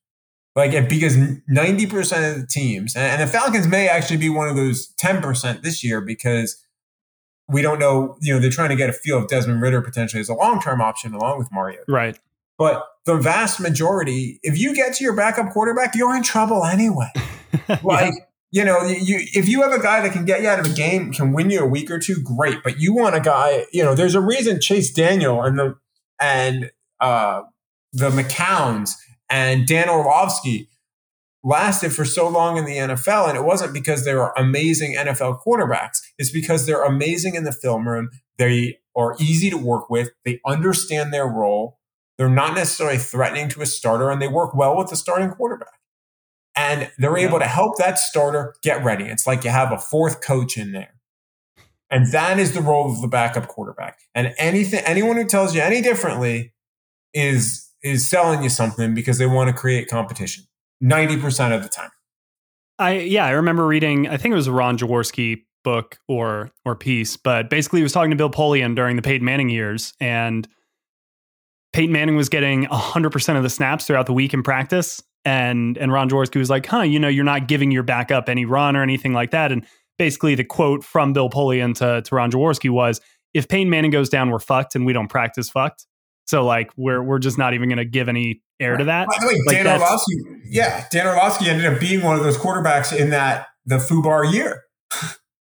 Like, 0.55 0.73
because 0.89 1.17
90% 1.17 2.31
of 2.31 2.41
the 2.41 2.47
teams, 2.47 2.95
and 2.95 3.23
the 3.23 3.27
Falcons 3.27 3.67
may 3.67 3.89
actually 3.89 4.19
be 4.19 4.29
one 4.29 4.49
of 4.49 4.57
those 4.57 4.93
10% 4.97 5.63
this 5.63 5.83
year 5.83 6.01
because 6.01 6.63
we 7.49 7.63
don't 7.63 7.79
know, 7.79 8.19
you 8.21 8.35
know, 8.35 8.41
they're 8.41 8.51
trying 8.51 8.69
to 8.69 8.77
get 8.77 8.91
a 8.91 8.93
feel 8.93 9.19
of 9.19 9.29
Desmond 9.29 9.63
Ridder 9.63 9.81
potentially 9.81 10.21
as 10.21 10.29
a 10.29 10.35
long 10.35 10.61
term 10.61 10.83
option 10.83 11.15
along 11.15 11.39
with 11.39 11.51
Mario. 11.53 11.81
Right. 11.89 12.19
But 12.59 12.87
the 13.07 13.17
vast 13.17 13.61
majority, 13.61 14.41
if 14.43 14.59
you 14.59 14.75
get 14.75 14.95
to 14.95 15.05
your 15.05 15.17
backup 15.17 15.53
quarterback, 15.53 15.95
you're 15.95 16.15
in 16.15 16.23
trouble 16.23 16.65
anyway. 16.65 17.11
like, 17.83 18.13
yeah 18.15 18.25
you 18.53 18.65
know, 18.65 18.83
you 18.83 19.19
if 19.35 19.49
you 19.49 19.63
have 19.63 19.73
a 19.73 19.83
guy 19.83 20.03
that 20.03 20.13
can 20.13 20.27
get 20.27 20.43
you 20.43 20.49
out 20.49 20.61
of 20.61 20.67
a 20.67 20.75
game, 20.75 21.11
can 21.11 21.33
win 21.33 21.49
you 21.49 21.61
a 21.61 21.67
week 21.67 21.91
or 21.91 21.99
two, 21.99 22.23
great. 22.23 22.63
But 22.63 22.79
you 22.79 22.95
want 22.95 23.17
a 23.17 23.21
guy, 23.21 23.65
you 23.73 23.83
know, 23.83 23.95
there's 23.95 24.15
a 24.15 24.21
reason 24.21 24.61
Chase 24.61 24.93
Daniel 24.93 25.43
and 25.43 25.59
the 25.59 25.75
and 26.21 26.71
uh, 27.01 27.43
the 27.95 28.11
McCowns 28.11 28.93
and 29.31 29.67
Dan 29.67 29.89
Orlovsky 29.89 30.69
lasted 31.43 31.95
for 31.95 32.05
so 32.05 32.29
long 32.29 32.59
in 32.59 32.67
the 32.67 32.77
NFL, 32.77 33.29
and 33.29 33.39
it 33.39 33.45
wasn't 33.45 33.73
because 33.73 34.05
they 34.05 34.15
were 34.15 34.35
amazing 34.37 34.97
NFL 34.97 35.41
quarterbacks. 35.43 35.99
It's 36.19 36.31
because 36.31 36.67
they're 36.67 36.85
amazing 36.85 37.35
in 37.35 37.45
the 37.45 37.53
film 37.53 37.89
room. 37.89 38.11
They 38.37 38.79
are 38.95 39.17
easy 39.19 39.49
to 39.49 39.57
work 39.57 39.89
with. 39.89 40.11
They 40.27 40.41
understand 40.47 41.13
their 41.13 41.27
role. 41.27 41.79
They're 42.19 42.29
not 42.29 42.55
necessarily 42.55 42.99
threatening 42.99 43.49
to 43.49 43.63
a 43.63 43.67
starter, 43.67 44.11
and 44.11 44.21
they 44.21 44.29
work 44.29 44.55
well 44.55 44.77
with 44.77 44.91
the 44.91 44.97
starting 44.97 45.31
quarterback 45.31 45.82
and 46.55 46.91
they're 46.99 47.17
able 47.17 47.39
to 47.39 47.47
help 47.47 47.79
that 47.79 47.99
starter 47.99 48.55
get 48.63 48.85
ready. 48.85 49.05
It's 49.05 49.27
like 49.27 49.45
you 49.45 49.51
have 49.51 49.73
a 49.73 49.79
fourth 49.79 50.21
coach 50.21 50.57
in 50.57 50.73
there. 50.73 50.95
And 51.91 52.11
that 52.13 52.39
is 52.39 52.53
the 52.53 52.63
role 52.63 52.91
of 52.91 53.01
the 53.03 53.09
backup 53.09 53.49
quarterback. 53.49 53.99
And 54.15 54.35
anything 54.39 54.81
anyone 54.85 55.17
who 55.17 55.27
tells 55.27 55.55
you 55.55 55.61
any 55.61 55.83
differently 55.83 56.55
is 57.13 57.71
is 57.83 58.09
selling 58.09 58.43
you 58.43 58.49
something 58.49 58.95
because 58.95 59.19
they 59.19 59.27
want 59.27 59.49
to 59.49 59.55
create 59.55 59.89
competition 59.89 60.45
90% 60.83 61.55
of 61.55 61.63
the 61.63 61.69
time. 61.69 61.91
I 62.79 62.99
yeah, 62.99 63.27
I 63.27 63.31
remember 63.31 63.67
reading 63.67 64.09
I 64.09 64.17
think 64.17 64.33
it 64.33 64.37
was 64.37 64.47
a 64.47 64.53
Ron 64.53 64.79
Jaworski 64.79 65.43
book 65.65 65.99
or 66.09 66.51
or 66.65 66.75
piece, 66.75 67.17
but 67.17 67.51
basically 67.51 67.81
he 67.81 67.83
was 67.83 67.93
talking 67.93 68.11
to 68.11 68.17
Bill 68.17 68.31
Polian 68.31 68.75
during 68.75 68.97
the 68.97 69.03
Peyton 69.03 69.25
Manning 69.25 69.51
years 69.51 69.93
and 70.01 70.49
Peyton 71.73 71.93
Manning 71.93 72.17
was 72.17 72.29
getting 72.29 72.67
100% 72.67 73.37
of 73.37 73.43
the 73.43 73.49
snaps 73.49 73.87
throughout 73.87 74.05
the 74.05 74.13
week 74.13 74.35
in 74.35 74.43
practice 74.43 75.03
and 75.25 75.77
and 75.79 75.93
Ron 75.93 76.09
Jaworski 76.09 76.37
was 76.37 76.51
like, 76.51 76.67
"Huh, 76.67 76.83
you 76.83 76.99
know, 76.99 77.09
you're 77.09 77.25
not 77.25 77.49
giving 77.49 77.71
your 77.71 77.83
backup 77.83 78.29
any 78.29 78.45
run 78.45 78.77
or 78.77 78.83
anything 78.83 79.13
like 79.13 79.31
that." 79.31 79.53
And 79.53 79.67
basically, 79.99 80.35
the 80.35 80.45
quote 80.45 80.85
from 80.85 81.13
Bill 81.13 81.31
Polian 81.31 81.75
to 81.77 82.03
to 82.03 82.15
Ron 82.15 82.31
Jaworski 82.31 82.71
was, 82.71 83.01
"If 83.35 83.49
Peyton 83.49 83.71
Manning 83.71 83.91
goes 83.91 84.09
down, 84.09 84.31
we're 84.31 84.39
fucked, 84.39 84.75
and 84.75 84.85
we 84.85 84.93
don't 84.93 85.09
practice 85.09 85.49
fucked." 85.49 85.87
So 86.27 86.45
like, 86.45 86.71
we're 86.77 87.03
we're 87.03 87.19
just 87.19 87.39
not 87.39 87.55
even 87.55 87.69
going 87.69 87.79
to 87.79 87.85
give 87.85 88.09
any 88.09 88.43
air 88.61 88.77
to 88.77 88.85
that. 88.85 89.09
By 89.09 89.17
the 89.21 89.27
way, 89.27 89.41
like 89.47 89.57
Dan 89.57 89.81
Orlovsky, 89.81 90.15
yeah, 90.45 90.87
Dan 90.91 91.07
Orlovsky 91.07 91.49
ended 91.49 91.67
up 91.67 91.81
being 91.81 92.03
one 92.03 92.17
of 92.17 92.23
those 92.23 92.37
quarterbacks 92.37 92.97
in 92.97 93.11
that 93.11 93.49
the 93.67 93.77
Fubar 93.77 94.33
year. 94.33 94.63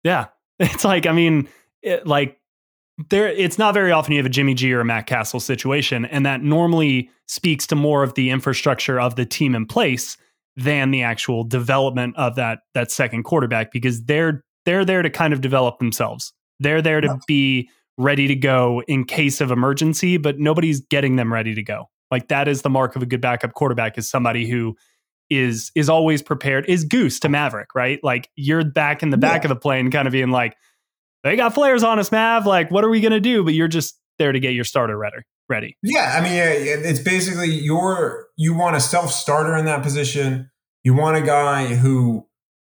yeah, 0.03 0.27
it's 0.59 0.85
like 0.85 1.05
I 1.05 1.11
mean, 1.11 1.47
it, 1.81 2.07
like 2.07 2.39
there 3.09 3.27
it's 3.27 3.57
not 3.57 3.73
very 3.73 3.91
often 3.91 4.13
you 4.13 4.19
have 4.19 4.25
a 4.25 4.29
Jimmy 4.29 4.53
G 4.53 4.73
or 4.73 4.81
a 4.81 4.85
Matt 4.85 5.07
Cassel 5.07 5.39
situation, 5.39 6.05
and 6.05 6.25
that 6.25 6.41
normally 6.41 7.09
speaks 7.27 7.67
to 7.67 7.75
more 7.75 8.03
of 8.03 8.15
the 8.15 8.29
infrastructure 8.29 8.99
of 8.99 9.15
the 9.15 9.25
team 9.25 9.55
in 9.55 9.65
place 9.65 10.17
than 10.55 10.89
the 10.89 11.03
actual 11.03 11.43
development 11.43 12.15
of 12.17 12.35
that 12.35 12.59
that 12.73 12.91
second 12.91 13.23
quarterback 13.23 13.71
because 13.71 14.03
they're 14.05 14.43
they're 14.65 14.83
there 14.83 15.01
to 15.01 15.09
kind 15.09 15.33
of 15.33 15.41
develop 15.41 15.79
themselves. 15.79 16.33
They're 16.59 16.81
there 16.81 17.01
to 17.01 17.19
be 17.27 17.69
ready 17.97 18.27
to 18.27 18.35
go 18.35 18.81
in 18.87 19.05
case 19.05 19.41
of 19.41 19.51
emergency, 19.51 20.17
but 20.17 20.39
nobody's 20.39 20.81
getting 20.81 21.15
them 21.15 21.31
ready 21.31 21.53
to 21.53 21.63
go. 21.63 21.89
Like 22.09 22.27
that 22.29 22.47
is 22.47 22.63
the 22.63 22.69
mark 22.69 22.95
of 22.95 23.03
a 23.03 23.05
good 23.05 23.21
backup 23.21 23.53
quarterback 23.53 23.97
is 23.97 24.09
somebody 24.09 24.47
who 24.47 24.75
is 25.29 25.71
is 25.75 25.89
always 25.89 26.21
prepared. 26.21 26.65
Is 26.67 26.83
Goose 26.83 27.19
to 27.19 27.29
Maverick, 27.29 27.75
right? 27.75 27.99
Like 28.03 28.29
you're 28.35 28.63
back 28.63 29.03
in 29.03 29.09
the 29.09 29.17
back 29.17 29.43
yeah. 29.43 29.49
of 29.51 29.55
the 29.55 29.59
plane, 29.59 29.91
kind 29.91 30.07
of 30.07 30.11
being 30.11 30.31
like, 30.31 30.55
they 31.23 31.35
got 31.35 31.53
flares 31.53 31.83
on 31.83 31.99
us, 31.99 32.11
Mav. 32.11 32.45
Like, 32.45 32.71
what 32.71 32.83
are 32.83 32.89
we 32.89 33.01
gonna 33.01 33.19
do? 33.19 33.43
But 33.43 33.53
you're 33.53 33.67
just 33.67 33.99
there 34.19 34.31
to 34.31 34.39
get 34.39 34.53
your 34.53 34.63
starter 34.63 34.97
ready. 34.97 35.17
Ready. 35.49 35.77
Yeah, 35.81 36.13
I 36.17 36.21
mean, 36.21 36.33
it's 36.33 36.99
basically 36.99 37.49
your 37.49 38.27
you 38.35 38.53
want 38.53 38.75
a 38.75 38.81
self 38.81 39.11
starter 39.11 39.55
in 39.55 39.65
that 39.65 39.81
position. 39.81 40.49
You 40.83 40.93
want 40.93 41.17
a 41.17 41.21
guy 41.21 41.75
who 41.75 42.27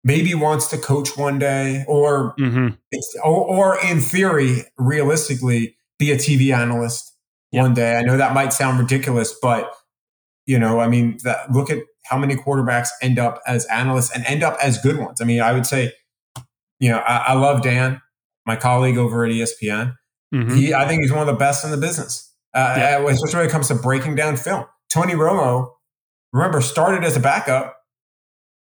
maybe 0.04 0.34
wants 0.34 0.68
to 0.68 0.78
coach 0.78 1.16
one 1.16 1.40
day, 1.40 1.86
or 1.88 2.36
mm-hmm. 2.40 2.76
or, 3.24 3.76
or, 3.76 3.86
in 3.86 4.00
theory, 4.00 4.64
realistically, 4.78 5.78
be 6.00 6.12
a 6.12 6.16
TV 6.16 6.56
analyst 6.56 7.16
one 7.52 7.74
day. 7.74 7.96
I 7.96 8.02
know 8.02 8.18
that 8.18 8.34
might 8.34 8.54
sound 8.54 8.80
ridiculous, 8.80 9.36
but 9.42 9.74
you 10.46 10.60
know, 10.60 10.80
I 10.80 10.88
mean, 10.88 11.18
that, 11.24 11.52
look 11.52 11.70
at 11.70 11.80
how 12.06 12.18
many 12.18 12.36
quarterbacks 12.36 12.90
end 13.02 13.18
up 13.18 13.42
as 13.48 13.66
analysts 13.68 14.12
and 14.14 14.26
end 14.26 14.44
up 14.44 14.58
as 14.62 14.78
good 14.80 14.98
ones. 14.98 15.22
I 15.22 15.26
mean, 15.26 15.42
I 15.42 15.54
would 15.54 15.66
say, 15.66 15.94
you 16.80 16.90
know, 16.90 16.98
I, 16.98 17.18
I 17.28 17.34
love 17.34 17.62
Dan 17.62 18.02
my 18.46 18.56
colleague 18.56 18.98
over 18.98 19.26
at 19.26 19.32
ESPN. 19.32 19.96
Mm-hmm. 20.34 20.56
He, 20.56 20.74
I 20.74 20.88
think 20.88 21.02
he's 21.02 21.12
one 21.12 21.22
of 21.22 21.28
the 21.28 21.34
best 21.34 21.64
in 21.64 21.72
the 21.72 21.78
business, 21.78 22.32
uh, 22.54 22.76
yeah. 22.78 22.98
Uh, 22.98 23.08
especially 23.08 23.40
when 23.40 23.48
it 23.48 23.52
comes 23.52 23.68
to 23.68 23.76
breaking 23.76 24.16
down 24.16 24.36
film. 24.36 24.66
Tony 24.90 25.14
Romo, 25.14 25.72
remember, 26.32 26.62
started 26.62 27.04
as 27.04 27.16
a 27.16 27.20
backup, 27.20 27.78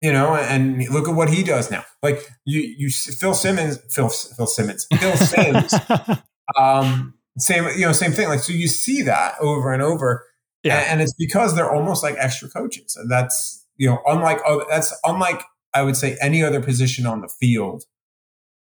you 0.00 0.12
know, 0.12 0.36
and 0.36 0.88
look 0.88 1.08
at 1.08 1.14
what 1.14 1.30
he 1.30 1.42
does 1.42 1.70
now. 1.70 1.84
Like 2.02 2.28
you, 2.44 2.60
you, 2.60 2.90
Phil 2.90 3.34
Simmons, 3.34 3.78
Phil, 3.90 4.08
Phil 4.08 4.46
Simmons, 4.46 4.86
Phil 4.98 5.16
Simms, 5.16 5.74
um, 6.56 7.14
same, 7.38 7.64
you 7.76 7.86
know, 7.86 7.92
same 7.92 8.12
thing. 8.12 8.28
Like 8.28 8.40
so, 8.40 8.52
you 8.52 8.68
see 8.68 9.02
that 9.02 9.34
over 9.40 9.72
and 9.72 9.82
over, 9.82 10.24
yeah. 10.62 10.78
and, 10.78 10.92
and 10.92 11.00
it's 11.02 11.14
because 11.14 11.56
they're 11.56 11.70
almost 11.70 12.04
like 12.04 12.14
extra 12.18 12.48
coaches, 12.48 12.96
and 12.96 13.10
that's 13.10 13.66
you 13.76 13.88
know, 13.88 14.00
unlike 14.06 14.38
oh, 14.46 14.64
that's 14.70 14.96
unlike 15.04 15.42
I 15.74 15.82
would 15.82 15.96
say 15.96 16.16
any 16.20 16.42
other 16.42 16.60
position 16.60 17.04
on 17.06 17.20
the 17.20 17.28
field 17.28 17.84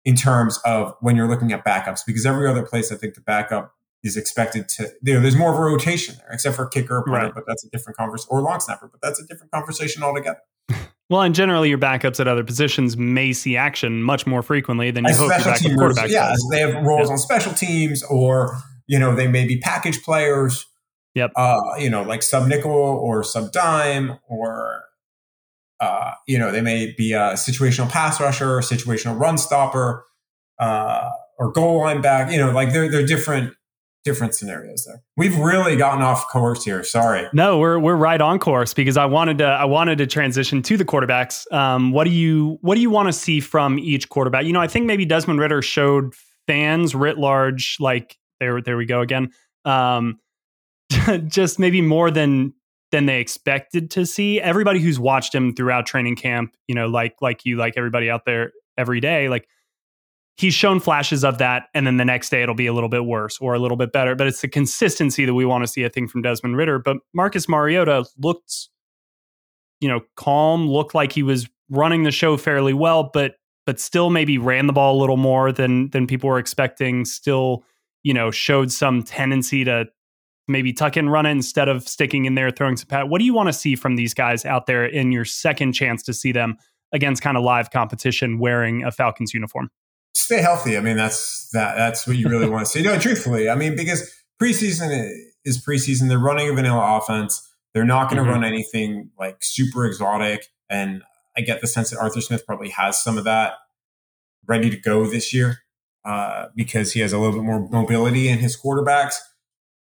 in 0.06 0.16
terms 0.16 0.60
of 0.64 0.96
when 1.02 1.16
you're 1.16 1.28
looking 1.28 1.52
at 1.52 1.66
backups, 1.66 2.02
because 2.06 2.26
every 2.26 2.48
other 2.48 2.64
place 2.64 2.92
I 2.92 2.96
think 2.96 3.16
the 3.16 3.22
backup 3.22 3.74
is 4.04 4.16
expected 4.16 4.70
to, 4.70 4.92
you 5.02 5.16
know, 5.16 5.20
there's 5.20 5.36
more 5.36 5.52
of 5.52 5.60
a 5.60 5.62
rotation 5.62 6.16
there, 6.20 6.30
except 6.32 6.56
for 6.56 6.68
kicker, 6.68 7.04
right. 7.08 7.34
but 7.34 7.44
that's 7.48 7.66
a 7.66 7.70
different 7.72 7.98
conversation, 7.98 8.28
or 8.30 8.42
long 8.42 8.60
snapper, 8.60 8.88
but 8.88 9.02
that's 9.02 9.20
a 9.20 9.26
different 9.26 9.52
conversation 9.52 10.04
altogether. 10.04 10.40
Well, 11.08 11.22
and 11.22 11.36
generally, 11.36 11.70
your 11.70 11.78
backups 11.78 12.20
at 12.20 12.28
other 12.28 12.44
positions 12.44 12.98
may 12.98 13.32
see 13.32 13.56
action 13.56 14.02
much 14.02 14.26
more 14.26 14.42
frequently 14.42 14.90
than 14.90 15.04
you 15.04 15.12
As 15.12 15.20
hope 15.20 15.30
your 15.30 15.38
backup 15.38 15.72
quarterback. 15.78 16.10
Yeah, 16.10 16.34
they 16.50 16.62
have 16.62 16.84
roles 16.84 17.10
yeah. 17.10 17.12
on 17.12 17.18
special 17.20 17.54
teams, 17.54 18.02
or 18.02 18.58
you 18.88 18.98
know, 18.98 19.16
they 19.16 19.28
may 19.28 19.46
be 19.46 19.60
package 19.60 20.02
players. 20.02 20.66
Yep. 21.14 21.34
Uh, 21.36 21.62
you 21.78 21.92
know, 21.92 22.02
like 22.02 22.24
sub 22.24 22.48
nickel 22.48 22.72
or 22.72 23.24
sub 23.24 23.52
dime, 23.52 24.18
or 24.28 24.84
uh, 25.80 26.12
you 26.28 26.40
know, 26.40 26.52
they 26.52 26.62
may 26.62 26.94
be 26.98 27.14
a 27.14 27.34
situational 27.34 27.90
pass 27.90 28.20
rusher, 28.20 28.60
situational 28.60 29.20
run 29.20 29.38
stopper, 29.38 30.06
uh, 30.60 31.10
or 31.38 31.52
goal 31.52 31.80
line 31.80 32.02
back. 32.02 32.32
You 32.32 32.38
know, 32.38 32.52
like 32.52 32.72
they're 32.72 32.90
they're 32.90 33.06
different 33.06 33.54
different 34.06 34.36
scenarios 34.36 34.86
there. 34.86 35.02
We've 35.18 35.38
really 35.38 35.76
gotten 35.76 36.02
off 36.02 36.28
course 36.30 36.64
here. 36.64 36.84
Sorry. 36.84 37.28
No, 37.34 37.58
we're 37.58 37.80
we're 37.80 37.96
right 37.96 38.22
on 38.22 38.40
course 38.40 38.74
because 38.74 38.98
I 38.98 39.06
wanted 39.06 39.40
to 39.40 39.46
I 39.46 39.66
wanted 39.66 39.98
to 39.98 40.08
transition 40.08 40.62
to 40.62 40.78
the 40.78 40.86
quarterbacks. 40.86 41.52
Um, 41.52 41.92
what 41.92 42.06
do 42.06 42.12
you 42.12 42.58
what 42.62 42.76
do 42.76 42.82
you 42.82 42.90
want 42.90 43.08
to 43.08 43.14
see 43.14 43.40
from 43.42 43.78
each 43.80 44.08
quarterback? 44.08 44.46
You 44.46 44.54
know, 44.54 44.62
I 44.62 44.68
think 44.68 44.86
maybe 44.86 45.06
Desmond 45.06 45.40
Ridder 45.40 45.62
showed 45.62 46.14
fans 46.48 46.96
writ 46.96 47.18
large 47.18 47.78
like 47.80 48.18
there 48.40 48.62
there 48.62 48.78
we 48.78 48.86
go 48.86 49.02
again. 49.02 49.32
Um, 49.66 50.20
just 51.26 51.60
maybe 51.60 51.82
more 51.82 52.12
than 52.12 52.54
than 52.92 53.06
they 53.06 53.20
expected 53.20 53.92
to 53.92 54.06
see. 54.06 54.40
Everybody 54.40 54.80
who's 54.80 55.00
watched 55.00 55.34
him 55.34 55.54
throughout 55.54 55.86
training 55.86 56.16
camp, 56.16 56.56
you 56.68 56.76
know, 56.76 56.88
like 56.88 57.16
like 57.22 57.46
you, 57.46 57.58
like 57.58 57.74
everybody 57.78 58.10
out 58.10 58.26
there 58.26 58.52
every 58.78 59.00
day, 59.00 59.30
like 59.30 59.48
he's 60.38 60.54
shown 60.54 60.80
flashes 60.80 61.24
of 61.24 61.38
that 61.38 61.68
and 61.74 61.88
then 61.88 61.98
the 61.98 62.06
next 62.06 62.30
day 62.30 62.44
it'll 62.44 62.56
be 62.56 62.68
a 62.68 62.74
little 62.74 62.90
bit 62.90 63.06
worse 63.06 63.38
or 63.40 63.54
a 63.54 63.60
little 63.60 63.78
bit 63.78 63.92
better 63.92 64.16
but 64.16 64.28
it's 64.28 64.42
the 64.42 64.48
consistency 64.48 65.26
that 65.26 65.34
we 65.34 65.46
want 65.46 65.64
to 65.64 65.68
see 65.68 65.86
i 65.86 65.90
think 65.90 66.10
from 66.10 66.22
desmond 66.22 66.58
Ridder. 66.58 66.80
but 66.80 66.98
marcus 67.14 67.48
mariota 67.48 68.06
looked 68.18 68.70
you 69.80 69.88
know 69.88 70.02
calm 70.16 70.68
looked 70.68 70.94
like 70.94 71.12
he 71.12 71.24
was 71.24 71.48
running 71.70 72.04
the 72.04 72.12
show 72.12 72.38
fairly 72.38 72.74
well 72.74 73.10
but 73.14 73.36
but 73.66 73.80
still 73.80 74.10
maybe 74.10 74.38
ran 74.38 74.68
the 74.68 74.74
ball 74.74 74.98
a 74.98 75.00
little 75.00 75.18
more 75.18 75.52
than 75.52 75.90
than 75.90 76.06
people 76.06 76.30
were 76.30 76.40
expecting 76.40 77.06
still 77.06 77.64
you 78.04 78.14
know 78.14 78.30
showed 78.32 78.72
some 78.72 79.04
tendency 79.04 79.64
to 79.64 79.86
maybe 80.48 80.72
tuck 80.74 80.98
in 80.98 81.10
run 81.10 81.26
it 81.26 81.32
instead 81.32 81.68
of 81.68 81.88
sticking 81.88 82.26
in 82.26 82.36
there 82.36 82.52
throwing 82.52 82.78
some 82.78 82.88
pat 82.88 83.10
what 83.10 83.20
do 83.20 83.26
you 83.26 83.34
want 83.34 83.48
to 83.48 83.54
see 83.54 83.76
from 83.76 83.96
these 83.96 84.14
guys 84.14 84.46
out 84.46 84.66
there 84.68 84.86
in 84.86 85.12
your 85.12 85.26
second 85.26 85.74
chance 85.74 86.04
to 86.04 86.14
see 86.14 86.32
them 86.32 86.58
against 86.94 87.22
kind 87.22 87.38
of 87.38 87.44
live 87.44 87.72
competition 87.72 88.40
wearing 88.40 88.84
a 88.84 88.92
falcons 88.92 89.34
uniform 89.34 89.70
stay 90.26 90.42
healthy. 90.42 90.78
I 90.78 90.82
mean, 90.82 90.98
that's 90.98 91.50
that. 91.52 91.76
That's 91.76 92.08
what 92.08 92.18
you 92.18 92.30
really 92.30 92.50
want 92.50 92.66
to 92.66 92.72
see. 92.72 92.82
No, 92.82 92.98
truthfully, 92.98 93.50
I 93.50 93.56
mean, 93.56 93.76
because 93.76 94.12
preseason 94.42 95.12
is 95.44 95.64
preseason. 95.64 96.10
They're 96.10 96.20
running 96.20 96.50
a 96.50 96.54
vanilla 96.54 96.98
offense. 96.98 97.48
They're 97.74 97.86
not 97.86 98.10
going 98.10 98.18
to 98.18 98.24
mm-hmm. 98.24 98.42
run 98.42 98.44
anything 98.44 99.12
like 99.20 99.38
super 99.42 99.86
exotic. 99.86 100.48
And 100.70 101.04
I 101.38 101.42
get 101.42 101.62
the 101.62 101.68
sense 101.68 101.92
that 101.92 102.00
Arthur 102.00 102.22
Smith 102.22 102.46
probably 102.46 102.70
has 102.70 103.02
some 103.02 103.18
of 103.18 103.26
that 103.26 103.54
ready 104.48 104.70
to 104.70 104.78
go 104.78 105.06
this 105.06 105.34
year 105.34 105.60
uh, 106.06 106.48
because 106.56 106.94
he 106.94 107.02
has 107.02 107.12
a 107.12 107.18
little 107.18 107.34
bit 107.34 107.44
more 107.44 107.68
mobility 107.70 108.30
in 108.30 108.40
his 108.40 108.60
quarterbacks. 108.60 109.16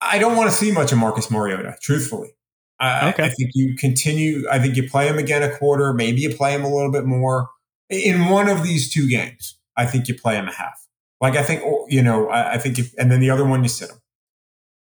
I 0.06 0.20
don't 0.20 0.36
want 0.36 0.50
to 0.50 0.56
see 0.56 0.72
much 0.72 0.92
of 0.92 0.98
Marcus 0.98 1.32
Mariota, 1.32 1.76
truthfully. 1.82 2.36
I, 2.80 3.10
okay. 3.10 3.24
I 3.24 3.30
think 3.30 3.52
you 3.54 3.76
continue. 3.76 4.46
I 4.52 4.60
think 4.60 4.76
you 4.76 4.90
play 4.90 5.08
him 5.08 5.18
again 5.18 5.44
a 5.44 5.56
quarter. 5.58 5.94
Maybe 5.94 6.22
you 6.22 6.36
play 6.36 6.54
him 6.54 6.64
a 6.64 6.74
little 6.74 6.92
bit 6.92 7.06
more 7.06 7.50
in 7.90 8.30
one 8.30 8.50
of 8.50 8.64
these 8.64 8.92
two 8.92 9.08
games. 9.08 9.58
I 9.78 9.86
think 9.86 10.08
you 10.08 10.16
play 10.16 10.36
him 10.36 10.48
a 10.48 10.54
half. 10.54 10.88
Like 11.22 11.36
I 11.36 11.44
think, 11.44 11.62
oh, 11.64 11.86
you 11.90 12.02
know, 12.02 12.28
I, 12.30 12.54
I 12.54 12.58
think, 12.58 12.78
if, 12.78 12.94
and 12.98 13.12
then 13.12 13.20
the 13.20 13.30
other 13.30 13.46
one 13.46 13.64
you 13.64 13.70
sit 13.70 13.90
him. 13.90 14.02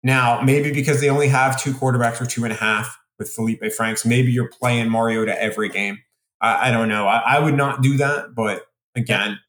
Now, 0.03 0.41
maybe 0.41 0.73
because 0.73 1.01
they 1.01 1.09
only 1.09 1.29
have 1.29 1.61
two 1.61 1.73
quarterbacks 1.73 2.21
or 2.21 2.27
two 2.27 2.45
and 2.45 2.53
a 2.53 2.57
half 2.57 2.99
with 3.19 3.31
Felipe 3.31 3.65
Franks, 3.73 4.05
maybe 4.05 4.31
you're 4.31 4.51
playing 4.51 4.91
Mariota 4.91 5.41
every 5.41 5.69
game. 5.69 5.99
I, 6.41 6.69
I 6.69 6.71
don't 6.71 6.89
know. 6.89 7.07
I, 7.07 7.37
I, 7.37 7.39
would 7.39 7.57
not 7.57 7.83
do 7.83 7.97
that, 7.97 8.35
but 8.35 8.67
again, 8.95 9.41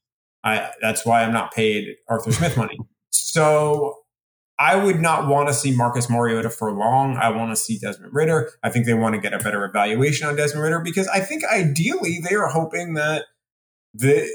I 0.44 0.70
that's 0.82 1.06
why 1.06 1.24
I'm 1.24 1.34
not 1.34 1.54
paid 1.54 1.98
Arthur 2.08 2.32
Smith 2.32 2.56
money. 2.58 2.78
So 3.12 3.98
I 4.60 4.76
would 4.76 5.00
not 5.00 5.28
want 5.28 5.50
to 5.50 5.54
see 5.54 5.76
Marcus 5.76 6.10
Mariota 6.10 6.50
for 6.50 6.72
long. 6.72 7.18
I 7.18 7.30
want 7.30 7.52
to 7.52 7.56
see 7.56 7.78
Desmond 7.78 8.14
Ridder. 8.14 8.52
I 8.64 8.70
think 8.70 8.86
they 8.86 8.96
want 8.96 9.14
to 9.14 9.22
get 9.22 9.34
a 9.34 9.38
better 9.38 9.64
evaluation 9.64 10.28
on 10.28 10.36
Desmond 10.36 10.64
Ridder 10.64 10.80
because 10.80 11.08
I 11.08 11.20
think 11.20 11.44
ideally 11.46 12.20
they 12.28 12.36
are 12.36 12.48
hoping 12.48 12.96
that 12.96 13.26
the 13.94 14.28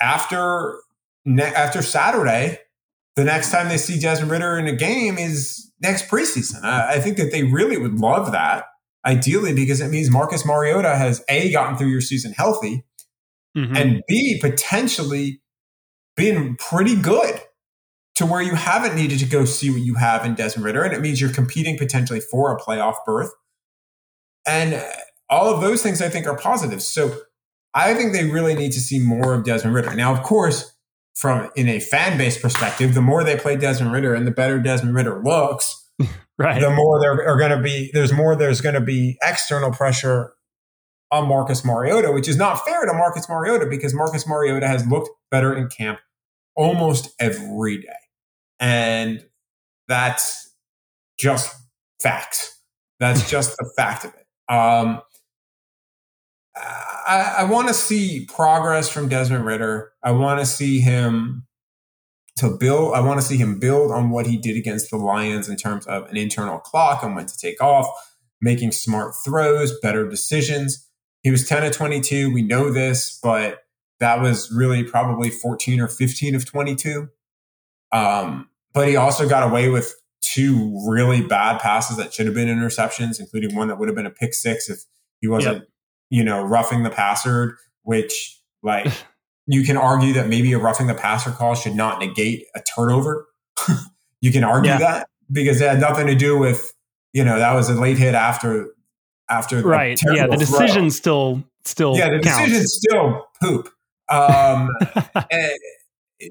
after 0.00 0.78
ne- 1.24 1.54
after 1.54 1.80
Saturday, 1.80 2.58
the 3.16 3.24
next 3.24 3.50
time 3.50 3.68
they 3.68 3.78
see 3.78 3.98
Desmond 3.98 4.30
Ridder 4.30 4.58
in 4.58 4.66
a 4.66 4.76
game 4.76 5.16
is 5.16 5.72
next 5.80 6.08
preseason. 6.08 6.62
I, 6.64 6.94
I 6.94 7.00
think 7.00 7.16
that 7.16 7.32
they 7.32 7.44
really 7.44 7.78
would 7.78 7.98
love 7.98 8.32
that, 8.32 8.64
ideally, 9.06 9.54
because 9.54 9.80
it 9.80 9.88
means 9.88 10.10
Marcus 10.10 10.44
Mariota 10.44 10.96
has 10.96 11.24
a 11.30 11.50
gotten 11.50 11.78
through 11.78 11.88
your 11.88 12.02
season 12.02 12.32
healthy, 12.32 12.84
mm-hmm. 13.56 13.74
and 13.74 14.02
b 14.06 14.38
potentially 14.38 15.40
been 16.14 16.56
pretty 16.56 16.94
good 16.94 17.40
to 18.14 18.26
where 18.26 18.42
you 18.42 18.54
haven't 18.54 18.94
needed 18.94 19.18
to 19.20 19.26
go 19.26 19.44
see 19.44 19.70
what 19.70 19.80
you 19.80 19.94
have 19.94 20.24
in 20.24 20.34
Desmond 20.34 20.64
Ridder. 20.66 20.82
and 20.82 20.92
it 20.92 21.00
means 21.00 21.20
you're 21.20 21.32
competing 21.32 21.78
potentially 21.78 22.20
for 22.20 22.54
a 22.54 22.60
playoff 22.60 22.96
berth. 23.06 23.30
And 24.46 24.84
all 25.30 25.52
of 25.52 25.60
those 25.60 25.82
things 25.82 26.02
I 26.02 26.08
think 26.08 26.26
are 26.26 26.36
positives. 26.36 26.86
So 26.86 27.16
I 27.74 27.94
think 27.94 28.12
they 28.12 28.26
really 28.26 28.54
need 28.54 28.72
to 28.72 28.80
see 28.80 28.98
more 28.98 29.34
of 29.34 29.44
Desmond 29.44 29.74
Ridder. 29.74 29.94
Now, 29.94 30.12
of 30.12 30.22
course, 30.22 30.72
from 31.14 31.50
in 31.56 31.68
a 31.68 31.80
fan 31.80 32.18
base 32.18 32.38
perspective, 32.38 32.94
the 32.94 33.00
more 33.00 33.24
they 33.24 33.36
play 33.36 33.56
Desmond 33.56 33.92
Ridder 33.92 34.14
and 34.14 34.26
the 34.26 34.30
better 34.30 34.58
Desmond 34.58 34.94
Ridder 34.94 35.22
looks, 35.22 35.90
right. 36.38 36.60
the 36.60 36.70
more 36.70 37.00
there 37.00 37.26
are 37.26 37.38
going 37.38 37.56
to 37.56 37.62
be 37.62 37.90
there's 37.92 38.12
more 38.12 38.36
there's 38.36 38.60
going 38.60 38.74
to 38.74 38.80
be 38.80 39.18
external 39.22 39.70
pressure 39.70 40.34
on 41.10 41.28
Marcus 41.28 41.64
Mariota, 41.64 42.10
which 42.12 42.28
is 42.28 42.36
not 42.36 42.64
fair 42.64 42.86
to 42.86 42.92
Marcus 42.92 43.28
Mariota 43.28 43.66
because 43.66 43.94
Marcus 43.94 44.26
Mariota 44.26 44.66
has 44.66 44.86
looked 44.86 45.10
better 45.30 45.54
in 45.54 45.68
camp 45.68 45.98
almost 46.56 47.14
every 47.20 47.78
day. 47.78 48.01
And 48.62 49.22
that's 49.88 50.54
just 51.18 51.54
facts. 52.00 52.58
That's 53.00 53.28
just 53.30 53.56
the 53.58 53.70
fact 53.76 54.06
of 54.06 54.14
it. 54.14 54.26
Um, 54.52 55.02
I, 56.56 57.36
I 57.38 57.44
want 57.44 57.68
to 57.68 57.74
see 57.74 58.26
progress 58.26 58.88
from 58.88 59.08
Desmond 59.08 59.44
Ridder. 59.44 59.92
I 60.02 60.12
want 60.12 60.40
to 60.40 60.46
see 60.46 60.80
him 60.80 61.46
to 62.36 62.50
build. 62.50 62.94
I 62.94 63.00
want 63.00 63.20
to 63.20 63.26
see 63.26 63.36
him 63.36 63.58
build 63.58 63.90
on 63.90 64.10
what 64.10 64.26
he 64.26 64.36
did 64.36 64.56
against 64.56 64.90
the 64.90 64.96
Lions 64.96 65.48
in 65.48 65.56
terms 65.56 65.86
of 65.86 66.08
an 66.08 66.16
internal 66.16 66.58
clock 66.58 67.02
and 67.02 67.14
when 67.14 67.26
to 67.26 67.36
take 67.36 67.62
off, 67.62 67.86
making 68.40 68.72
smart 68.72 69.14
throws, 69.24 69.78
better 69.80 70.08
decisions. 70.08 70.88
He 71.22 71.30
was 71.30 71.46
10 71.48 71.64
of 71.64 71.72
22. 71.72 72.32
We 72.32 72.42
know 72.42 72.70
this, 72.70 73.18
but 73.22 73.60
that 74.00 74.20
was 74.20 74.50
really 74.50 74.82
probably 74.82 75.30
14 75.30 75.80
or 75.80 75.88
15 75.88 76.34
of 76.34 76.44
22. 76.44 77.08
Um, 77.92 78.48
but 78.72 78.88
he 78.88 78.96
also 78.96 79.28
got 79.28 79.42
away 79.42 79.68
with 79.68 79.94
two 80.20 80.80
really 80.88 81.20
bad 81.20 81.60
passes 81.60 81.96
that 81.96 82.14
should 82.14 82.26
have 82.26 82.34
been 82.34 82.48
interceptions, 82.48 83.20
including 83.20 83.54
one 83.54 83.68
that 83.68 83.78
would 83.78 83.88
have 83.88 83.96
been 83.96 84.06
a 84.06 84.10
pick 84.10 84.34
six 84.34 84.68
if 84.70 84.84
he 85.20 85.28
wasn't 85.28 85.58
yep 85.58 85.68
you 86.12 86.22
know, 86.22 86.42
roughing 86.42 86.82
the 86.82 86.90
passer, 86.90 87.58
which 87.84 88.38
like 88.62 88.86
you 89.46 89.64
can 89.64 89.78
argue 89.78 90.12
that 90.12 90.28
maybe 90.28 90.52
a 90.52 90.58
roughing 90.58 90.86
the 90.86 90.94
passer 90.94 91.30
call 91.30 91.54
should 91.54 91.74
not 91.74 91.98
negate 91.98 92.44
a 92.54 92.60
turnover. 92.60 93.26
you 94.20 94.30
can 94.30 94.44
argue 94.44 94.70
yeah. 94.70 94.78
that 94.78 95.08
because 95.32 95.60
it 95.62 95.68
had 95.68 95.80
nothing 95.80 96.06
to 96.06 96.14
do 96.14 96.38
with, 96.38 96.74
you 97.14 97.24
know, 97.24 97.38
that 97.38 97.54
was 97.54 97.70
a 97.70 97.74
late 97.74 97.96
hit 97.96 98.14
after 98.14 98.74
after 99.30 99.62
right. 99.62 99.98
Yeah, 100.04 100.26
the 100.26 100.36
decision 100.36 100.90
still 100.90 101.42
still 101.64 101.96
yeah, 101.96 102.10
the 102.10 102.18
decision 102.18 102.66
still 102.66 103.26
poop. 103.40 103.70
Um, 104.10 104.68
and, 105.30 105.58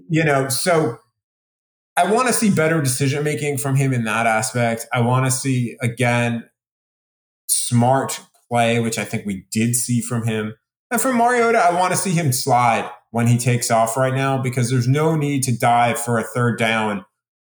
you 0.09 0.23
know, 0.23 0.47
so 0.47 0.99
I 2.01 2.11
want 2.11 2.27
to 2.27 2.33
see 2.33 2.49
better 2.49 2.81
decision 2.81 3.23
making 3.23 3.57
from 3.57 3.75
him 3.75 3.93
in 3.93 4.05
that 4.05 4.25
aspect. 4.25 4.87
I 4.91 5.01
want 5.01 5.25
to 5.25 5.31
see 5.31 5.77
again 5.81 6.49
smart 7.47 8.21
play, 8.49 8.79
which 8.79 8.97
I 8.97 9.05
think 9.05 9.25
we 9.25 9.45
did 9.51 9.75
see 9.75 10.01
from 10.01 10.25
him. 10.25 10.55
And 10.89 10.99
from 10.99 11.17
Mariota, 11.17 11.59
I 11.59 11.79
want 11.79 11.93
to 11.93 11.97
see 11.97 12.11
him 12.11 12.31
slide 12.31 12.89
when 13.11 13.27
he 13.27 13.37
takes 13.37 13.69
off 13.69 13.95
right 13.95 14.13
now 14.13 14.41
because 14.41 14.69
there's 14.69 14.87
no 14.87 15.15
need 15.15 15.43
to 15.43 15.57
dive 15.57 15.99
for 15.99 16.17
a 16.17 16.23
third 16.23 16.57
down 16.57 17.05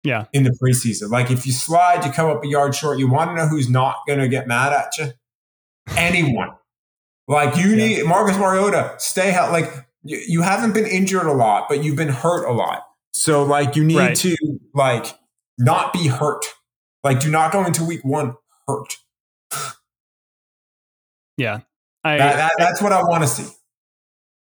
yeah. 0.04 0.26
in 0.32 0.44
the 0.44 0.58
preseason. 0.64 1.10
Like 1.10 1.30
if 1.30 1.46
you 1.46 1.52
slide, 1.52 2.06
you 2.06 2.12
come 2.12 2.30
up 2.30 2.44
a 2.44 2.48
yard 2.48 2.74
short, 2.74 3.00
you 3.00 3.10
want 3.10 3.32
to 3.32 3.36
know 3.36 3.48
who's 3.48 3.70
not 3.70 3.98
going 4.08 4.20
to 4.20 4.28
get 4.28 4.48
mad 4.48 4.72
at 4.72 4.98
you? 4.98 5.12
Anyone. 5.96 6.52
like 7.28 7.58
you 7.58 7.76
need 7.76 8.06
Marcus 8.06 8.38
Mariota, 8.38 8.96
stay 8.98 9.32
healthy. 9.32 9.52
Like 9.52 9.88
you, 10.04 10.22
you, 10.28 10.42
haven't 10.42 10.74
been 10.74 10.86
injured 10.86 11.26
a 11.26 11.34
lot, 11.34 11.68
but 11.70 11.84
you've 11.84 11.96
been 11.96 12.10
hurt 12.10 12.46
a 12.46 12.52
lot. 12.52 12.87
So 13.18 13.44
like 13.44 13.76
you 13.76 13.84
need 13.84 13.98
right. 13.98 14.16
to 14.18 14.36
like 14.74 15.08
not 15.58 15.92
be 15.92 16.08
hurt. 16.08 16.46
Like 17.04 17.20
do 17.20 17.32
not 17.32 17.52
go 17.52 17.66
into 17.66 17.84
week 17.84 18.04
one 18.04 18.36
hurt. 18.68 18.98
Yeah. 21.40 21.60
I, 22.04 22.18
that, 22.18 22.36
that, 22.36 22.52
that's 22.58 22.82
what 22.82 22.92
I 22.92 23.04
want 23.04 23.22
to 23.22 23.30
see. 23.30 23.48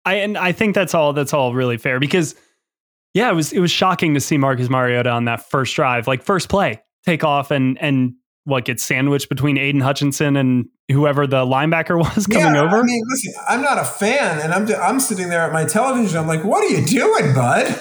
I 0.05 0.15
and 0.15 0.37
I 0.37 0.51
think 0.51 0.75
that's 0.75 0.95
all 0.95 1.13
that's 1.13 1.33
all 1.33 1.55
really 1.55 1.77
fair 1.77 2.01
because 2.01 2.35
yeah, 3.15 3.31
it 3.31 3.35
was 3.35 3.53
it 3.53 3.61
was 3.61 3.71
shocking 3.71 4.15
to 4.15 4.21
see 4.21 4.37
Marcus 4.37 4.69
Mariota 4.69 5.11
on 5.11 5.27
that 5.27 5.49
first 5.49 5.77
drive, 5.77 6.09
like 6.09 6.25
first 6.25 6.49
play, 6.49 6.83
take 7.05 7.23
off 7.23 7.53
and 7.53 7.81
and 7.81 8.15
what 8.43 8.65
gets 8.65 8.83
sandwiched 8.83 9.29
between 9.29 9.59
Aidan 9.59 9.81
Hutchinson 9.81 10.37
and 10.37 10.67
whoever 10.91 11.25
the 11.29 11.45
linebacker 11.47 11.97
was 12.17 12.27
coming 12.27 12.57
yeah, 12.57 12.63
over. 12.63 12.79
I 12.79 12.83
mean, 12.83 13.01
listen, 13.09 13.33
I'm 13.49 13.63
not 13.63 13.79
a 13.79 13.85
fan, 13.85 14.41
and 14.41 14.53
I'm 14.53 14.69
I'm 14.83 14.99
sitting 14.99 15.29
there 15.29 15.43
at 15.43 15.53
my 15.53 15.65
television. 15.65 16.19
I'm 16.19 16.27
like, 16.27 16.43
what 16.43 16.65
are 16.65 16.69
you 16.69 16.85
doing, 16.85 17.33
bud? 17.33 17.81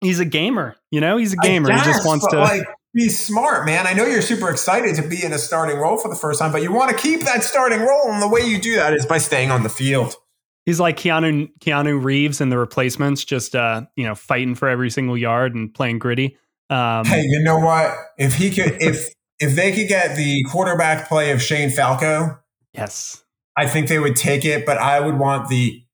He's 0.00 0.20
a 0.20 0.24
gamer, 0.24 0.76
you 0.90 1.00
know. 1.00 1.16
He's 1.16 1.32
a 1.32 1.36
gamer. 1.36 1.68
Guess, 1.68 1.86
he 1.86 1.92
just 1.92 2.06
wants 2.06 2.26
to. 2.28 2.38
Like, 2.38 2.66
be 2.94 3.08
smart, 3.10 3.66
man. 3.66 3.86
I 3.86 3.92
know 3.92 4.06
you're 4.06 4.22
super 4.22 4.48
excited 4.48 4.96
to 4.96 5.02
be 5.02 5.22
in 5.22 5.32
a 5.32 5.38
starting 5.38 5.76
role 5.76 5.98
for 5.98 6.08
the 6.08 6.14
first 6.16 6.40
time, 6.40 6.50
but 6.50 6.62
you 6.62 6.72
want 6.72 6.90
to 6.90 6.96
keep 6.96 7.24
that 7.24 7.44
starting 7.44 7.80
role. 7.80 8.10
And 8.10 8.22
the 8.22 8.28
way 8.28 8.40
you 8.40 8.58
do 8.58 8.76
that 8.76 8.94
is 8.94 9.04
by 9.04 9.18
staying 9.18 9.50
on 9.50 9.62
the 9.62 9.68
field. 9.68 10.16
He's 10.64 10.80
like 10.80 10.96
Keanu 10.96 11.50
Keanu 11.60 12.02
Reeves 12.02 12.40
in 12.40 12.48
the 12.48 12.58
replacements, 12.58 13.24
just 13.24 13.54
uh, 13.54 13.82
you 13.96 14.04
know, 14.04 14.14
fighting 14.14 14.54
for 14.54 14.68
every 14.68 14.90
single 14.90 15.16
yard 15.16 15.54
and 15.54 15.72
playing 15.72 15.98
gritty. 15.98 16.38
Um, 16.70 17.04
hey, 17.04 17.22
you 17.22 17.42
know 17.42 17.58
what? 17.58 17.94
If 18.18 18.34
he 18.34 18.50
could, 18.50 18.82
if 18.82 19.08
if 19.38 19.54
they 19.54 19.72
could 19.72 19.88
get 19.88 20.16
the 20.16 20.42
quarterback 20.50 21.06
play 21.06 21.30
of 21.30 21.40
Shane 21.40 21.70
Falco, 21.70 22.40
yes, 22.72 23.22
I 23.56 23.68
think 23.68 23.88
they 23.88 23.98
would 23.98 24.16
take 24.16 24.44
it. 24.44 24.66
But 24.66 24.78
I 24.78 24.98
would 24.98 25.18
want 25.18 25.48
the 25.48 25.84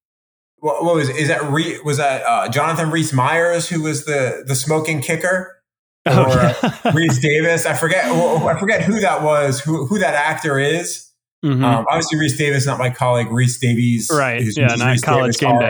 what, 0.62 0.82
what 0.84 0.94
was 0.94 1.08
is 1.10 1.28
that 1.28 1.42
Re, 1.50 1.78
was 1.84 1.98
that 1.98 2.22
uh, 2.24 2.48
Jonathan 2.48 2.90
Rhys 2.90 3.12
Meyers 3.12 3.68
who 3.68 3.82
was 3.82 4.04
the 4.06 4.42
the 4.46 4.54
smoking 4.54 5.00
kicker 5.02 5.58
or 6.06 6.12
Oh, 6.14 6.58
yeah. 6.84 6.92
Reese 6.94 7.18
Davis? 7.20 7.66
I 7.66 7.74
forget 7.74 8.06
I 8.06 8.58
forget 8.58 8.82
who 8.82 9.00
that 9.00 9.22
was 9.22 9.60
who 9.60 9.86
who 9.86 9.98
that 9.98 10.14
actor 10.14 10.58
is. 10.58 11.08
Mhm. 11.44 11.64
Um, 11.64 11.84
obviously, 11.90 12.18
Reese 12.20 12.38
Davis, 12.38 12.66
not 12.66 12.78
my 12.78 12.90
colleague, 12.90 13.26
Reese 13.32 13.58
Davies. 13.58 14.08
Right. 14.12 14.40
who's- 14.40 14.56
Yeah, 14.56 14.68
who's 14.70 14.78
not 14.78 14.90
Reese 14.92 15.00
college 15.02 15.36
Davis, 15.38 15.40
game 15.40 15.58
day. 15.58 15.66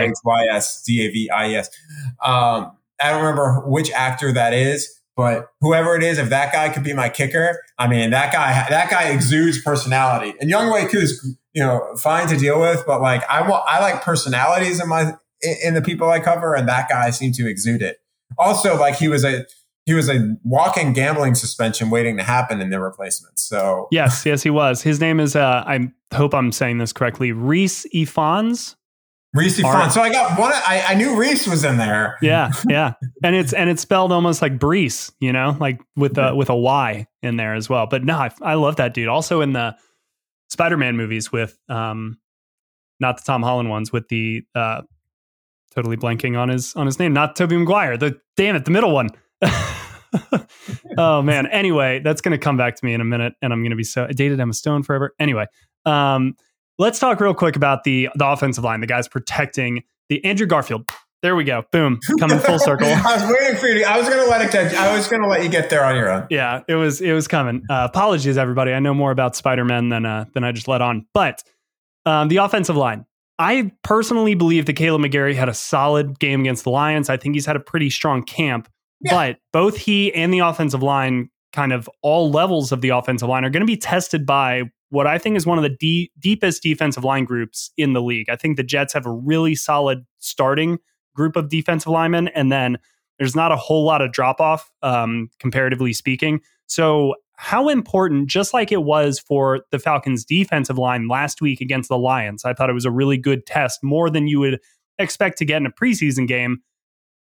R-H-Y-S-D-A-V-I-E-S. 0.67 1.69
Um, 2.23 2.71
I 3.01 3.09
don't 3.09 3.21
remember 3.21 3.61
which 3.65 3.91
actor 3.91 4.31
that 4.33 4.53
is, 4.53 4.87
but 5.15 5.47
whoever 5.61 5.95
it 5.95 6.03
is, 6.03 6.17
if 6.19 6.29
that 6.29 6.53
guy 6.53 6.69
could 6.69 6.83
be 6.83 6.93
my 6.93 7.09
kicker, 7.09 7.59
I 7.77 7.87
mean, 7.87 8.11
that 8.11 8.31
guy, 8.31 8.65
that 8.69 8.89
guy 8.89 9.05
exudes 9.09 9.61
personality. 9.61 10.33
And 10.39 10.49
Younghoe 10.51 10.89
Koo 10.89 10.99
is, 10.99 11.35
you 11.53 11.61
know, 11.63 11.95
fine 11.97 12.27
to 12.27 12.37
deal 12.37 12.59
with, 12.59 12.83
but 12.85 13.01
like, 13.01 13.23
I 13.29 13.47
want, 13.47 13.63
I 13.67 13.79
like 13.79 14.01
personalities 14.01 14.81
in 14.81 14.89
my, 14.89 15.13
in 15.63 15.73
the 15.73 15.81
people 15.81 16.09
I 16.09 16.19
cover, 16.19 16.55
and 16.55 16.67
that 16.67 16.89
guy 16.89 17.09
seemed 17.09 17.35
to 17.35 17.47
exude 17.47 17.81
it. 17.81 17.97
Also, 18.37 18.77
like, 18.77 18.95
he 18.95 19.07
was 19.07 19.23
a, 19.23 19.45
he 19.85 19.93
was 19.93 20.09
a 20.09 20.37
walking 20.43 20.93
gambling 20.93 21.35
suspension 21.35 21.89
waiting 21.89 22.17
to 22.17 22.23
happen 22.23 22.61
in 22.61 22.69
their 22.69 22.81
replacement. 22.81 23.37
So, 23.37 23.87
yes, 23.91 24.25
yes, 24.25 24.41
he 24.41 24.49
was. 24.49 24.81
His 24.81 24.99
name 24.99 25.19
is. 25.19 25.35
Uh, 25.35 25.63
I 25.67 25.91
hope 26.13 26.33
I'm 26.33 26.51
saying 26.53 26.77
this 26.77 26.93
correctly. 26.93 27.31
Rhys 27.31 27.85
Ifans. 27.93 28.75
Reese 29.33 29.63
All 29.63 29.89
So 29.89 30.01
I 30.01 30.11
got 30.11 30.39
one. 30.39 30.51
I, 30.53 30.83
I 30.89 30.93
knew 30.93 31.17
Reese 31.17 31.47
was 31.47 31.63
in 31.63 31.77
there. 31.77 32.17
Yeah, 32.21 32.51
yeah, 32.69 32.93
and 33.23 33.35
it's 33.35 33.51
and 33.51 33.69
it's 33.69 33.81
spelled 33.81 34.11
almost 34.11 34.43
like 34.43 34.59
Brees, 34.59 35.11
you 35.19 35.33
know, 35.33 35.57
like 35.59 35.81
with 35.95 36.17
a 36.19 36.35
with 36.35 36.49
a 36.49 36.55
Y 36.55 37.07
in 37.23 37.37
there 37.37 37.55
as 37.55 37.67
well. 37.67 37.87
But 37.87 38.03
no, 38.03 38.15
I, 38.15 38.31
I 38.41 38.53
love 38.53 38.75
that 38.75 38.93
dude. 38.93 39.07
Also 39.07 39.41
in 39.41 39.53
the 39.53 39.75
Spider-Man 40.53 40.95
movies 40.95 41.31
with, 41.31 41.57
um, 41.67 42.19
not 42.99 43.17
the 43.17 43.23
Tom 43.23 43.41
Holland 43.43 43.69
ones, 43.69 43.91
with 43.91 44.07
the 44.07 44.43
uh, 44.55 44.83
totally 45.73 45.97
blanking 45.97 46.39
on 46.39 46.49
his 46.49 46.75
on 46.75 46.85
his 46.85 46.99
name, 46.99 47.11
not 47.11 47.35
Tobey 47.35 47.57
Maguire. 47.57 47.97
The 47.97 48.19
damn 48.37 48.55
it, 48.55 48.65
the 48.65 48.71
middle 48.71 48.91
one. 48.91 49.09
oh 50.97 51.21
man. 51.21 51.47
Anyway, 51.47 51.99
that's 51.99 52.21
gonna 52.21 52.37
come 52.37 52.55
back 52.55 52.75
to 52.75 52.85
me 52.85 52.93
in 52.93 53.01
a 53.01 53.05
minute, 53.05 53.33
and 53.41 53.51
I'm 53.51 53.63
gonna 53.63 53.75
be 53.75 53.83
so 53.83 54.05
I 54.05 54.13
dated 54.13 54.39
Emma 54.39 54.53
Stone 54.53 54.83
forever. 54.83 55.13
Anyway, 55.19 55.47
um, 55.85 56.35
let's 56.77 56.99
talk 56.99 57.19
real 57.19 57.33
quick 57.33 57.55
about 57.55 57.83
the 57.83 58.09
the 58.15 58.27
offensive 58.27 58.63
line, 58.63 58.79
the 58.79 58.87
guys 58.87 59.07
protecting 59.07 59.83
the 60.09 60.23
Andrew 60.23 60.45
Garfield. 60.45 60.89
There 61.23 61.37
we 61.37 61.45
go. 61.45 61.63
Boom. 61.71 62.01
Coming 62.19 62.37
full 62.39 62.59
circle. 62.59 62.85
I 62.85 63.15
was 63.15 63.23
waiting 63.23 63.57
for 63.57 63.67
you. 63.67 63.79
To, 63.79 63.89
I 63.89 63.97
was 63.97 64.09
going 64.09 64.21
to 64.21 64.29
let 64.29 64.41
it 64.41 64.51
catch. 64.51 64.73
I 64.73 64.93
was 64.93 65.07
going 65.07 65.21
to 65.21 65.27
let 65.29 65.41
you 65.41 65.49
get 65.49 65.69
there 65.69 65.85
on 65.85 65.95
your 65.95 66.11
own. 66.11 66.27
Yeah, 66.29 66.63
it 66.67 66.75
was 66.75 66.99
it 66.99 67.13
was 67.13 67.29
coming. 67.29 67.63
Uh, 67.69 67.87
apologies, 67.89 68.37
everybody. 68.37 68.73
I 68.73 68.79
know 68.79 68.93
more 68.93 69.09
about 69.09 69.37
Spider 69.37 69.63
Man 69.63 69.87
than 69.87 70.05
uh, 70.05 70.25
than 70.33 70.43
I 70.43 70.51
just 70.51 70.67
let 70.67 70.81
on. 70.81 71.07
But 71.13 71.41
um, 72.05 72.27
the 72.27 72.37
offensive 72.37 72.75
line, 72.75 73.05
I 73.39 73.71
personally 73.83 74.35
believe 74.35 74.65
that 74.65 74.75
Kaleb 74.75 75.09
McGary 75.09 75.33
had 75.33 75.47
a 75.47 75.53
solid 75.53 76.19
game 76.19 76.41
against 76.41 76.65
the 76.65 76.71
Lions. 76.71 77.09
I 77.09 77.15
think 77.15 77.35
he's 77.35 77.45
had 77.45 77.55
a 77.55 77.61
pretty 77.61 77.89
strong 77.89 78.23
camp. 78.23 78.67
Yeah. 78.99 79.13
But 79.13 79.37
both 79.53 79.77
he 79.77 80.13
and 80.13 80.33
the 80.33 80.39
offensive 80.39 80.83
line, 80.83 81.29
kind 81.53 81.71
of 81.71 81.89
all 82.01 82.31
levels 82.31 82.73
of 82.73 82.81
the 82.81 82.89
offensive 82.89 83.29
line, 83.29 83.45
are 83.45 83.49
going 83.49 83.61
to 83.61 83.67
be 83.67 83.77
tested 83.77 84.25
by 84.25 84.63
what 84.89 85.07
I 85.07 85.19
think 85.19 85.37
is 85.37 85.45
one 85.45 85.57
of 85.57 85.63
the 85.63 85.75
de- 85.79 86.11
deepest 86.19 86.61
defensive 86.63 87.05
line 87.05 87.23
groups 87.23 87.71
in 87.77 87.93
the 87.93 88.01
league. 88.01 88.29
I 88.29 88.35
think 88.35 88.57
the 88.57 88.63
Jets 88.63 88.91
have 88.93 89.05
a 89.05 89.11
really 89.11 89.55
solid 89.55 90.05
starting 90.19 90.79
group 91.15 91.35
of 91.35 91.49
defensive 91.49 91.91
linemen, 91.91 92.27
and 92.29 92.51
then 92.51 92.77
there's 93.19 93.35
not 93.35 93.51
a 93.51 93.55
whole 93.55 93.85
lot 93.85 94.01
of 94.01 94.11
drop 94.11 94.39
off, 94.41 94.69
um, 94.81 95.29
comparatively 95.39 95.93
speaking. 95.93 96.41
So, 96.67 97.15
how 97.35 97.67
important, 97.67 98.29
just 98.29 98.53
like 98.53 98.71
it 98.71 98.83
was 98.83 99.19
for 99.19 99.61
the 99.71 99.79
Falcons' 99.79 100.23
defensive 100.23 100.77
line 100.77 101.07
last 101.07 101.41
week 101.41 101.61
against 101.61 101.89
the 101.89 101.97
Lions, 101.97 102.45
I 102.45 102.53
thought 102.53 102.69
it 102.69 102.73
was 102.73 102.85
a 102.85 102.91
really 102.91 103.17
good 103.17 103.45
test, 103.45 103.83
more 103.83 104.09
than 104.09 104.27
you 104.27 104.39
would 104.39 104.59
expect 104.99 105.37
to 105.39 105.45
get 105.45 105.57
in 105.57 105.65
a 105.65 105.71
preseason 105.71 106.27
game. 106.27 106.59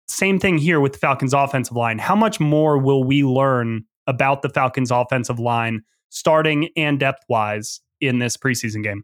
Same 0.09 0.39
thing 0.39 0.59
here 0.59 0.81
with 0.81 0.93
the 0.93 0.99
Falcons' 0.99 1.35
offensive 1.35 1.77
line. 1.77 1.99
How 1.99 2.14
much 2.14 2.39
more 2.39 2.79
will 2.79 3.05
we 3.05 3.24
learn 3.24 3.85
about 4.07 4.43
the 4.43 4.49
Falcons' 4.49 4.91
offensive 4.91 5.41
line, 5.41 5.83
starting 6.11 6.68
and 6.77 7.01
depth 7.01 7.24
wise, 7.29 7.81
in 8.01 8.18
this 8.18 8.37
preseason 8.37 8.83
game? 8.83 9.03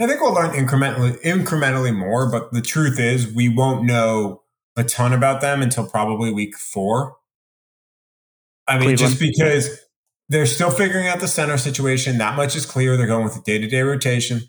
I 0.00 0.06
think 0.06 0.20
we'll 0.20 0.32
learn 0.34 0.50
incrementally, 0.50 1.20
incrementally 1.22 1.94
more. 1.94 2.30
But 2.30 2.52
the 2.52 2.62
truth 2.62 2.98
is, 2.98 3.32
we 3.32 3.48
won't 3.48 3.84
know 3.84 4.42
a 4.76 4.84
ton 4.84 5.12
about 5.12 5.40
them 5.40 5.60
until 5.62 5.86
probably 5.86 6.32
week 6.32 6.56
four. 6.56 7.16
I 8.66 8.78
mean, 8.78 8.96
just 8.96 9.18
because 9.20 9.78
they're 10.30 10.46
still 10.46 10.70
figuring 10.70 11.08
out 11.08 11.20
the 11.20 11.28
center 11.28 11.58
situation. 11.58 12.18
That 12.18 12.36
much 12.36 12.54
is 12.56 12.64
clear. 12.64 12.96
They're 12.96 13.06
going 13.08 13.24
with 13.24 13.36
a 13.36 13.42
day 13.42 13.58
to 13.58 13.66
day 13.66 13.82
rotation. 13.82 14.42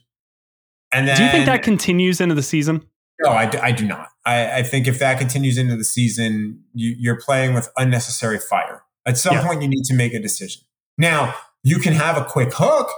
And 0.93 1.08
then, 1.08 1.18
Do 1.18 1.24
you 1.24 1.32
think 1.32 1.45
that 1.45 1.64
continues 1.64 2.22
into 2.22 2.36
the 2.36 2.43
season? 2.43 2.86
No, 3.24 3.32
I 3.32 3.72
do 3.72 3.86
not. 3.86 4.10
I, 4.26 4.60
I 4.60 4.64
think 4.64 4.88
if 4.88 4.99
that 4.99 5.20
continues 5.20 5.58
into 5.58 5.76
the 5.76 5.84
season, 5.84 6.64
you, 6.74 6.95
you're 6.97 7.20
playing 7.20 7.54
with 7.54 7.70
unnecessary 7.78 8.39
fire. 8.39 8.84
At 9.06 9.18
some 9.18 9.36
Yeah. 9.36 9.45
point, 9.45 9.62
you 9.62 9.68
need 9.68 9.84
to 9.86 9.95
make 9.95 10.14
a 10.14 10.20
decision. 10.20 10.62
Now, 10.97 11.36
you 11.64 11.78
can 11.78 11.93
have 11.93 12.18
a 12.18 12.26
quick 12.26 12.49
hook. 12.54 12.89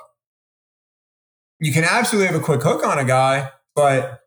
You 1.64 1.72
can 1.72 1.84
absolutely 1.86 2.28
have 2.32 2.36
a 2.42 2.44
quick 2.44 2.62
hook 2.62 2.86
on 2.86 3.00
a 3.00 3.06
guy, 3.06 3.50
but 3.76 4.20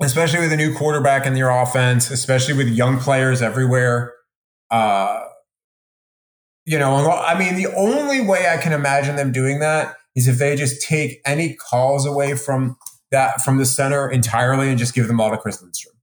especially 0.00 0.40
with 0.40 0.52
a 0.52 0.56
new 0.56 0.74
quarterback 0.74 1.26
in 1.26 1.36
your 1.36 1.50
offense, 1.50 2.10
especially 2.10 2.54
with 2.54 2.68
young 2.68 2.98
players 2.98 3.42
everywhere, 3.42 4.14
uh, 4.70 5.24
you 6.66 6.78
know, 6.78 7.10
I 7.10 7.38
mean, 7.38 7.56
the 7.56 7.66
only 7.74 8.20
way 8.24 8.48
I 8.48 8.56
can 8.58 8.72
imagine 8.72 9.16
them 9.16 9.32
doing 9.32 9.58
that 9.60 9.96
is 10.14 10.28
if 10.28 10.38
they 10.38 10.54
just 10.56 10.82
take 10.82 11.20
any 11.26 11.54
calls 11.54 12.06
away 12.06 12.34
from 12.36 12.76
that 13.10 13.40
from 13.42 13.58
the 13.58 13.66
center 13.66 14.08
entirely 14.08 14.68
and 14.68 14.78
just 14.78 14.94
give 14.94 15.08
them 15.08 15.20
all 15.20 15.30
to 15.30 15.36
Chris 15.36 15.60
Lindstrom, 15.60 15.94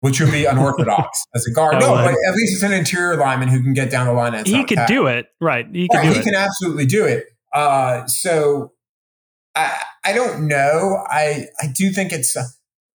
which 0.00 0.20
would 0.20 0.30
be 0.30 0.44
unorthodox 0.44 1.24
as 1.34 1.46
a 1.46 1.52
guard. 1.52 1.80
No, 1.80 1.94
but 1.94 2.14
at 2.28 2.34
least 2.34 2.54
it's 2.54 2.62
an 2.62 2.72
interior 2.74 3.16
lineman 3.16 3.48
who 3.48 3.62
can 3.62 3.72
get 3.72 3.90
down 3.90 4.06
the 4.06 4.12
line. 4.12 4.34
And 4.34 4.46
he 4.46 4.62
could 4.64 4.80
do 4.86 5.06
it, 5.06 5.28
right? 5.40 5.66
He 5.72 5.88
could 5.88 5.96
Right, 5.96 6.06
do 6.06 6.12
he 6.12 6.18
it. 6.18 6.24
can 6.24 6.34
absolutely 6.34 6.84
do 6.86 7.06
it. 7.06 7.24
Uh, 7.54 8.06
so 8.06 8.72
I 9.60 10.10
I 10.10 10.12
don't 10.12 10.48
know. 10.48 11.04
I 11.08 11.46
I 11.60 11.66
do 11.66 11.90
think 11.90 12.12
it's 12.12 12.36
uh, 12.36 12.44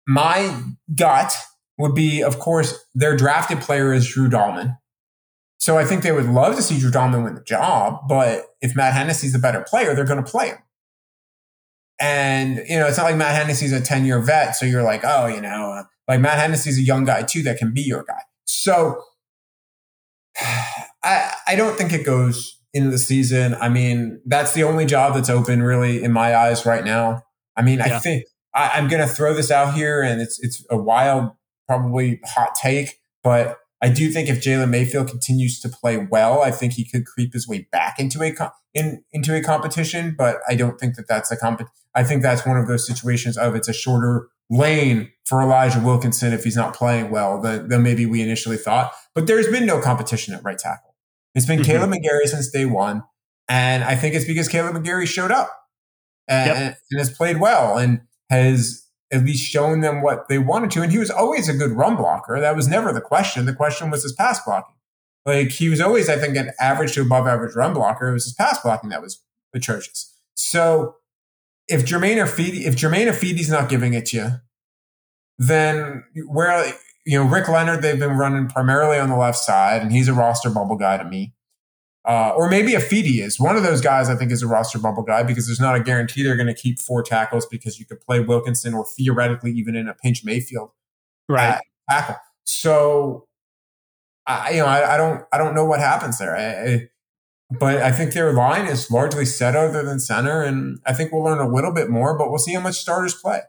my 0.07 0.63
gut 0.95 1.33
would 1.77 1.95
be, 1.95 2.21
of 2.21 2.39
course, 2.39 2.85
their 2.93 3.17
drafted 3.17 3.61
player 3.61 3.93
is 3.93 4.07
Drew 4.07 4.29
Dalman. 4.29 4.77
So 5.57 5.77
I 5.77 5.85
think 5.85 6.03
they 6.03 6.11
would 6.11 6.27
love 6.27 6.55
to 6.55 6.61
see 6.61 6.79
Drew 6.79 6.91
Dalman 6.91 7.23
win 7.23 7.35
the 7.35 7.41
job, 7.41 8.07
but 8.07 8.45
if 8.61 8.75
Matt 8.75 8.93
Hennessy's 8.93 9.33
the 9.33 9.39
better 9.39 9.61
player, 9.61 9.95
they're 9.95 10.05
going 10.05 10.23
to 10.23 10.29
play 10.29 10.49
him. 10.49 10.57
And 11.99 12.61
you 12.67 12.77
know, 12.77 12.87
it's 12.87 12.97
not 12.97 13.05
like 13.05 13.15
Matt 13.15 13.35
Hennessy's 13.35 13.71
a 13.71 13.81
ten 13.81 14.05
year 14.05 14.19
vet, 14.19 14.55
so 14.55 14.65
you're 14.65 14.83
like, 14.83 15.01
oh, 15.03 15.27
you 15.27 15.41
know, 15.41 15.71
uh, 15.71 15.83
like 16.07 16.19
Matt 16.19 16.39
Hennessy's 16.39 16.77
a 16.77 16.81
young 16.81 17.05
guy 17.05 17.23
too 17.23 17.43
that 17.43 17.57
can 17.57 17.73
be 17.73 17.81
your 17.81 18.03
guy. 18.03 18.21
So 18.45 19.03
I 21.03 21.33
I 21.47 21.55
don't 21.55 21.77
think 21.77 21.93
it 21.93 22.05
goes 22.05 22.59
into 22.73 22.89
the 22.89 22.97
season. 22.97 23.55
I 23.55 23.69
mean, 23.69 24.21
that's 24.25 24.53
the 24.53 24.63
only 24.63 24.85
job 24.85 25.13
that's 25.13 25.29
open 25.29 25.61
really 25.61 26.03
in 26.03 26.11
my 26.11 26.35
eyes 26.35 26.65
right 26.65 26.83
now. 26.83 27.23
I 27.55 27.61
mean, 27.61 27.81
I 27.81 27.99
think 27.99 28.25
I, 28.53 28.71
I'm 28.73 28.87
going 28.87 29.07
to 29.07 29.13
throw 29.13 29.33
this 29.33 29.51
out 29.51 29.73
here, 29.73 30.01
and 30.01 30.21
it's 30.21 30.39
it's 30.41 30.65
a 30.69 30.77
wild, 30.77 31.31
probably 31.67 32.19
hot 32.25 32.55
take, 32.55 32.99
but 33.23 33.59
I 33.83 33.89
do 33.89 34.09
think 34.09 34.29
if 34.29 34.39
Jalen 34.39 34.69
Mayfield 34.69 35.09
continues 35.09 35.59
to 35.59 35.67
play 35.67 35.97
well, 35.97 36.41
I 36.41 36.51
think 36.51 36.73
he 36.73 36.85
could 36.85 37.05
creep 37.05 37.33
his 37.33 37.47
way 37.49 37.67
back 37.69 37.99
into 37.99 38.23
a 38.23 38.31
com- 38.31 38.51
in 38.73 39.03
into 39.11 39.35
a 39.35 39.41
competition. 39.41 40.15
But 40.17 40.37
I 40.47 40.55
don't 40.55 40.79
think 40.79 40.95
that 40.95 41.07
that's 41.09 41.31
a 41.31 41.37
comp. 41.37 41.61
I 41.93 42.03
think 42.03 42.21
that's 42.21 42.45
one 42.45 42.57
of 42.57 42.67
those 42.67 42.87
situations 42.87 43.37
of 43.37 43.55
it's 43.55 43.67
a 43.67 43.73
shorter 43.73 44.29
lane 44.49 45.11
for 45.25 45.41
Elijah 45.41 45.81
Wilkinson 45.81 46.31
if 46.31 46.45
he's 46.45 46.55
not 46.55 46.73
playing 46.73 47.09
well 47.09 47.41
than, 47.41 47.67
than 47.67 47.83
maybe 47.83 48.05
we 48.05 48.21
initially 48.21 48.57
thought. 48.57 48.93
But 49.13 49.27
there's 49.27 49.47
been 49.47 49.65
no 49.65 49.81
competition 49.81 50.33
at 50.33 50.43
right 50.43 50.57
tackle. 50.57 50.92
It's 51.35 51.45
been 51.45 51.59
Mhm. 51.59 51.65
Kaleb 51.65 51.93
McGary 51.93 52.27
since 52.27 52.49
day 52.49 52.65
one. 52.65 53.03
And 53.49 53.83
I 53.83 53.95
think 53.95 54.15
it's 54.15 54.25
because 54.25 54.47
Kaleb 54.49 54.73
McGary 54.75 55.07
showed 55.07 55.31
up 55.31 55.51
and, 56.27 56.47
Yep. 56.49 56.77
and 56.91 56.99
has 56.99 57.09
played 57.11 57.39
well 57.39 57.77
and 57.77 58.01
has 58.29 58.83
at 59.11 59.23
least 59.23 59.45
shown 59.47 59.81
them 59.81 60.01
what 60.01 60.27
they 60.29 60.37
wanted 60.39 60.71
to. 60.71 60.81
And 60.81 60.91
he 60.91 60.97
was 60.97 61.11
always 61.11 61.47
a 61.49 61.53
good 61.53 61.71
run 61.71 61.95
blocker. 61.95 62.39
That 62.39 62.55
was 62.55 62.67
never 62.67 62.91
the 62.93 63.01
question. 63.01 63.45
The 63.45 63.53
question 63.53 63.89
was 63.91 64.03
his 64.03 64.13
pass 64.13 64.39
blocking. 64.43 64.75
Like 65.25 65.49
he 65.51 65.69
was 65.69 65.79
always, 65.79 66.09
I 66.09 66.17
think, 66.17 66.35
an 66.35 66.51
average 66.59 66.93
to 66.93 67.01
above 67.01 67.27
average 67.27 67.55
run 67.55 67.73
blocker. 67.73 68.09
It 68.09 68.13
was 68.13 68.25
his 68.25 68.33
pass 68.33 68.61
blocking 68.61 68.89
that 68.89 69.01
was 69.01 69.21
atrocious. 69.53 70.13
So 70.35 70.95
if 71.67 71.85
Germain 71.85 72.17
Ifedi, 72.17 72.65
if 72.65 72.75
Germain 72.75 73.07
Ifedi's 73.07 73.49
not 73.49 73.69
giving 73.69 73.93
it 73.93 74.05
to 74.07 74.17
you, 74.17 74.31
then 75.37 76.03
where 76.27 76.73
you 77.05 77.17
know 77.17 77.29
Rick 77.29 77.49
Leonard, 77.49 77.81
they've 77.81 77.99
been 77.99 78.17
running 78.17 78.47
primarily 78.47 78.97
on 78.97 79.09
the 79.09 79.17
left 79.17 79.37
side, 79.37 79.81
and 79.81 79.91
he's 79.91 80.07
a 80.07 80.13
roster 80.13 80.49
bubble 80.49 80.77
guy 80.77 80.97
to 80.97 81.03
me. 81.03 81.33
Uh, 82.05 82.33
or 82.35 82.49
maybe 82.49 82.75
a 82.75 82.79
Ifedi 82.79 83.23
is 83.23 83.39
one 83.39 83.55
of 83.55 83.63
those 83.63 83.79
guys. 83.79 84.09
I 84.09 84.15
think 84.15 84.31
is 84.31 84.43
a 84.43 84.47
roster 84.47 84.77
bubble 84.77 85.03
guy 85.03 85.23
because 85.23 85.47
there's 85.47 85.59
not 85.59 85.75
a 85.75 85.79
guarantee 85.79 86.23
they're 86.23 86.35
going 86.35 86.53
to 86.53 86.53
keep 86.53 86.79
four 86.79 87.01
tackles 87.01 87.45
because 87.45 87.79
you 87.79 87.85
could 87.85 88.01
play 88.01 88.19
Wilkinson 88.19 88.73
or 88.73 88.85
theoretically 88.85 89.51
even 89.53 89.75
in 89.75 89.87
a 89.87 89.93
pinch 89.93 90.23
Mayfield 90.25 90.71
right 91.29 91.61
tackle. 91.89 92.15
So, 92.43 93.27
I 94.27 94.51
you 94.51 94.57
know 94.57 94.65
I, 94.65 94.95
I, 94.95 94.97
don't 94.97 95.23
I 95.31 95.37
don't 95.37 95.55
know 95.55 95.65
what 95.65 95.79
happens 95.79 96.19
there. 96.19 96.35
I, 96.35 96.73
I, 96.73 96.89
but 97.57 97.77
I 97.81 97.91
think 97.91 98.13
their 98.13 98.33
line 98.33 98.65
is 98.65 98.91
largely 98.91 99.25
set 99.25 99.55
other 99.55 99.83
than 99.83 99.99
center, 99.99 100.41
and 100.41 100.79
I 100.85 100.93
think 100.93 101.11
we'll 101.11 101.23
learn 101.23 101.39
a 101.39 101.47
little 101.47 101.71
bit 101.71 101.89
more. 101.89 102.17
But 102.17 102.29
we'll 102.29 102.39
see 102.39 102.53
how 102.53 102.61
much 102.61 102.75
starters 102.75 103.13
play. 103.13 103.41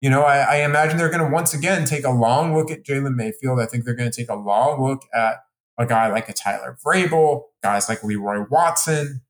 You 0.00 0.08
know, 0.08 0.22
I, 0.22 0.38
I 0.38 0.56
imagine 0.62 0.96
they're 0.96 1.10
going 1.10 1.24
to 1.24 1.32
once 1.32 1.52
again 1.52 1.84
take 1.84 2.04
a 2.04 2.10
long 2.10 2.54
look 2.54 2.70
at 2.70 2.84
Jalen 2.84 3.14
Mayfield. 3.16 3.60
I 3.60 3.66
think 3.66 3.84
they're 3.84 3.94
going 3.94 4.10
to 4.10 4.16
take 4.16 4.30
a 4.30 4.34
long 4.34 4.82
look 4.82 5.02
at 5.14 5.36
a 5.78 5.86
guy 5.86 6.10
like 6.10 6.28
a 6.28 6.32
Tyler 6.32 6.78
Vrabel, 6.84 7.42
guys 7.62 7.88
like 7.88 8.02
Leroy 8.02 8.46
Watson, 8.50 9.22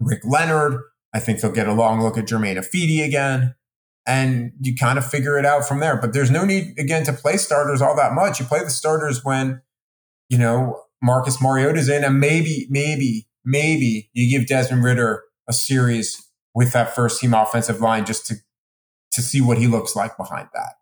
Rick 0.00 0.20
Leonard. 0.24 0.80
I 1.14 1.20
think 1.20 1.40
they'll 1.40 1.52
get 1.52 1.68
a 1.68 1.72
long 1.72 2.02
look 2.02 2.18
at 2.18 2.26
Germain 2.26 2.56
Ifedi 2.56 3.04
again. 3.04 3.54
And 4.06 4.52
you 4.60 4.74
kind 4.74 4.98
of 4.98 5.06
figure 5.06 5.38
it 5.38 5.44
out 5.44 5.66
from 5.66 5.80
there. 5.80 5.96
But 5.96 6.12
there's 6.14 6.30
no 6.30 6.44
need, 6.44 6.78
again, 6.78 7.04
to 7.04 7.12
play 7.12 7.36
starters 7.36 7.82
all 7.82 7.96
that 7.96 8.14
much. 8.14 8.40
You 8.40 8.46
play 8.46 8.60
the 8.60 8.70
starters 8.70 9.22
when, 9.22 9.60
you 10.30 10.38
know, 10.38 10.82
Marcus 11.02 11.40
Mariota's 11.42 11.88
in, 11.88 12.04
and 12.04 12.18
maybe, 12.18 12.66
maybe, 12.70 13.28
maybe 13.44 14.10
you 14.14 14.30
give 14.30 14.48
Desmond 14.48 14.82
Ridder 14.82 15.24
a 15.46 15.52
series 15.52 16.30
with 16.54 16.72
that 16.72 16.94
first 16.94 17.20
team 17.20 17.34
offensive 17.34 17.80
line 17.80 18.06
just 18.06 18.26
to 18.26 18.36
to 19.12 19.22
see 19.22 19.40
what 19.40 19.58
he 19.58 19.66
looks 19.66 19.96
like 19.96 20.16
behind 20.16 20.48
that. 20.54 20.74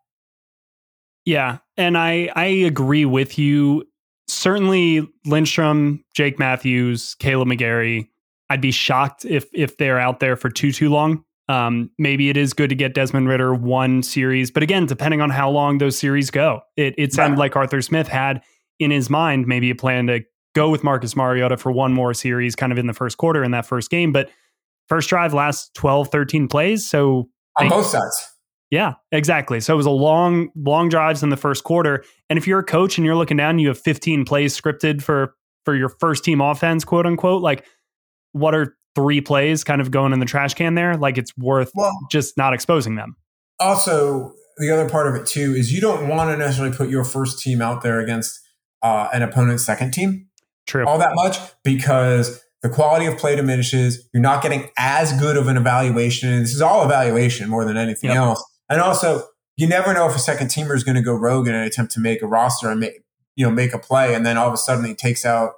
Yeah, 1.25 1.59
and 1.77 1.99
I 1.99 2.31
I 2.35 2.47
agree 2.47 3.05
with 3.05 3.39
you. 3.39 3.85
Certainly, 4.29 5.09
Lindstrom, 5.25 6.05
Jake 6.15 6.39
Matthews, 6.39 7.17
Kaleb 7.21 7.53
McGary. 7.53 8.09
I'd 8.49 8.61
be 8.61 8.71
shocked 8.71 9.25
if 9.25 9.47
if 9.53 9.77
they're 9.77 9.99
out 9.99 10.21
there 10.21 10.37
for 10.37 10.51
too 10.51 10.73
too 10.73 10.89
long. 10.89 11.25
Um, 11.49 11.91
maybe 11.99 12.29
it 12.29 12.37
is 12.37 12.53
good 12.53 12.71
to 12.71 12.75
get 12.75 12.95
Desmond 12.95 13.29
Ridder 13.29 13.55
one 13.55 14.03
series, 14.03 14.51
but 14.51 14.65
again, 14.65 14.87
depending 14.87 15.21
on 15.21 15.31
how 15.31 15.49
long 15.49 15.79
those 15.79 15.97
series 15.99 16.31
go, 16.31 16.61
it 16.77 16.95
it 16.99 17.13
sounded 17.13 17.35
right. 17.35 17.47
like 17.47 17.57
Arthur 17.57 17.83
Smith 17.83 18.09
had 18.09 18.43
in 18.79 18.91
his 18.91 19.09
mind 19.09 19.47
maybe 19.47 19.71
a 19.71 19.75
plan 19.75 20.07
to 20.09 20.25
go 20.55 20.71
with 20.71 20.83
Marcus 20.83 21.15
Mariota 21.15 21.57
for 21.57 21.71
one 21.71 21.93
more 21.93 22.15
series, 22.15 22.57
kind 22.57 22.73
of 22.73 22.79
in 22.79 22.87
the 22.87 22.95
first 22.95 23.19
quarter 23.19 23.45
in 23.45 23.51
that 23.51 23.67
first 23.67 23.91
game, 23.91 24.11
but 24.11 24.31
first 24.89 25.09
drive 25.09 25.35
last 25.35 25.75
12, 25.75 26.09
13 26.09 26.49
plays. 26.49 26.89
So 26.89 27.29
on 27.59 27.69
both 27.69 27.87
sides. 27.87 28.33
Yeah, 28.71 28.95
exactly. 29.13 29.61
So 29.61 29.75
it 29.75 29.77
was 29.77 29.87
a 29.87 29.91
long, 29.91 30.49
long 30.57 30.89
drives 30.89 31.23
in 31.23 31.29
the 31.31 31.37
first 31.37 31.65
quarter. 31.65 32.05
And 32.29 32.39
if 32.39 32.47
you're 32.47 32.59
a 32.59 32.65
coach 32.65 32.99
and 32.99 33.05
you're 33.05 33.17
looking 33.17 33.37
down, 33.37 33.59
you 33.59 33.69
have 33.69 33.79
15 33.79 34.25
plays 34.25 34.59
scripted 34.59 35.03
for 35.03 35.35
for 35.65 35.75
your 35.75 35.89
first 35.89 36.25
team 36.25 36.41
offense, 36.41 36.85
quote 36.85 37.07
unquote. 37.07 37.43
Like, 37.43 37.65
what 38.33 38.55
are 38.55 38.77
three 38.95 39.21
plays 39.21 39.65
kind 39.65 39.81
of 39.81 39.91
going 39.91 40.13
in 40.13 40.21
the 40.21 40.27
trash 40.27 40.55
can 40.55 40.75
there? 40.75 40.97
Like, 40.97 41.19
it's 41.19 41.33
worth 41.37 41.71
well, 41.75 41.93
just 42.11 42.37
not 42.37 42.55
exposing 42.55 42.97
them. 42.97 43.17
Also, 43.61 44.33
the 44.59 44.71
other 44.71 44.89
part 44.89 45.07
of 45.07 45.15
it 45.15 45.27
too 45.27 45.55
is 45.55 45.73
you 45.73 45.81
don't 45.81 46.09
want 46.09 46.31
to 46.31 46.37
necessarily 46.37 46.75
put 46.75 46.89
your 46.89 47.05
first 47.05 47.41
team 47.41 47.61
out 47.61 47.83
there 47.83 48.01
against 48.01 48.41
uh, 48.83 49.09
an 49.13 49.23
opponent's 49.23 49.65
second 49.65 49.93
team. 49.93 50.29
True. 50.67 50.85
All 50.87 50.99
that 50.99 51.15
much 51.15 51.39
because 51.63 52.43
the 52.67 52.75
quality 52.75 53.07
of 53.07 53.17
play 53.17 53.37
diminishes. 53.37 54.09
You're 54.13 54.23
not 54.23 54.43
getting 54.43 54.71
as 54.77 55.13
good 55.13 55.37
of 55.37 55.47
an 55.47 55.57
evaluation. 55.57 56.33
And 56.33 56.43
this 56.43 56.53
is 56.53 56.61
all 56.61 56.85
evaluation 56.85 57.49
more 57.49 57.65
than 57.65 57.77
anything 57.77 58.11
yep. 58.11 58.17
else. 58.17 58.45
And 58.69 58.81
also, 58.81 59.23
you 59.57 59.69
never 59.69 59.95
know 59.95 60.09
if 60.09 60.17
a 60.17 60.19
second 60.19 60.49
teamer 60.49 60.75
is 60.75 60.83
going 60.83 60.97
to 60.97 61.03
go 61.03 61.15
rogue 61.15 61.47
in 61.47 61.55
an 61.55 61.63
attempt 61.63 61.93
to 61.93 62.01
make 62.01 62.23
a 62.23 62.27
roster 62.27 62.69
and 62.69 62.81
make, 62.81 63.05
you 63.37 63.47
know, 63.47 63.53
make 63.53 63.73
a 63.73 63.79
play. 63.79 64.15
And 64.15 64.27
then 64.27 64.37
all 64.37 64.49
of 64.49 64.53
a 64.53 64.57
sudden 64.57 64.85
he 64.85 64.95
takes 64.95 65.25
out, 65.25 65.53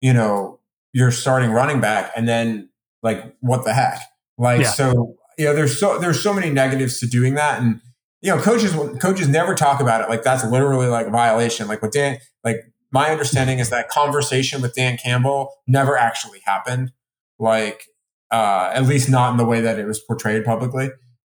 you 0.00 0.12
know, 0.12 0.60
your 0.92 1.10
starting 1.10 1.50
running 1.50 1.80
back. 1.80 2.12
And 2.14 2.28
then 2.28 2.68
like, 3.02 3.34
what 3.40 3.64
the 3.64 3.74
heck? 3.74 4.00
Like, 4.38 4.60
yeah. 4.60 4.70
so, 4.70 5.16
you 5.36 5.46
know, 5.46 5.54
there's 5.54 5.80
so, 5.80 5.98
there's 5.98 6.22
so 6.22 6.32
many 6.32 6.50
negatives 6.50 7.00
to 7.00 7.08
doing 7.08 7.34
that. 7.34 7.60
And, 7.60 7.80
you 8.22 8.30
know, 8.30 8.40
coaches, 8.40 8.72
coaches 9.00 9.28
never 9.28 9.56
talk 9.56 9.80
about 9.80 10.00
it. 10.00 10.08
Like 10.08 10.22
that's 10.22 10.44
literally 10.44 10.86
like 10.86 11.08
a 11.08 11.10
violation. 11.10 11.66
Like 11.66 11.82
what 11.82 11.92
Dan, 11.92 12.18
like 12.44 12.58
my 12.96 13.10
understanding 13.10 13.58
is 13.58 13.68
that 13.68 13.90
conversation 13.90 14.62
with 14.62 14.74
Dan 14.74 14.96
Campbell 14.96 15.52
never 15.66 15.98
actually 15.98 16.40
happened. 16.46 16.92
Like, 17.38 17.84
uh, 18.30 18.70
at 18.72 18.84
least 18.84 19.10
not 19.10 19.32
in 19.32 19.36
the 19.36 19.44
way 19.44 19.60
that 19.60 19.78
it 19.78 19.84
was 19.84 19.98
portrayed 19.98 20.46
publicly. 20.46 20.86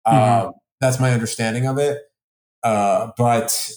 Mm-hmm. 0.04 0.48
Uh, 0.48 0.50
that's 0.80 0.98
my 0.98 1.12
understanding 1.12 1.68
of 1.68 1.78
it. 1.78 2.02
Uh, 2.64 3.12
but 3.16 3.70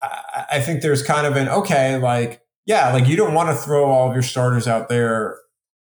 I, 0.00 0.44
I 0.52 0.60
think 0.60 0.82
there's 0.82 1.02
kind 1.02 1.26
of 1.26 1.34
an 1.34 1.48
okay, 1.48 1.98
like, 1.98 2.42
yeah, 2.64 2.92
like 2.92 3.08
you 3.08 3.16
don't 3.16 3.34
want 3.34 3.48
to 3.48 3.56
throw 3.56 3.86
all 3.86 4.08
of 4.08 4.14
your 4.14 4.22
starters 4.22 4.68
out 4.68 4.88
there 4.88 5.38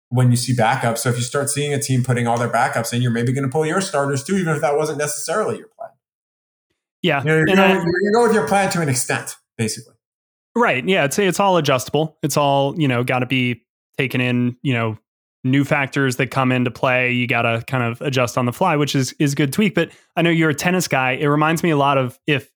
when 0.09 0.33
you 0.33 0.37
see 0.37 0.53
backups. 0.53 0.99
So 0.99 1.11
if 1.11 1.16
you 1.16 1.22
start 1.22 1.49
seeing 1.49 1.72
a 1.72 1.80
team 1.80 2.03
putting 2.03 2.26
all 2.26 2.39
their 2.39 2.51
backups 2.51 2.93
in, 2.93 3.03
you're 3.03 3.12
maybe 3.12 3.33
going 3.33 3.45
to 3.45 3.51
pull 3.51 3.64
your 3.64 3.80
starters 3.80 4.24
too, 4.24 4.37
even 4.37 4.53
if 4.55 4.61
that 4.62 4.76
wasn't 4.76 4.99
necessarily 4.99 5.59
your 5.59 5.68
plan. 5.78 5.91
Yeah, 7.03 7.20
you 7.20 7.28
know, 7.28 7.37
you're, 7.37 7.47
going, 7.47 7.59
I, 7.61 7.72
you're 7.72 7.83
going 7.85 8.12
go 8.14 8.22
with 8.26 8.35
your 8.35 8.49
plan 8.49 8.70
to 8.70 8.80
an 8.80 8.89
extent, 8.89 9.37
basically. 9.57 9.91
Right. 10.55 10.87
Yeah. 10.87 11.05
It's 11.05 11.19
it's 11.19 11.41
all 11.41 11.57
adjustable. 11.57 12.19
It's 12.23 12.37
all 12.37 12.79
you 12.79 12.89
know 12.89 13.05
got 13.05 13.21
to 13.21 13.27
be 13.27 13.65
taken 13.97 14.21
in. 14.21 14.57
You 14.63 14.75
know, 14.75 14.99
new 15.45 15.65
factors 15.65 16.17
that 16.17 16.31
come 16.31 16.53
into 16.53 16.71
play. 16.71 17.13
You 17.13 17.27
got 17.27 17.43
to 17.43 17.63
kind 17.67 17.83
of 17.83 18.01
adjust 18.03 18.39
on 18.39 18.47
the 18.47 18.53
fly, 18.53 18.77
which 18.77 18.95
is 18.95 19.15
is 19.19 19.35
good 19.35 19.53
tweak. 19.53 19.75
But 19.75 19.91
I 20.17 20.23
know 20.23 20.31
you're 20.31 20.51
a 20.51 20.55
tennis 20.55 20.89
guy. 20.89 21.13
It 21.13 21.27
reminds 21.27 21.63
me 21.63 21.71
a 21.71 21.77
lot 21.77 21.99
of 21.99 22.19
if 22.27 22.51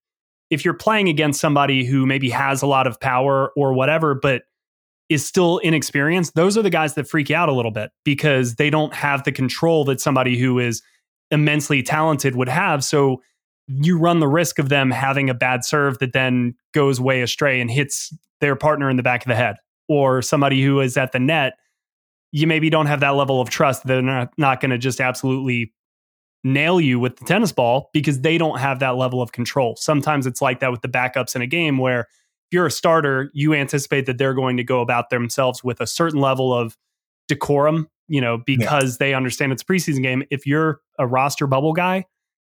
if 0.50 0.64
you're 0.64 0.74
playing 0.74 1.08
against 1.08 1.40
somebody 1.40 1.84
who 1.84 2.06
maybe 2.06 2.30
has 2.30 2.62
a 2.62 2.66
lot 2.66 2.86
of 2.86 3.00
power 3.00 3.50
or 3.56 3.72
whatever, 3.72 4.14
but 4.14 4.42
is 5.08 5.24
still 5.24 5.58
inexperienced. 5.58 6.34
Those 6.34 6.58
are 6.58 6.62
the 6.62 6.70
guys 6.70 6.94
that 6.94 7.08
freak 7.08 7.30
out 7.30 7.48
a 7.48 7.52
little 7.52 7.70
bit 7.70 7.90
because 8.04 8.56
they 8.56 8.70
don't 8.70 8.94
have 8.94 9.24
the 9.24 9.32
control 9.32 9.84
that 9.84 10.00
somebody 10.00 10.36
who 10.36 10.58
is 10.58 10.82
immensely 11.30 11.82
talented 11.82 12.34
would 12.36 12.48
have. 12.48 12.82
So 12.84 13.22
you 13.68 13.98
run 13.98 14.20
the 14.20 14.28
risk 14.28 14.58
of 14.58 14.68
them 14.68 14.90
having 14.90 15.28
a 15.28 15.34
bad 15.34 15.64
serve 15.64 15.98
that 15.98 16.12
then 16.12 16.54
goes 16.72 17.00
way 17.00 17.22
astray 17.22 17.60
and 17.60 17.70
hits 17.70 18.14
their 18.40 18.54
partner 18.54 18.88
in 18.88 18.96
the 18.96 19.02
back 19.02 19.24
of 19.24 19.28
the 19.28 19.34
head 19.34 19.56
or 19.88 20.22
somebody 20.22 20.62
who 20.62 20.80
is 20.80 20.96
at 20.96 21.12
the 21.12 21.18
net 21.18 21.54
you 22.32 22.46
maybe 22.46 22.68
don't 22.68 22.86
have 22.86 23.00
that 23.00 23.10
level 23.10 23.40
of 23.40 23.48
trust. 23.48 23.86
They're 23.86 24.02
not, 24.02 24.32
not 24.36 24.60
going 24.60 24.70
to 24.70 24.78
just 24.78 25.00
absolutely 25.00 25.72
nail 26.44 26.80
you 26.80 27.00
with 27.00 27.16
the 27.16 27.24
tennis 27.24 27.50
ball 27.50 27.88
because 27.92 28.20
they 28.20 28.36
don't 28.36 28.58
have 28.58 28.78
that 28.80 28.96
level 28.96 29.22
of 29.22 29.32
control. 29.32 29.74
Sometimes 29.76 30.26
it's 30.26 30.42
like 30.42 30.60
that 30.60 30.70
with 30.70 30.82
the 30.82 30.88
backups 30.88 31.34
in 31.34 31.42
a 31.42 31.46
game 31.46 31.78
where 31.78 32.00
if 32.00 32.52
you're 32.52 32.66
a 32.66 32.70
starter 32.70 33.30
you 33.32 33.54
anticipate 33.54 34.06
that 34.06 34.18
they're 34.18 34.34
going 34.34 34.56
to 34.58 34.64
go 34.64 34.80
about 34.80 35.10
themselves 35.10 35.64
with 35.64 35.80
a 35.80 35.86
certain 35.86 36.20
level 36.20 36.52
of 36.52 36.76
decorum 37.26 37.88
you 38.06 38.20
know 38.20 38.38
because 38.46 38.92
yeah. 38.94 39.06
they 39.06 39.14
understand 39.14 39.50
it's 39.50 39.62
a 39.62 39.64
preseason 39.64 40.02
game. 40.02 40.22
If 40.30 40.46
you're 40.46 40.80
a 40.98 41.06
roster 41.06 41.46
bubble 41.46 41.72
guy 41.72 42.04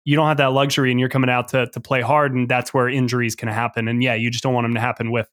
you 0.06 0.16
don't 0.16 0.28
have 0.28 0.38
that 0.38 0.54
luxury 0.54 0.92
and 0.92 1.00
you're 1.00 1.10
coming 1.10 1.30
out 1.30 1.50
to 1.50 1.68
to 1.68 1.80
play 1.80 2.02
hard 2.02 2.34
and 2.34 2.48
that's 2.48 2.74
where 2.74 2.88
injuries 2.88 3.36
can 3.36 3.50
happen. 3.50 3.88
And 3.88 4.02
yeah 4.02 4.14
you 4.14 4.32
just 4.32 4.44
don't 4.44 4.54
want 4.54 4.66
them 4.66 4.76
to 4.76 4.80
happen 4.80 5.12
with 5.12 5.28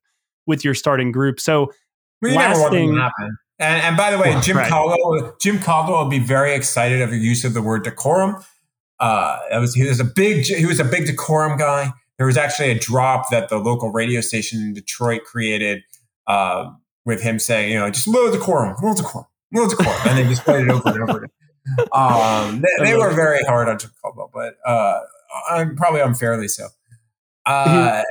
with 0.47 0.65
your 0.65 0.75
starting 0.75 1.13
group. 1.13 1.39
So 1.39 1.73
we 2.21 2.35
last 2.35 2.71
thing 2.71 2.97
happen. 2.97 3.39
And, 3.59 3.83
and 3.83 3.97
by 3.97 4.11
the 4.11 4.19
way 4.19 4.31
well, 4.31 4.41
jim 4.41 4.57
right. 4.57 4.69
caldwell 4.69 5.37
jim 5.41 5.59
caldwell 5.61 6.03
will 6.03 6.11
be 6.11 6.19
very 6.19 6.55
excited 6.55 7.01
of 7.01 7.11
the 7.11 7.19
use 7.19 7.45
of 7.45 7.55
the 7.55 7.63
word 7.63 7.85
decorum. 7.85 8.43
Uh 8.99 9.39
was 9.53 9.75
he 9.75 9.85
was 9.85 10.01
a 10.01 10.05
big 10.05 10.45
he 10.47 10.67
was 10.67 10.81
a 10.81 10.85
big 10.85 11.07
decorum 11.07 11.59
guy. 11.59 11.93
There 12.19 12.27
was 12.27 12.37
actually 12.37 12.71
a 12.71 12.79
drop 12.79 13.31
that 13.31 13.49
the 13.49 13.59
local 13.59 13.91
radio 13.91 14.21
station 14.21 14.61
in 14.61 14.75
detroit 14.75 15.25
created 15.25 15.83
uh, 16.29 16.71
with 17.05 17.21
him 17.21 17.41
saying 17.41 17.73
you 17.73 17.79
know 17.79 17.91
just 17.91 18.07
a 18.07 18.11
little 18.11 18.31
decorum 18.31 18.77
little 18.81 18.95
decorum 18.95 19.27
little 19.53 19.69
decorum. 19.69 19.99
And 20.07 20.19
they 20.19 20.29
just 20.29 20.45
played 20.45 20.67
it 20.67 20.71
over 20.71 20.89
and 20.89 21.11
over 21.11 21.19
again 21.19 21.31
um, 21.93 22.61
they, 22.61 22.85
they, 22.85 22.97
were 22.97 23.13
very 23.15 23.43
hard 23.45 23.69
on 23.69 23.79
Jim 23.79 23.91
but 24.33 24.57
uh, 24.67 25.01
I'm 25.51 25.77
probably 25.77 26.01
unfairly 26.01 26.49
so. 26.49 26.69
Uh, 27.47 27.67
mm-hmm. 27.67 28.03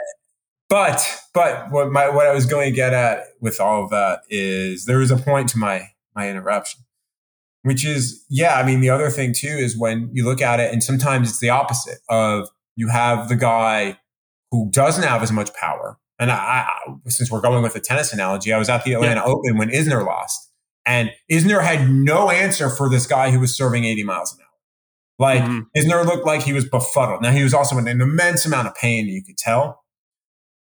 But 0.71 1.05
but 1.33 1.69
what 1.69 1.91
my 1.91 2.07
what 2.09 2.25
I 2.25 2.33
was 2.33 2.45
going 2.45 2.71
to 2.71 2.75
get 2.75 2.93
at 2.93 3.25
with 3.41 3.59
all 3.59 3.83
of 3.83 3.89
that 3.89 4.21
is 4.29 4.85
there 4.85 4.99
was 4.99 5.11
a 5.11 5.17
point 5.17 5.49
to 5.49 5.57
my 5.57 5.89
my 6.15 6.29
interruption, 6.29 6.79
which 7.63 7.85
is 7.85 8.25
yeah. 8.29 8.55
I 8.55 8.63
mean 8.65 8.79
the 8.79 8.89
other 8.89 9.09
thing 9.09 9.33
too 9.33 9.49
is 9.49 9.77
when 9.77 10.09
you 10.13 10.23
look 10.23 10.41
at 10.41 10.61
it, 10.61 10.71
and 10.71 10.81
sometimes 10.81 11.29
it's 11.29 11.39
the 11.39 11.49
opposite 11.49 11.99
of 12.07 12.47
you 12.77 12.87
have 12.87 13.27
the 13.27 13.35
guy 13.35 13.99
who 14.49 14.69
doesn't 14.71 15.03
have 15.03 15.21
as 15.21 15.31
much 15.31 15.53
power. 15.55 15.97
And 16.19 16.31
I, 16.31 16.35
I 16.65 17.09
since 17.09 17.29
we're 17.29 17.41
going 17.41 17.63
with 17.63 17.73
the 17.73 17.81
tennis 17.81 18.13
analogy, 18.13 18.53
I 18.53 18.57
was 18.57 18.69
at 18.69 18.85
the 18.85 18.93
Atlanta 18.93 19.21
yeah. 19.25 19.25
Open 19.25 19.57
when 19.57 19.71
Isner 19.71 20.05
lost 20.05 20.50
and 20.91 21.09
Isner 21.31 21.63
had 21.63 21.89
no 21.89 22.29
answer 22.29 22.69
for 22.69 22.89
this 22.89 23.07
guy 23.07 23.31
who 23.31 23.39
was 23.39 23.55
serving 23.55 23.85
80 23.85 24.03
miles 24.03 24.33
an 24.33 24.39
hour. 24.41 24.47
Like 25.17 25.41
mm-hmm. 25.41 25.61
Isner 25.77 26.05
looked 26.05 26.25
like 26.25 26.43
he 26.43 26.51
was 26.51 26.65
befuddled. 26.65 27.21
Now 27.21 27.31
he 27.31 27.43
was 27.43 27.53
also 27.53 27.77
in 27.77 27.87
an 27.87 28.01
immense 28.01 28.45
amount 28.45 28.67
of 28.67 28.75
pain, 28.75 29.07
you 29.07 29.23
could 29.23 29.37
tell. 29.37 29.85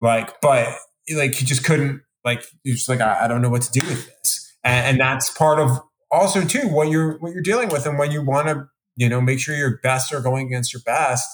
Like, 0.01 0.41
but 0.41 0.75
like 1.15 1.35
he 1.35 1.45
just 1.45 1.65
couldn't, 1.65 2.03
like, 2.25 2.43
he's 2.65 2.79
just 2.79 2.89
like, 2.89 3.01
I, 3.01 3.25
I, 3.25 3.29
don't 3.29 3.43
know 3.43 3.49
what 3.49 3.63
to 3.63 3.71
do 3.71 3.87
with 3.87 4.07
this. 4.07 4.53
And, 4.65 4.87
and 4.87 5.01
that's 5.01 5.31
part 5.31 5.61
of 5.61 5.79
also 6.11 6.41
too 6.41 6.67
what 6.67 6.89
you're 6.89 7.19
what 7.19 7.33
you're 7.33 7.43
dealing 7.43 7.69
with 7.69 7.87
and 7.87 7.97
when 7.97 8.11
you 8.11 8.25
want 8.25 8.49
to, 8.49 8.67
you 8.97 9.09
know, 9.09 9.21
make 9.21 9.39
sure 9.39 9.55
your 9.55 9.79
best 9.85 10.13
are 10.13 10.21
going 10.21 10.49
against 10.49 10.73
your 10.73 10.83
best 10.85 11.29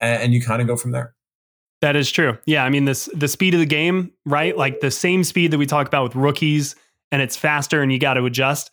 and, 0.00 0.22
and 0.24 0.34
you 0.34 0.42
kind 0.42 0.60
of 0.60 0.66
go 0.66 0.76
from 0.76 0.90
there. 0.90 1.14
That 1.82 1.94
is 1.94 2.10
true. 2.10 2.36
Yeah. 2.46 2.64
I 2.64 2.70
mean, 2.70 2.84
this 2.84 3.08
the 3.14 3.28
speed 3.28 3.54
of 3.54 3.60
the 3.60 3.66
game, 3.66 4.10
right? 4.26 4.56
Like 4.56 4.80
the 4.80 4.90
same 4.90 5.22
speed 5.22 5.52
that 5.52 5.58
we 5.58 5.66
talk 5.66 5.86
about 5.86 6.02
with 6.02 6.16
rookies 6.16 6.74
and 7.12 7.22
it's 7.22 7.36
faster 7.36 7.82
and 7.82 7.92
you 7.92 7.98
got 7.98 8.14
to 8.14 8.24
adjust. 8.24 8.70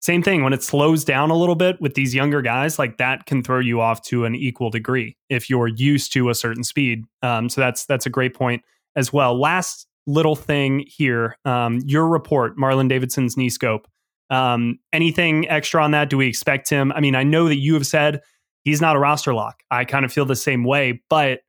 Same 0.00 0.22
thing 0.22 0.44
when 0.44 0.52
it 0.52 0.62
slows 0.62 1.04
down 1.04 1.30
a 1.30 1.36
little 1.36 1.54
bit 1.54 1.80
with 1.80 1.94
these 1.94 2.14
younger 2.14 2.42
guys, 2.42 2.78
like 2.78 2.98
that 2.98 3.26
can 3.26 3.42
throw 3.42 3.58
you 3.58 3.80
off 3.80 4.02
to 4.02 4.24
an 4.24 4.34
equal 4.34 4.70
degree 4.70 5.16
if 5.30 5.48
you're 5.50 5.68
used 5.68 6.12
to 6.12 6.28
a 6.28 6.34
certain 6.34 6.62
speed. 6.62 7.04
Um, 7.22 7.48
so 7.48 7.60
that's 7.60 7.86
that's 7.86 8.06
a 8.06 8.10
great 8.10 8.34
point 8.34 8.62
as 8.94 9.12
well. 9.12 9.38
Last 9.38 9.86
little 10.06 10.36
thing 10.36 10.84
here, 10.86 11.36
um, 11.44 11.80
your 11.86 12.06
report, 12.06 12.56
Marlon 12.56 12.88
Davidson's 12.88 13.36
knee 13.36 13.48
scope. 13.48 13.88
Um, 14.30 14.78
anything 14.92 15.48
extra 15.48 15.82
on 15.82 15.92
that? 15.92 16.10
Do 16.10 16.18
we 16.18 16.28
expect 16.28 16.68
him? 16.68 16.92
I 16.92 17.00
mean, 17.00 17.14
I 17.14 17.22
know 17.22 17.48
that 17.48 17.56
you 17.56 17.74
have 17.74 17.86
said 17.86 18.20
he's 18.64 18.80
not 18.80 18.96
a 18.96 18.98
roster 18.98 19.34
lock. 19.34 19.62
I 19.70 19.84
kind 19.84 20.04
of 20.04 20.12
feel 20.12 20.24
the 20.24 20.36
same 20.36 20.64
way, 20.64 21.02
but 21.08 21.40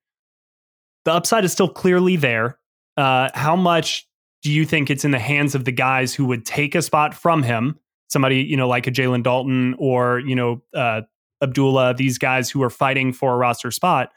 the 1.06 1.12
upside 1.14 1.46
is 1.46 1.52
still 1.52 1.70
clearly 1.70 2.16
there. 2.16 2.58
Uh, 2.96 3.30
how 3.34 3.56
much 3.56 4.07
do 4.44 4.52
you 4.52 4.66
think 4.66 4.90
it's 4.90 5.06
in 5.06 5.12
the 5.12 5.20
hands 5.20 5.56
of 5.56 5.66
the 5.66 5.72
guys 5.72 6.14
who 6.14 6.26
would 6.26 6.46
take 6.46 6.76
a 6.76 6.82
spot 6.82 7.14
from 7.14 7.44
him? 7.44 7.80
Somebody, 8.10 8.44
you 8.44 8.56
know, 8.56 8.68
like 8.68 8.88
a 8.88 8.92
Jalen 8.92 9.24
Dalton 9.24 9.76
or, 9.78 10.20
you 10.20 10.36
know, 10.36 10.62
uh, 10.74 11.02
Abdullah, 11.42 11.94
these 11.94 12.18
guys 12.18 12.50
who 12.50 12.64
are 12.64 12.70
fighting 12.70 13.14
for 13.14 13.34
a 13.34 13.38
roster 13.38 13.72
spot. 13.72 14.10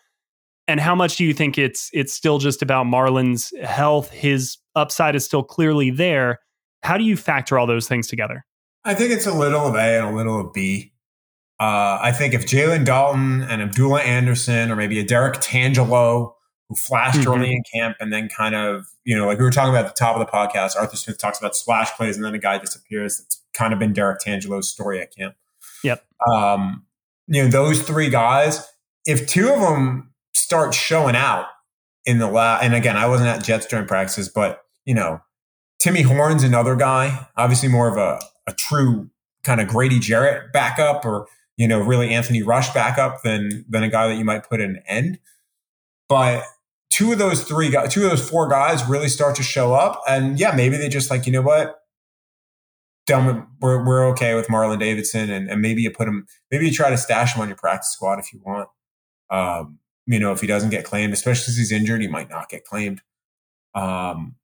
And 0.69 0.79
how 0.79 0.95
much 0.95 1.17
do 1.17 1.25
you 1.25 1.35
think 1.35 1.59
it's 1.59 1.91
it's 1.93 2.13
still 2.13 2.39
just 2.39 2.63
about 2.63 2.87
Marlon's 2.87 3.53
health? 3.65 4.11
His 4.11 4.59
upside 4.77 5.17
is 5.17 5.25
still 5.25 5.43
clearly 5.43 5.91
there. 5.91 6.39
How 6.83 6.97
do 6.97 7.05
you 7.05 7.17
factor 7.17 7.59
all 7.59 7.67
those 7.67 7.89
things 7.89 8.07
together? 8.07 8.45
I 8.85 8.95
think 8.95 9.11
it's 9.11 9.27
a 9.27 9.35
little 9.35 9.67
of 9.67 9.75
A 9.75 9.99
and 9.99 10.15
a 10.15 10.17
little 10.17 10.41
of 10.41 10.53
B. 10.53 10.93
Uh, 11.59 11.99
I 12.01 12.13
think 12.13 12.33
if 12.33 12.47
Jalen 12.47 12.87
Dalton 12.87 13.43
and 13.43 13.61
Abdullah 13.61 14.01
Anderson 14.01 14.71
or 14.71 14.77
maybe 14.77 14.99
a 14.99 15.05
Derrick 15.05 15.41
Tangelo 15.41 16.33
who 16.71 16.77
flashed 16.77 17.19
mm-hmm. 17.19 17.33
early 17.33 17.53
in 17.53 17.65
camp 17.75 17.97
and 17.99 18.13
then 18.13 18.29
kind 18.29 18.55
of, 18.55 18.87
you 19.03 19.17
know, 19.17 19.27
like 19.27 19.39
we 19.39 19.45
were 19.45 19.51
talking 19.51 19.71
about 19.71 19.87
at 19.87 19.95
the 19.95 19.99
top 19.99 20.17
of 20.17 20.25
the 20.25 20.33
podcast, 20.33 20.77
Arthur 20.77 20.97
Smith 20.97 21.19
talks 21.19 21.37
about 21.37 21.57
splash 21.57 21.91
plays 21.97 22.15
and 22.15 22.25
then 22.25 22.33
a 22.33 22.39
guy 22.39 22.59
disappears. 22.59 23.19
That's 23.19 23.43
kind 23.53 23.73
of 23.73 23.81
been 23.81 23.93
Derrick 23.93 24.21
Tangelo's 24.21 24.69
story 24.69 25.01
at 25.01 25.13
camp. 25.13 25.35
Yep. 25.83 26.05
Um, 26.33 26.87
you 27.27 27.43
know, 27.43 27.49
those 27.49 27.83
three 27.83 28.09
guys, 28.09 28.73
if 29.05 29.27
two 29.27 29.49
of 29.49 29.59
them 29.59 30.13
start 30.33 30.75
showing 30.75 31.17
out 31.17 31.47
in 32.07 32.19
the 32.19 32.31
last, 32.31 32.63
and 32.63 32.73
again, 32.73 32.97
I 32.97 33.09
wasn't 33.09 33.31
at 33.31 33.43
Jets 33.43 33.67
during 33.67 33.89
practices, 33.89 34.29
but, 34.29 34.63
you 34.85 34.95
know, 34.95 35.23
Timmy 35.81 36.03
Horne's 36.03 36.45
another 36.45 36.77
guy, 36.77 37.27
obviously 37.37 37.69
more 37.69 37.89
of 37.89 37.97
a, 37.97 38.21
a 38.47 38.53
true 38.53 39.11
kind 39.43 39.61
of 39.61 39.67
Grady 39.67 39.99
Jarrett 39.99 40.53
backup 40.53 41.05
or, 41.05 41.27
you 41.57 41.67
know, 41.67 41.81
really 41.81 42.11
Anthony 42.11 42.45
Rush 42.45 42.73
backup 42.73 43.23
than 43.23 43.65
than 43.69 43.83
a 43.83 43.89
guy 43.89 44.07
that 44.07 44.15
you 44.15 44.25
might 44.25 44.49
put 44.49 44.61
in 44.61 44.77
an 44.77 44.83
end. 44.87 45.19
But 46.09 46.45
two 46.91 47.13
of 47.13 47.19
those 47.19 47.45
three 47.45 47.71
guys, 47.71 47.93
two 47.93 48.05
of 48.05 48.11
those 48.11 48.29
four 48.29 48.49
guys 48.49 48.85
really 48.87 49.09
start 49.09 49.37
to 49.37 49.43
show 49.43 49.73
up. 49.73 50.03
And 50.09 50.39
yeah, 50.39 50.53
maybe 50.55 50.77
they 50.77 50.89
just 50.89 51.11
like, 51.11 51.27
you 51.27 51.33
know 51.33 51.43
what? 51.43 51.77
Done 53.07 53.47
we're, 53.61 53.85
we're 53.85 54.07
okay 54.09 54.35
with 54.35 54.49
Marlon 54.49 54.79
Davidson. 54.79 55.31
And, 55.31 55.49
and 55.49 55.63
maybe 55.63 55.83
you 55.83 55.91
put 55.91 56.09
him, 56.09 56.27
maybe 56.51 56.67
you 56.67 56.73
try 56.73 56.91
to 56.91 56.99
stash 56.99 57.35
him 57.35 57.43
on 57.43 57.49
your 57.49 57.57
practice 57.57 57.93
squad 57.93 58.19
if 58.19 58.33
you 58.33 58.41
want. 58.45 58.69
Um, 59.31 59.79
you 60.07 60.19
know, 60.19 60.33
if 60.33 60.41
he 60.41 60.47
doesn't 60.47 60.71
get 60.71 60.85
claimed, 60.85 61.13
especially 61.13 61.43
because 61.43 61.57
he's 61.57 61.73
injured, 61.73 62.03
he 62.03 62.09
might 62.09 62.29
not 62.29 62.49
get 62.49 62.65
claimed. 62.65 63.01
Um, 63.75 64.35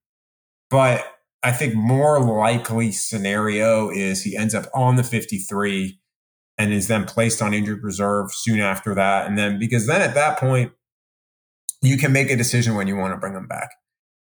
but 0.71 1.05
I 1.43 1.53
think 1.53 1.75
more 1.75 2.21
likely 2.21 2.93
scenario 2.93 3.91
is 3.91 4.23
he 4.23 4.37
ends 4.37 4.55
up 4.55 4.67
on 4.73 4.97
the 4.97 5.03
53 5.03 5.99
and 6.59 6.73
is 6.73 6.89
then 6.89 7.05
placed 7.05 7.43
on 7.43 7.53
injured 7.53 7.83
reserve 7.83 8.33
soon 8.33 8.61
after 8.61 8.95
that. 8.95 9.27
And 9.27 9.37
then 9.37 9.59
because 9.59 9.87
then 9.87 10.01
at 10.01 10.15
that 10.15 10.39
point, 10.39 10.73
you 11.87 11.97
can 11.97 12.13
make 12.13 12.31
a 12.31 12.37
decision 12.37 12.75
when 12.75 12.87
you 12.87 12.97
want 12.97 13.13
to 13.13 13.19
bring 13.19 13.35
him 13.35 13.47
back. 13.47 13.71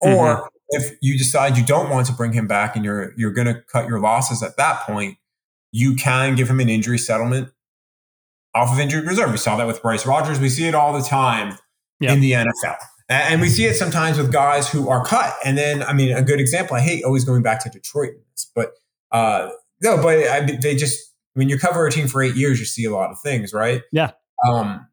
Mm-hmm. 0.02 0.14
Or 0.14 0.50
if 0.70 0.96
you 1.00 1.16
decide 1.16 1.56
you 1.56 1.64
don't 1.64 1.90
want 1.90 2.06
to 2.06 2.12
bring 2.12 2.32
him 2.32 2.46
back 2.46 2.76
and 2.76 2.84
you're 2.84 3.12
you're 3.16 3.32
going 3.32 3.46
to 3.46 3.62
cut 3.62 3.88
your 3.88 4.00
losses 4.00 4.42
at 4.42 4.56
that 4.56 4.80
point, 4.80 5.18
you 5.70 5.94
can 5.94 6.34
give 6.34 6.48
him 6.48 6.60
an 6.60 6.68
injury 6.68 6.98
settlement 6.98 7.50
off 8.54 8.72
of 8.72 8.78
injured 8.78 9.06
reserve. 9.06 9.30
We 9.30 9.38
saw 9.38 9.56
that 9.56 9.66
with 9.66 9.82
Bryce 9.82 10.06
Rogers. 10.06 10.38
We 10.38 10.48
see 10.48 10.66
it 10.66 10.74
all 10.74 10.92
the 10.92 11.02
time 11.02 11.56
yep. 12.00 12.12
in 12.12 12.20
the 12.20 12.32
NFL. 12.32 12.76
And 13.08 13.40
we 13.40 13.48
see 13.48 13.64
it 13.64 13.74
sometimes 13.74 14.16
with 14.16 14.32
guys 14.32 14.70
who 14.70 14.88
are 14.88 15.04
cut. 15.04 15.34
And 15.44 15.58
then, 15.58 15.82
I 15.82 15.92
mean, 15.92 16.12
a 16.12 16.22
good 16.22 16.40
example, 16.40 16.76
I 16.76 16.80
hate 16.80 17.04
always 17.04 17.24
going 17.24 17.42
back 17.42 17.62
to 17.64 17.68
Detroit, 17.68 18.12
but 18.54 18.72
uh, 19.10 19.50
no, 19.82 19.96
but 19.96 20.18
I, 20.18 20.40
they 20.40 20.74
just, 20.74 21.12
when 21.34 21.48
you 21.48 21.58
cover 21.58 21.86
a 21.86 21.90
team 21.90 22.08
for 22.08 22.22
eight 22.22 22.36
years, 22.36 22.58
you 22.58 22.64
see 22.64 22.84
a 22.84 22.90
lot 22.90 23.10
of 23.10 23.20
things, 23.20 23.52
right? 23.52 23.82
Yeah. 23.90 24.12
Um, 24.46 24.86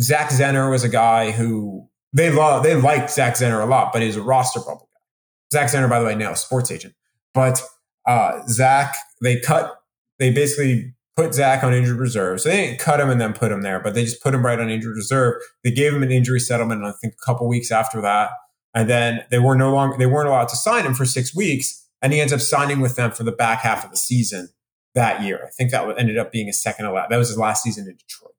Zach 0.00 0.30
Zenner 0.30 0.70
was 0.70 0.84
a 0.84 0.88
guy 0.88 1.30
who 1.30 1.88
they 2.12 2.30
love, 2.30 2.62
they 2.62 2.74
like 2.74 3.10
Zach 3.10 3.34
Zenner 3.34 3.62
a 3.62 3.66
lot, 3.66 3.92
but 3.92 4.02
he's 4.02 4.16
a 4.16 4.22
roster 4.22 4.60
bubble 4.60 4.88
guy. 4.92 5.58
Zach 5.58 5.70
Zenner, 5.70 5.88
by 5.88 5.98
the 5.98 6.06
way, 6.06 6.14
now 6.14 6.34
sports 6.34 6.70
agent. 6.70 6.94
But 7.34 7.62
uh, 8.06 8.40
Zach, 8.48 8.96
they 9.20 9.40
cut, 9.40 9.74
they 10.18 10.30
basically 10.30 10.94
put 11.16 11.34
Zach 11.34 11.64
on 11.64 11.72
injured 11.74 11.98
reserve. 11.98 12.40
So 12.40 12.48
they 12.48 12.66
didn't 12.66 12.78
cut 12.78 13.00
him 13.00 13.10
and 13.10 13.20
then 13.20 13.32
put 13.32 13.50
him 13.50 13.62
there, 13.62 13.80
but 13.80 13.94
they 13.94 14.04
just 14.04 14.22
put 14.22 14.34
him 14.34 14.44
right 14.44 14.58
on 14.58 14.70
injured 14.70 14.96
reserve. 14.96 15.40
They 15.64 15.70
gave 15.70 15.94
him 15.94 16.02
an 16.02 16.12
injury 16.12 16.40
settlement, 16.40 16.84
I 16.84 16.92
think 16.92 17.14
a 17.14 17.24
couple 17.24 17.48
weeks 17.48 17.70
after 17.70 18.00
that. 18.02 18.30
And 18.74 18.90
then 18.90 19.24
they 19.30 19.38
were 19.38 19.56
no 19.56 19.72
longer, 19.72 19.96
they 19.96 20.06
weren't 20.06 20.28
allowed 20.28 20.48
to 20.48 20.56
sign 20.56 20.84
him 20.84 20.94
for 20.94 21.06
six 21.06 21.34
weeks. 21.34 21.84
And 22.02 22.12
he 22.12 22.20
ends 22.20 22.32
up 22.32 22.40
signing 22.40 22.80
with 22.80 22.96
them 22.96 23.10
for 23.10 23.24
the 23.24 23.32
back 23.32 23.60
half 23.60 23.84
of 23.84 23.90
the 23.90 23.96
season 23.96 24.50
that 24.94 25.22
year. 25.22 25.40
I 25.46 25.50
think 25.50 25.70
that 25.70 25.98
ended 25.98 26.18
up 26.18 26.30
being 26.30 26.46
his 26.46 26.60
second 26.60 26.90
last. 26.92 27.08
That 27.08 27.16
was 27.16 27.28
his 27.28 27.38
last 27.38 27.62
season 27.62 27.88
in 27.88 27.96
Detroit. 27.96 28.32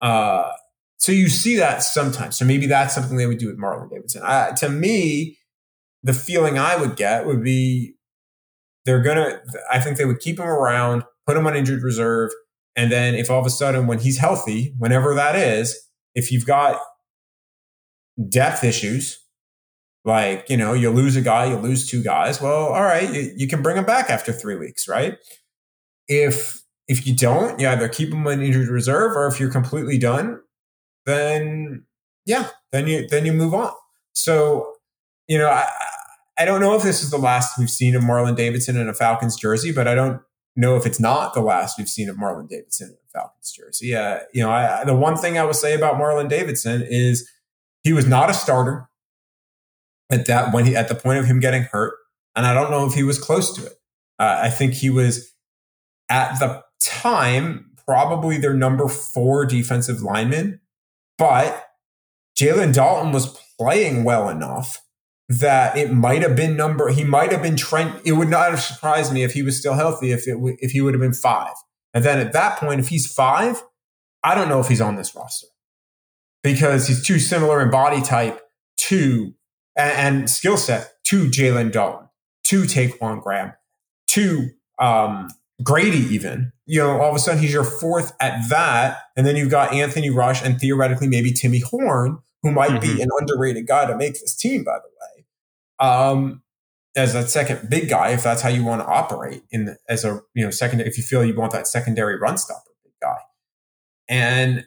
Uh, 0.00 0.50
so 0.98 1.12
you 1.12 1.28
see 1.28 1.56
that 1.56 1.82
sometimes. 1.82 2.36
So 2.36 2.44
maybe 2.44 2.66
that's 2.66 2.94
something 2.94 3.16
they 3.16 3.26
would 3.26 3.38
do 3.38 3.46
with 3.46 3.58
Marlon 3.58 3.90
Davidson. 3.90 4.22
To 4.56 4.68
me, 4.68 5.38
the 6.02 6.12
feeling 6.12 6.58
I 6.58 6.76
would 6.76 6.96
get 6.96 7.26
would 7.26 7.42
be 7.42 7.94
they're 8.84 9.02
gonna. 9.02 9.40
I 9.70 9.80
think 9.80 9.96
they 9.96 10.04
would 10.04 10.20
keep 10.20 10.38
him 10.38 10.46
around 10.46 11.04
put 11.28 11.36
him 11.36 11.46
on 11.46 11.54
injured 11.54 11.82
reserve. 11.82 12.30
And 12.74 12.90
then 12.90 13.14
if 13.14 13.30
all 13.30 13.38
of 13.38 13.46
a 13.46 13.50
sudden, 13.50 13.86
when 13.86 13.98
he's 13.98 14.18
healthy, 14.18 14.74
whenever 14.78 15.14
that 15.14 15.36
is, 15.36 15.78
if 16.14 16.32
you've 16.32 16.46
got 16.46 16.80
depth 18.30 18.64
issues, 18.64 19.22
like, 20.04 20.48
you 20.48 20.56
know, 20.56 20.72
you 20.72 20.90
lose 20.90 21.16
a 21.16 21.20
guy, 21.20 21.46
you 21.46 21.56
lose 21.56 21.86
two 21.86 22.02
guys, 22.02 22.40
well, 22.40 22.68
all 22.68 22.82
right, 22.82 23.12
you, 23.12 23.32
you 23.36 23.46
can 23.46 23.62
bring 23.62 23.76
him 23.76 23.84
back 23.84 24.08
after 24.08 24.32
three 24.32 24.56
weeks, 24.56 24.88
right? 24.88 25.18
If 26.06 26.62
if 26.86 27.06
you 27.06 27.14
don't, 27.14 27.60
you 27.60 27.68
either 27.68 27.88
keep 27.88 28.10
him 28.10 28.26
on 28.26 28.40
injured 28.40 28.68
reserve 28.68 29.14
or 29.14 29.26
if 29.26 29.38
you're 29.38 29.50
completely 29.50 29.98
done, 29.98 30.40
then 31.08 31.84
yeah, 32.26 32.50
then 32.70 32.86
you 32.86 33.08
then 33.08 33.24
you 33.24 33.32
move 33.32 33.54
on. 33.54 33.72
So, 34.12 34.74
you 35.26 35.38
know, 35.38 35.48
I 35.48 35.66
I 36.38 36.44
don't 36.44 36.60
know 36.60 36.74
if 36.76 36.82
this 36.82 37.02
is 37.02 37.10
the 37.10 37.18
last 37.18 37.58
we've 37.58 37.70
seen 37.70 37.96
of 37.96 38.02
Marlon 38.02 38.36
Davidson 38.36 38.76
in 38.76 38.88
a 38.88 38.94
Falcons 38.94 39.34
jersey, 39.36 39.72
but 39.72 39.88
I 39.88 39.94
don't 39.94 40.20
know 40.54 40.76
if 40.76 40.86
it's 40.86 41.00
not 41.00 41.34
the 41.34 41.40
last 41.40 41.78
we've 41.78 41.88
seen 41.88 42.08
of 42.08 42.16
Marlon 42.16 42.48
Davidson 42.48 42.90
in 42.90 42.94
a 42.94 43.18
Falcons 43.18 43.50
jersey. 43.50 43.88
Yeah, 43.88 44.20
you 44.34 44.42
know, 44.42 44.50
I, 44.50 44.84
the 44.84 44.94
one 44.94 45.16
thing 45.16 45.38
I 45.38 45.44
would 45.44 45.56
say 45.56 45.74
about 45.74 45.94
Marlon 45.94 46.28
Davidson 46.28 46.82
is 46.82 47.28
he 47.82 47.92
was 47.92 48.06
not 48.06 48.28
a 48.28 48.34
starter 48.34 48.88
at 50.10 50.26
that 50.26 50.52
when 50.52 50.66
he 50.66 50.76
at 50.76 50.88
the 50.88 50.94
point 50.94 51.18
of 51.18 51.24
him 51.24 51.40
getting 51.40 51.62
hurt, 51.62 51.94
and 52.36 52.44
I 52.44 52.52
don't 52.52 52.70
know 52.70 52.86
if 52.86 52.92
he 52.92 53.02
was 53.02 53.18
close 53.18 53.54
to 53.56 53.64
it. 53.64 53.72
Uh, 54.18 54.40
I 54.42 54.50
think 54.50 54.74
he 54.74 54.90
was 54.90 55.32
at 56.10 56.38
the 56.38 56.62
time 56.80 57.70
probably 57.86 58.36
their 58.36 58.54
number 58.54 58.86
four 58.88 59.46
defensive 59.46 60.02
lineman, 60.02 60.60
but 61.18 61.68
Jalen 62.38 62.72
Dalton 62.72 63.12
was 63.12 63.36
playing 63.58 64.04
well 64.04 64.28
enough 64.28 64.80
that 65.28 65.76
it 65.76 65.92
might 65.92 66.22
have 66.22 66.34
been 66.34 66.56
number 66.56 66.88
he 66.88 67.04
might 67.04 67.32
have 67.32 67.42
been 67.42 67.56
Trent. 67.56 68.00
It 68.04 68.12
would 68.12 68.28
not 68.28 68.50
have 68.50 68.60
surprised 68.60 69.12
me 69.12 69.24
if 69.24 69.32
he 69.32 69.42
was 69.42 69.58
still 69.58 69.74
healthy 69.74 70.12
if 70.12 70.26
it 70.26 70.38
if 70.60 70.70
he 70.70 70.80
would 70.80 70.94
have 70.94 71.00
been 71.00 71.12
five. 71.12 71.54
And 71.92 72.04
then 72.04 72.18
at 72.18 72.32
that 72.32 72.58
point, 72.58 72.80
if 72.80 72.88
he's 72.88 73.12
five, 73.12 73.62
I 74.22 74.34
don't 74.34 74.48
know 74.48 74.60
if 74.60 74.68
he's 74.68 74.80
on 74.80 74.96
this 74.96 75.14
roster 75.14 75.48
because 76.42 76.86
he's 76.86 77.04
too 77.04 77.18
similar 77.18 77.60
in 77.60 77.70
body 77.70 78.00
type 78.00 78.40
to 78.78 79.34
and, 79.76 80.18
and 80.18 80.30
skill 80.30 80.56
set 80.56 80.92
to 81.04 81.26
Jalen 81.28 81.72
Dalton, 81.72 82.08
to 82.44 82.66
Ta'Quon 82.66 83.20
Graham, 83.20 83.52
to 84.08 84.50
um, 84.78 85.28
Grady. 85.62 85.98
Even 86.14 86.52
you 86.66 86.80
know, 86.80 87.00
all 87.00 87.10
of 87.10 87.16
a 87.16 87.18
sudden 87.18 87.40
he's 87.40 87.52
your 87.52 87.64
fourth 87.64 88.12
at 88.20 88.48
that, 88.48 88.98
and 89.16 89.26
then 89.26 89.36
you've 89.36 89.50
got 89.50 89.72
Anthony 89.72 90.10
Rush 90.10 90.42
and 90.42 90.60
theoretically 90.60 91.08
maybe 91.08 91.32
Timmy 91.32 91.60
Horne, 91.60 92.18
who 92.42 92.50
might 92.52 92.70
mm-hmm. 92.70 92.96
be 92.96 93.02
an 93.02 93.08
underrated 93.18 93.66
guy 93.66 93.86
to 93.86 93.96
make 93.96 94.14
this 94.14 94.34
team. 94.34 94.64
By 94.64 94.78
the 94.78 94.88
way 94.88 94.98
um, 95.78 96.42
as 96.96 97.12
that 97.12 97.30
second 97.30 97.68
big 97.70 97.88
guy, 97.88 98.10
if 98.10 98.22
that's 98.22 98.42
how 98.42 98.48
you 98.48 98.64
want 98.64 98.82
to 98.82 98.86
operate 98.86 99.42
in 99.50 99.66
the, 99.66 99.76
as 99.88 100.04
a 100.04 100.20
you 100.34 100.44
know 100.44 100.50
second, 100.50 100.80
if 100.80 100.96
you 100.96 101.04
feel 101.04 101.24
you 101.24 101.34
want 101.34 101.52
that 101.52 101.66
secondary 101.66 102.18
run 102.18 102.38
stopper 102.38 102.70
big 102.82 102.92
guy, 103.00 103.18
and 104.08 104.66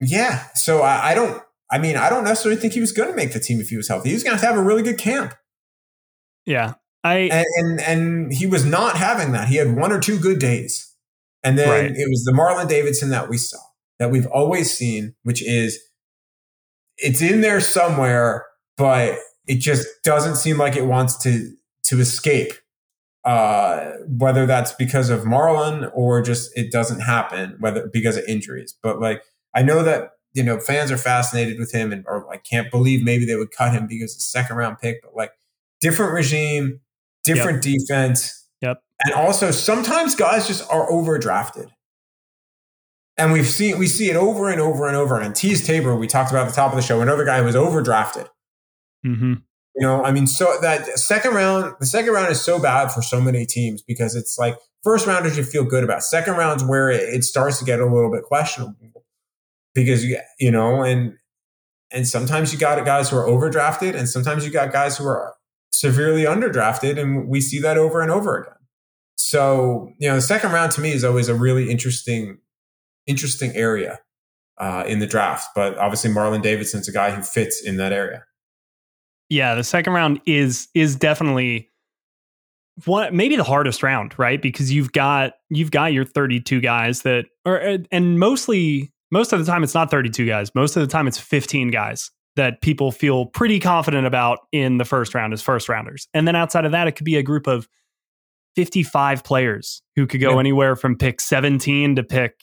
yeah, 0.00 0.46
so 0.54 0.82
I, 0.82 1.10
I 1.10 1.14
don't. 1.14 1.42
I 1.70 1.78
mean, 1.78 1.96
I 1.96 2.08
don't 2.10 2.24
necessarily 2.24 2.60
think 2.60 2.74
he 2.74 2.80
was 2.80 2.92
going 2.92 3.08
to 3.08 3.16
make 3.16 3.32
the 3.32 3.40
team 3.40 3.60
if 3.60 3.70
he 3.70 3.76
was 3.76 3.88
healthy. 3.88 4.10
He 4.10 4.14
was 4.14 4.22
going 4.22 4.38
to 4.38 4.46
have 4.46 4.56
a 4.56 4.62
really 4.62 4.82
good 4.82 4.98
camp. 4.98 5.34
Yeah, 6.46 6.74
I 7.04 7.16
and, 7.30 7.46
and, 7.56 7.80
and 7.80 8.32
he 8.32 8.46
was 8.46 8.64
not 8.64 8.96
having 8.96 9.32
that. 9.32 9.48
He 9.48 9.56
had 9.56 9.76
one 9.76 9.92
or 9.92 10.00
two 10.00 10.18
good 10.18 10.38
days, 10.38 10.92
and 11.42 11.58
then 11.58 11.68
right. 11.68 11.92
it 11.94 12.08
was 12.08 12.24
the 12.24 12.32
Marlon 12.32 12.68
Davidson 12.68 13.10
that 13.10 13.28
we 13.28 13.36
saw 13.36 13.58
that 13.98 14.10
we've 14.10 14.26
always 14.26 14.76
seen, 14.76 15.14
which 15.22 15.42
is 15.42 15.78
it's 16.96 17.22
in 17.22 17.42
there 17.42 17.60
somewhere, 17.60 18.46
but 18.76 19.18
it 19.46 19.56
just 19.56 19.86
doesn't 20.02 20.36
seem 20.36 20.56
like 20.56 20.76
it 20.76 20.86
wants 20.86 21.16
to 21.18 21.52
to 21.84 22.00
escape 22.00 22.54
uh, 23.24 23.92
whether 24.06 24.44
that's 24.44 24.72
because 24.72 25.08
of 25.08 25.22
Marlon 25.22 25.90
or 25.94 26.20
just 26.22 26.56
it 26.56 26.70
doesn't 26.70 27.00
happen, 27.00 27.56
whether 27.58 27.88
because 27.92 28.16
of 28.16 28.24
injuries. 28.24 28.76
But 28.82 29.00
like, 29.00 29.22
I 29.54 29.62
know 29.62 29.82
that 29.82 30.10
you 30.34 30.42
know 30.42 30.58
fans 30.58 30.90
are 30.90 30.98
fascinated 30.98 31.58
with 31.58 31.72
him, 31.72 31.92
and 31.92 32.04
or 32.06 32.30
I 32.32 32.36
can't 32.36 32.70
believe 32.70 33.02
maybe 33.02 33.24
they 33.24 33.36
would 33.36 33.50
cut 33.50 33.72
him 33.72 33.86
because 33.86 34.14
it's 34.14 34.26
a 34.26 34.28
second 34.28 34.56
round 34.56 34.78
pick. 34.78 35.00
But 35.02 35.16
like, 35.16 35.32
different 35.80 36.12
regime, 36.12 36.80
different 37.24 37.64
yep. 37.64 37.78
defense. 37.78 38.46
Yep. 38.60 38.80
And 39.04 39.14
also, 39.14 39.50
sometimes 39.50 40.14
guys 40.14 40.46
just 40.46 40.70
are 40.70 40.88
overdrafted. 40.90 41.70
And 43.16 43.32
we've 43.32 43.46
seen 43.46 43.78
we 43.78 43.86
see 43.86 44.10
it 44.10 44.16
over 44.16 44.48
and 44.50 44.60
over 44.60 44.88
and 44.88 44.96
over. 44.96 45.20
And 45.20 45.34
Teez 45.34 45.64
Tabor, 45.64 45.94
we 45.94 46.06
talked 46.06 46.30
about 46.30 46.46
at 46.46 46.50
the 46.50 46.56
top 46.56 46.72
of 46.72 46.76
the 46.76 46.82
show, 46.82 47.00
another 47.00 47.24
guy 47.24 47.38
who 47.38 47.44
was 47.44 47.54
overdrafted. 47.54 48.28
Mm-hmm. 49.06 49.34
You 49.76 49.82
know, 49.86 50.04
I 50.04 50.12
mean, 50.12 50.26
so 50.26 50.56
that 50.62 50.86
second 50.98 51.34
round, 51.34 51.74
the 51.80 51.86
second 51.86 52.12
round 52.12 52.30
is 52.30 52.40
so 52.40 52.60
bad 52.60 52.92
for 52.92 53.02
so 53.02 53.20
many 53.20 53.44
teams 53.44 53.82
because 53.82 54.14
it's 54.14 54.38
like 54.38 54.56
first 54.82 55.06
rounders 55.06 55.36
you 55.36 55.44
feel 55.44 55.64
good 55.64 55.84
about. 55.84 56.02
Second 56.02 56.34
rounds 56.34 56.64
where 56.64 56.90
it, 56.90 57.02
it 57.02 57.24
starts 57.24 57.58
to 57.58 57.64
get 57.64 57.80
a 57.80 57.86
little 57.86 58.10
bit 58.10 58.22
questionable 58.22 59.04
because 59.74 60.04
you 60.04 60.18
you 60.38 60.50
know, 60.50 60.82
and 60.82 61.18
and 61.90 62.06
sometimes 62.06 62.52
you 62.52 62.58
got 62.58 62.84
guys 62.84 63.10
who 63.10 63.16
are 63.16 63.26
overdrafted, 63.26 63.94
and 63.94 64.08
sometimes 64.08 64.44
you 64.44 64.52
got 64.52 64.72
guys 64.72 64.96
who 64.96 65.06
are 65.06 65.34
severely 65.78 66.24
underdrafted, 66.24 66.98
and 66.98 67.28
we 67.28 67.40
see 67.40 67.60
that 67.60 67.76
over 67.76 68.00
and 68.00 68.10
over 68.10 68.42
again. 68.42 68.54
So 69.16 69.92
you 69.98 70.08
know, 70.08 70.16
the 70.16 70.22
second 70.22 70.52
round 70.52 70.72
to 70.72 70.80
me 70.80 70.92
is 70.92 71.04
always 71.04 71.28
a 71.28 71.34
really 71.34 71.70
interesting 71.70 72.38
interesting 73.06 73.52
area 73.54 74.00
uh, 74.58 74.84
in 74.86 74.98
the 74.98 75.06
draft. 75.06 75.48
But 75.54 75.76
obviously, 75.78 76.10
Marlon 76.10 76.42
Davidson's 76.42 76.88
a 76.88 76.92
guy 76.92 77.10
who 77.10 77.22
fits 77.22 77.62
in 77.62 77.76
that 77.78 77.92
area. 77.92 78.24
Yeah, 79.28 79.54
the 79.54 79.64
second 79.64 79.92
round 79.92 80.20
is 80.26 80.68
is 80.74 80.96
definitely 80.96 81.70
one 82.84 83.16
maybe 83.16 83.36
the 83.36 83.44
hardest 83.44 83.82
round, 83.82 84.18
right? 84.18 84.40
Because 84.40 84.72
you've 84.72 84.92
got 84.92 85.34
you've 85.50 85.70
got 85.70 85.92
your 85.92 86.04
32 86.04 86.60
guys 86.60 87.02
that 87.02 87.26
or 87.44 87.78
and 87.90 88.18
mostly 88.18 88.92
most 89.10 89.32
of 89.32 89.38
the 89.38 89.44
time 89.44 89.62
it's 89.62 89.74
not 89.74 89.90
32 89.90 90.26
guys. 90.26 90.54
Most 90.54 90.76
of 90.76 90.82
the 90.82 90.88
time 90.88 91.06
it's 91.06 91.18
15 91.18 91.70
guys 91.70 92.10
that 92.36 92.60
people 92.60 92.90
feel 92.90 93.26
pretty 93.26 93.60
confident 93.60 94.06
about 94.06 94.40
in 94.52 94.78
the 94.78 94.84
first 94.84 95.14
round 95.14 95.32
as 95.32 95.40
first 95.40 95.68
rounders. 95.68 96.08
And 96.14 96.26
then 96.26 96.34
outside 96.34 96.64
of 96.64 96.72
that 96.72 96.88
it 96.88 96.92
could 96.92 97.04
be 97.04 97.16
a 97.16 97.22
group 97.22 97.46
of 97.46 97.68
55 98.56 99.24
players 99.24 99.82
who 99.96 100.06
could 100.06 100.20
go 100.20 100.34
yeah. 100.34 100.40
anywhere 100.40 100.76
from 100.76 100.96
pick 100.96 101.20
17 101.20 101.96
to 101.96 102.02
pick 102.02 102.42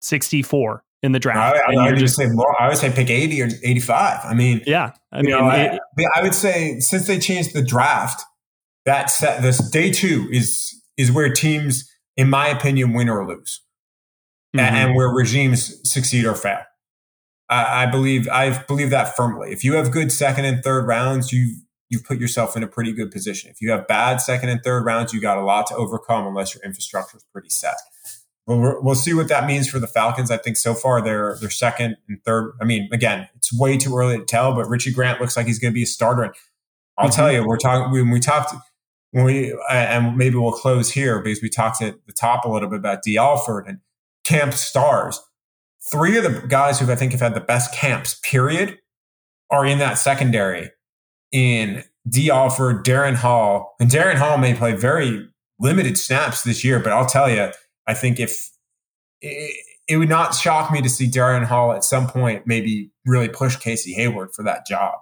64 0.00 0.82
in 1.02 1.12
the 1.12 1.18
draft. 1.18 1.60
I, 1.68 1.74
I, 1.74 1.86
I 1.86 1.90
would 1.90 1.98
just 1.98 2.16
say 2.16 2.26
more. 2.26 2.60
I 2.60 2.68
would 2.68 2.76
say 2.76 2.90
pick 2.90 3.10
80 3.10 3.42
or 3.42 3.48
85. 3.62 4.20
I 4.24 4.34
mean, 4.34 4.62
yeah. 4.66 4.92
I 5.12 5.22
mean, 5.22 5.30
know, 5.30 5.50
it, 5.50 5.80
I, 6.16 6.22
would 6.22 6.34
say 6.34 6.80
since 6.80 7.06
they 7.06 7.18
changed 7.18 7.54
the 7.54 7.62
draft, 7.62 8.22
that 8.84 9.10
set 9.10 9.42
this 9.42 9.58
day 9.70 9.90
two 9.90 10.28
is 10.30 10.74
is 10.96 11.12
where 11.12 11.32
teams, 11.32 11.88
in 12.16 12.28
my 12.28 12.48
opinion, 12.48 12.92
win 12.94 13.08
or 13.08 13.26
lose, 13.28 13.60
mm-hmm. 14.56 14.74
and, 14.74 14.94
where 14.94 15.08
regimes 15.08 15.78
succeed 15.88 16.24
or 16.24 16.34
fail. 16.34 16.60
I, 17.48 17.84
I 17.84 17.86
believe 17.86 18.28
I 18.28 18.62
believe 18.64 18.90
that 18.90 19.16
firmly. 19.16 19.52
If 19.52 19.64
you 19.64 19.74
have 19.74 19.90
good 19.90 20.12
second 20.12 20.44
and 20.44 20.62
third 20.62 20.86
rounds, 20.86 21.32
you 21.32 21.56
you've 21.88 22.04
put 22.04 22.18
yourself 22.18 22.56
in 22.56 22.62
a 22.62 22.66
pretty 22.66 22.92
good 22.92 23.10
position. 23.10 23.50
If 23.50 23.62
you 23.62 23.70
have 23.70 23.86
bad 23.86 24.18
second 24.18 24.50
and 24.50 24.62
third 24.62 24.84
rounds, 24.84 25.12
you 25.12 25.20
got 25.20 25.38
a 25.38 25.42
lot 25.42 25.66
to 25.68 25.74
overcome 25.74 26.26
unless 26.26 26.54
your 26.54 26.62
infrastructure 26.62 27.16
is 27.16 27.24
pretty 27.32 27.48
set 27.48 27.76
we'll, 28.48 28.82
we'll 28.82 28.94
see 28.94 29.14
what 29.14 29.28
that 29.28 29.46
means 29.46 29.68
for 29.68 29.78
the 29.78 29.86
Falcons. 29.86 30.30
I 30.30 30.38
think 30.38 30.56
so 30.56 30.74
far 30.74 31.02
they're 31.02 31.36
they're 31.40 31.50
second 31.50 31.96
and 32.08 32.22
third. 32.24 32.54
I 32.60 32.64
mean, 32.64 32.88
again, 32.92 33.28
it's 33.36 33.52
way 33.52 33.76
too 33.76 33.96
early 33.96 34.18
to 34.18 34.24
tell, 34.24 34.54
but 34.54 34.68
Richie 34.68 34.92
Grant 34.92 35.20
looks 35.20 35.36
like 35.36 35.46
he's 35.46 35.58
going 35.58 35.72
to 35.72 35.74
be 35.74 35.84
a 35.84 35.86
starter. 35.86 36.24
And 36.24 36.34
I'll 36.96 37.08
mm-hmm. 37.08 37.16
tell 37.16 37.32
you, 37.32 37.46
we're 37.46 37.58
talking 37.58 37.92
when 37.92 38.10
we 38.10 38.20
talked 38.20 38.54
when 39.12 39.24
we 39.24 39.56
and 39.70 40.16
maybe 40.16 40.36
we'll 40.36 40.52
close 40.52 40.90
here 40.90 41.22
because 41.22 41.42
we 41.42 41.48
talked 41.48 41.82
at 41.82 41.94
the 42.06 42.12
top 42.12 42.44
a 42.44 42.48
little 42.48 42.68
bit 42.68 42.78
about 42.78 43.02
Dee 43.02 43.18
Alford 43.18 43.66
and 43.68 43.78
camp 44.24 44.54
stars. 44.54 45.20
Three 45.90 46.16
of 46.16 46.24
the 46.24 46.46
guys 46.48 46.78
who 46.80 46.90
I 46.90 46.96
think 46.96 47.12
have 47.12 47.20
had 47.20 47.34
the 47.34 47.40
best 47.40 47.72
camps, 47.74 48.20
period, 48.22 48.78
are 49.50 49.64
in 49.64 49.78
that 49.78 49.98
secondary 49.98 50.70
in 51.32 51.84
Dee 52.08 52.30
Alford, 52.30 52.84
Darren 52.84 53.14
Hall, 53.14 53.74
and 53.80 53.90
Darren 53.90 54.16
Hall 54.16 54.38
may 54.38 54.54
play 54.54 54.72
very 54.74 55.28
limited 55.58 55.98
snaps 55.98 56.42
this 56.42 56.64
year, 56.64 56.78
but 56.78 56.92
I'll 56.92 57.06
tell 57.06 57.30
you, 57.30 57.50
I 57.86 57.94
think 57.94 58.20
if 58.20 58.50
it, 59.20 59.54
it 59.88 59.96
would 59.96 60.08
not 60.08 60.34
shock 60.34 60.70
me 60.70 60.82
to 60.82 60.88
see 60.88 61.08
Darren 61.08 61.44
Hall 61.44 61.72
at 61.72 61.84
some 61.84 62.06
point 62.06 62.46
maybe 62.46 62.90
really 63.06 63.28
push 63.28 63.56
Casey 63.56 63.92
Hayward 63.94 64.30
for 64.34 64.42
that 64.44 64.66
job. 64.66 64.94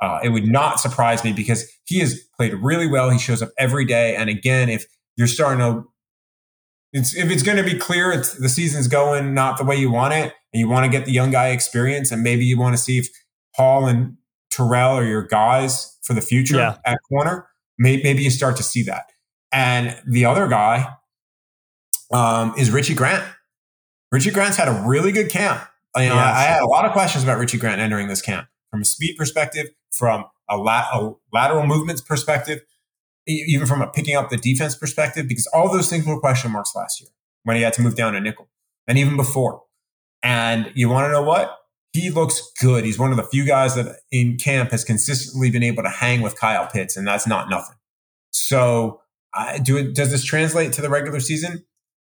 Uh, 0.00 0.20
it 0.22 0.30
would 0.30 0.46
not 0.46 0.80
surprise 0.80 1.24
me 1.24 1.32
because 1.32 1.70
he 1.86 1.98
has 2.00 2.20
played 2.36 2.54
really 2.54 2.86
well. 2.86 3.10
He 3.10 3.18
shows 3.18 3.42
up 3.42 3.50
every 3.58 3.84
day. 3.84 4.14
And 4.16 4.28
again, 4.30 4.68
if 4.68 4.86
you're 5.16 5.26
starting 5.26 5.60
to, 5.60 5.84
it's, 6.94 7.14
if 7.14 7.30
it's 7.30 7.42
going 7.42 7.58
to 7.58 7.64
be 7.64 7.76
clear 7.76 8.12
it's, 8.12 8.34
the 8.34 8.48
season's 8.48 8.86
going 8.86 9.34
not 9.34 9.58
the 9.58 9.64
way 9.64 9.76
you 9.76 9.90
want 9.90 10.14
it, 10.14 10.32
and 10.52 10.60
you 10.60 10.68
want 10.68 10.84
to 10.84 10.90
get 10.90 11.04
the 11.04 11.12
young 11.12 11.32
guy 11.32 11.48
experience, 11.48 12.12
and 12.12 12.22
maybe 12.22 12.44
you 12.44 12.58
want 12.58 12.74
to 12.74 12.82
see 12.82 12.98
if 12.98 13.08
Paul 13.54 13.86
and 13.86 14.16
Terrell 14.50 14.92
are 14.92 15.04
your 15.04 15.26
guys 15.26 15.98
for 16.02 16.14
the 16.14 16.20
future 16.20 16.56
yeah. 16.56 16.76
at 16.86 16.98
corner, 17.08 17.48
maybe, 17.78 18.02
maybe 18.04 18.22
you 18.22 18.30
start 18.30 18.56
to 18.56 18.62
see 18.62 18.84
that. 18.84 19.10
And 19.52 20.00
the 20.06 20.24
other 20.24 20.46
guy 20.46 20.94
um, 22.12 22.54
is 22.56 22.70
Richie 22.70 22.94
Grant. 22.94 23.24
Richie 24.12 24.30
Grant's 24.30 24.56
had 24.56 24.68
a 24.68 24.84
really 24.86 25.10
good 25.10 25.28
camp. 25.28 25.60
You 25.96 26.08
know, 26.08 26.14
yes. 26.14 26.36
I, 26.36 26.40
I, 26.40 26.42
had 26.44 26.62
a 26.62 26.66
lot 26.66 26.84
of 26.84 26.92
questions 26.92 27.24
about 27.24 27.38
Richie 27.38 27.58
Grant 27.58 27.80
entering 27.80 28.08
this 28.08 28.22
camp 28.22 28.48
from 28.70 28.82
a 28.82 28.84
speed 28.84 29.16
perspective, 29.16 29.68
from 29.92 30.24
a, 30.48 30.56
la- 30.56 30.86
a 30.92 31.14
lateral 31.32 31.66
movements 31.66 32.00
perspective, 32.00 32.62
even 33.26 33.66
from 33.66 33.82
a 33.82 33.86
picking 33.86 34.16
up 34.16 34.30
the 34.30 34.36
defense 34.36 34.74
perspective, 34.74 35.28
because 35.28 35.46
all 35.48 35.72
those 35.72 35.88
things 35.88 36.06
were 36.06 36.18
question 36.20 36.50
marks 36.50 36.74
last 36.74 37.00
year 37.00 37.10
when 37.44 37.56
he 37.56 37.62
had 37.62 37.72
to 37.74 37.82
move 37.82 37.94
down 37.94 38.12
to 38.12 38.20
nickel 38.20 38.48
and 38.86 38.98
even 38.98 39.16
before. 39.16 39.62
And 40.22 40.70
you 40.74 40.88
want 40.88 41.06
to 41.06 41.12
know 41.12 41.22
what? 41.22 41.56
He 41.92 42.10
looks 42.10 42.50
good. 42.60 42.84
He's 42.84 42.98
one 42.98 43.10
of 43.10 43.16
the 43.16 43.22
few 43.22 43.46
guys 43.46 43.76
that 43.76 44.00
in 44.10 44.36
camp 44.36 44.70
has 44.72 44.84
consistently 44.84 45.50
been 45.50 45.62
able 45.62 45.82
to 45.84 45.88
hang 45.88 46.22
with 46.22 46.38
Kyle 46.38 46.66
Pitts, 46.66 46.96
and 46.96 47.06
that's 47.06 47.26
not 47.26 47.48
nothing. 47.48 47.76
So, 48.32 49.00
uh, 49.32 49.58
do 49.58 49.76
it, 49.76 49.94
does 49.94 50.10
this 50.10 50.24
translate 50.24 50.72
to 50.72 50.82
the 50.82 50.90
regular 50.90 51.20
season? 51.20 51.64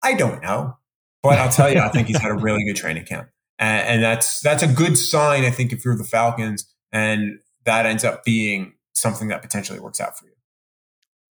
I 0.04 0.14
don't 0.14 0.42
know, 0.44 0.78
but 1.24 1.40
I'll 1.40 1.50
tell 1.50 1.72
you, 1.72 1.80
I 1.80 1.90
think 1.90 2.08
he's 2.08 2.20
had 2.20 2.32
a 2.32 2.36
really 2.38 2.64
good 2.64 2.76
training 2.76 3.06
camp, 3.06 3.30
and, 3.58 3.88
and 3.88 4.04
that's 4.04 4.40
that's 4.42 4.62
a 4.62 4.68
good 4.68 4.98
sign. 4.98 5.46
I 5.46 5.52
think 5.52 5.72
if 5.72 5.84
you're 5.84 5.98
the 5.98 6.04
Falcons, 6.04 6.72
and 6.92 7.40
that 7.66 7.88
ends 7.88 8.04
up 8.04 8.24
being 8.24 8.74
something 8.94 9.30
that 9.30 9.42
potentially 9.42 9.80
works 9.80 10.00
out 10.00 10.18
for 10.18 10.26
you. 10.26 10.34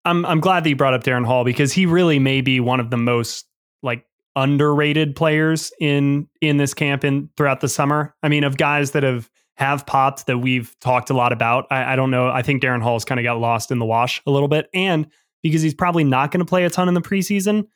I'm 0.04 0.24
I'm 0.26 0.40
glad 0.40 0.64
that 0.64 0.70
you 0.70 0.76
brought 0.76 0.94
up 0.94 1.04
Darren 1.04 1.26
Hall 1.26 1.44
because 1.44 1.72
he 1.72 1.86
really 1.86 2.18
may 2.18 2.40
be 2.40 2.60
one 2.60 2.80
of 2.80 2.90
the 2.90 2.96
most 2.96 3.46
like 3.82 4.04
underrated 4.36 5.14
players 5.16 5.72
in 5.80 6.28
in 6.40 6.56
this 6.56 6.74
camp 6.74 7.04
and 7.04 7.28
throughout 7.36 7.60
the 7.60 7.68
summer. 7.68 8.14
I 8.22 8.28
mean, 8.28 8.44
of 8.44 8.56
guys 8.56 8.92
that 8.92 9.02
have 9.02 9.30
have 9.56 9.84
popped 9.84 10.26
that 10.26 10.38
we've 10.38 10.74
talked 10.80 11.10
a 11.10 11.14
lot 11.14 11.32
about. 11.32 11.66
I, 11.70 11.92
I 11.92 11.96
don't 11.96 12.10
know. 12.10 12.28
I 12.28 12.40
think 12.42 12.62
Darren 12.62 12.82
Hall's 12.82 13.04
kind 13.04 13.20
of 13.20 13.24
got 13.24 13.38
lost 13.38 13.70
in 13.70 13.78
the 13.78 13.84
wash 13.84 14.22
a 14.26 14.30
little 14.30 14.48
bit, 14.48 14.68
and 14.72 15.06
because 15.42 15.62
he's 15.62 15.74
probably 15.74 16.04
not 16.04 16.30
going 16.30 16.40
to 16.40 16.48
play 16.48 16.64
a 16.64 16.70
ton 16.70 16.88
in 16.88 16.94
the 16.94 17.02
preseason, 17.02 17.66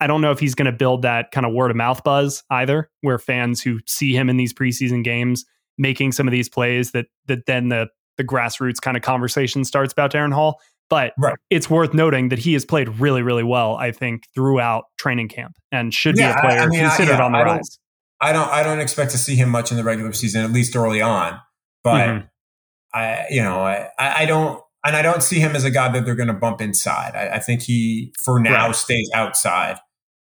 I 0.00 0.06
don't 0.06 0.20
know 0.20 0.32
if 0.32 0.40
he's 0.40 0.54
going 0.54 0.66
to 0.66 0.72
build 0.72 1.02
that 1.02 1.30
kind 1.30 1.46
of 1.46 1.52
word 1.52 1.70
of 1.70 1.76
mouth 1.76 2.02
buzz 2.02 2.42
either, 2.50 2.90
where 3.02 3.18
fans 3.18 3.62
who 3.62 3.78
see 3.86 4.14
him 4.14 4.28
in 4.28 4.36
these 4.36 4.52
preseason 4.52 5.04
games 5.04 5.44
making 5.76 6.10
some 6.10 6.26
of 6.26 6.32
these 6.32 6.48
plays 6.48 6.90
that 6.90 7.06
that 7.26 7.46
then 7.46 7.68
the 7.68 7.88
the 8.16 8.24
grassroots 8.24 8.80
kind 8.80 8.96
of 8.96 9.02
conversation 9.04 9.64
starts 9.64 9.92
about 9.92 10.12
Darren 10.12 10.32
Hall. 10.34 10.60
But 10.90 11.12
right. 11.18 11.36
it's 11.50 11.68
worth 11.68 11.92
noting 11.92 12.30
that 12.30 12.38
he 12.38 12.54
has 12.54 12.64
played 12.64 12.88
really, 13.00 13.22
really 13.22 13.42
well, 13.42 13.76
I 13.76 13.92
think, 13.92 14.26
throughout 14.34 14.84
training 14.98 15.28
camp 15.28 15.56
and 15.70 15.92
should 15.92 16.16
yeah, 16.16 16.32
be 16.32 16.38
a 16.38 16.40
player 16.40 16.60
I, 16.60 16.62
I 16.62 16.66
mean, 16.66 16.80
considered 16.80 17.14
I, 17.14 17.18
yeah, 17.18 17.24
on 17.24 17.32
the 17.32 17.38
rise. 17.38 17.78
I 18.20 18.32
don't 18.32 18.48
I 18.48 18.62
don't 18.62 18.80
expect 18.80 19.12
to 19.12 19.18
see 19.18 19.36
him 19.36 19.50
much 19.50 19.70
in 19.70 19.76
the 19.76 19.84
regular 19.84 20.12
season, 20.12 20.42
at 20.42 20.50
least 20.50 20.74
early 20.74 21.00
on. 21.00 21.38
But 21.84 22.08
mm-hmm. 22.08 22.26
I 22.94 23.26
you 23.30 23.42
know, 23.42 23.60
I, 23.60 23.90
I 23.98 24.26
don't 24.26 24.62
and 24.84 24.96
I 24.96 25.02
don't 25.02 25.22
see 25.22 25.38
him 25.38 25.54
as 25.54 25.64
a 25.64 25.70
guy 25.70 25.90
that 25.90 26.04
they're 26.04 26.14
going 26.14 26.28
to 26.28 26.34
bump 26.34 26.60
inside. 26.60 27.14
I, 27.14 27.36
I, 27.36 27.38
think 27.40 27.62
he, 27.62 28.12
for 28.22 28.38
now, 28.38 28.66
right. 28.66 28.74
stays 28.74 29.10
outside. 29.12 29.78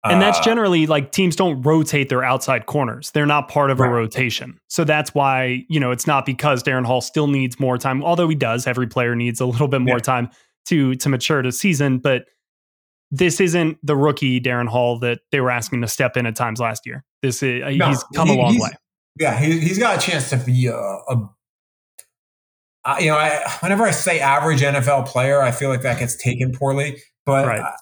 And 0.03 0.21
that's 0.21 0.39
uh, 0.39 0.43
generally 0.43 0.87
like 0.87 1.11
teams 1.11 1.35
don't 1.35 1.61
rotate 1.61 2.09
their 2.09 2.23
outside 2.23 2.65
corners. 2.65 3.11
They're 3.11 3.27
not 3.27 3.47
part 3.47 3.69
of 3.69 3.79
right. 3.79 3.87
a 3.87 3.91
rotation. 3.91 4.59
So 4.67 4.83
that's 4.83 5.13
why, 5.13 5.63
you 5.69 5.79
know, 5.79 5.91
it's 5.91 6.07
not 6.07 6.25
because 6.25 6.63
Darren 6.63 6.85
Hall 6.85 7.01
still 7.01 7.27
needs 7.27 7.59
more 7.59 7.77
time, 7.77 8.03
although 8.03 8.27
he 8.27 8.35
does. 8.35 8.65
Every 8.65 8.87
player 8.87 9.15
needs 9.15 9.39
a 9.39 9.45
little 9.45 9.67
bit 9.67 9.81
more 9.81 9.97
yeah. 9.97 10.03
time 10.03 10.29
to 10.65 10.95
to 10.95 11.09
mature 11.09 11.41
to 11.41 11.51
season, 11.51 11.99
but 11.99 12.25
this 13.11 13.39
isn't 13.39 13.77
the 13.83 13.95
rookie 13.95 14.39
Darren 14.39 14.67
Hall 14.67 14.97
that 14.99 15.19
they 15.31 15.39
were 15.39 15.51
asking 15.51 15.81
to 15.81 15.87
step 15.87 16.17
in 16.17 16.25
at 16.25 16.35
times 16.35 16.59
last 16.59 16.85
year. 16.85 17.03
This 17.21 17.43
is 17.43 17.77
no, 17.77 17.89
he's 17.89 18.03
come 18.15 18.29
he, 18.29 18.35
a 18.35 18.37
long 18.37 18.59
way. 18.59 18.69
Yeah, 19.19 19.37
he, 19.37 19.59
he's 19.59 19.77
got 19.77 19.97
a 19.97 20.01
chance 20.09 20.29
to 20.29 20.37
be 20.37 20.67
a, 20.67 20.75
a 20.75 21.29
uh, 22.83 22.95
you 22.99 23.07
know, 23.07 23.17
I, 23.17 23.43
whenever 23.59 23.83
I 23.83 23.91
say 23.91 24.19
average 24.19 24.61
NFL 24.61 25.05
player, 25.05 25.41
I 25.41 25.51
feel 25.51 25.69
like 25.69 25.81
that 25.81 25.99
gets 25.99 26.15
taken 26.15 26.51
poorly. 26.53 26.97
But 27.25 27.45
right 27.45 27.73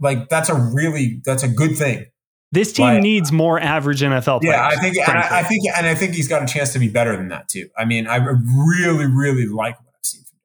like 0.00 0.28
that's 0.28 0.48
a 0.48 0.54
really 0.54 1.20
that's 1.24 1.42
a 1.42 1.48
good 1.48 1.76
thing. 1.76 2.06
This 2.52 2.72
team 2.72 2.86
like, 2.86 3.02
needs 3.02 3.32
more 3.32 3.60
average 3.60 4.00
NFL 4.00 4.40
players. 4.40 4.54
Yeah, 4.54 4.66
I 4.66 4.76
think, 4.76 4.96
I, 5.08 5.40
I, 5.40 5.42
think, 5.42 5.64
and 5.76 5.86
I 5.86 5.94
think 5.94 6.14
he's 6.14 6.28
got 6.28 6.42
a 6.42 6.46
chance 6.46 6.72
to 6.74 6.78
be 6.78 6.88
better 6.88 7.16
than 7.16 7.28
that 7.28 7.48
too. 7.48 7.68
I 7.76 7.84
mean, 7.84 8.06
I 8.06 8.16
really, 8.16 9.06
really 9.06 9.46
like 9.46 9.76
what 9.80 9.92
I've 9.94 10.04
seen 10.06 10.22
from 10.22 10.36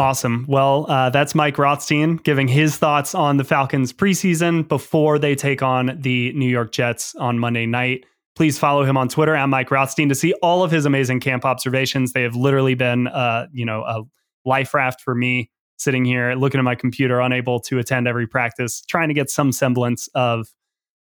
him. 0.00 0.06
Awesome. 0.06 0.46
Well, 0.48 0.86
uh, 0.88 1.10
that's 1.10 1.34
Mike 1.34 1.58
Rothstein 1.58 2.16
giving 2.16 2.46
his 2.46 2.76
thoughts 2.78 3.14
on 3.14 3.38
the 3.38 3.44
Falcons 3.44 3.92
preseason 3.92 4.66
before 4.68 5.18
they 5.18 5.34
take 5.34 5.62
on 5.62 5.98
the 6.00 6.32
New 6.34 6.48
York 6.48 6.70
Jets 6.70 7.14
on 7.16 7.40
Monday 7.40 7.66
night. 7.66 8.04
Please 8.36 8.56
follow 8.56 8.84
him 8.84 8.96
on 8.96 9.08
Twitter 9.08 9.34
at 9.34 9.46
Mike 9.46 9.72
Rothstein 9.72 10.08
to 10.08 10.14
see 10.14 10.32
all 10.34 10.62
of 10.62 10.70
his 10.70 10.86
amazing 10.86 11.18
camp 11.18 11.44
observations. 11.44 12.12
They 12.12 12.22
have 12.22 12.36
literally 12.36 12.74
been, 12.74 13.08
uh, 13.08 13.48
you 13.52 13.66
know, 13.66 13.82
a 13.82 14.04
life 14.48 14.74
raft 14.74 15.00
for 15.00 15.14
me 15.14 15.50
sitting 15.80 16.04
here 16.04 16.34
looking 16.34 16.58
at 16.58 16.64
my 16.64 16.74
computer, 16.74 17.20
unable 17.20 17.58
to 17.60 17.78
attend 17.78 18.06
every 18.06 18.26
practice, 18.26 18.82
trying 18.82 19.08
to 19.08 19.14
get 19.14 19.30
some 19.30 19.50
semblance 19.50 20.08
of 20.14 20.52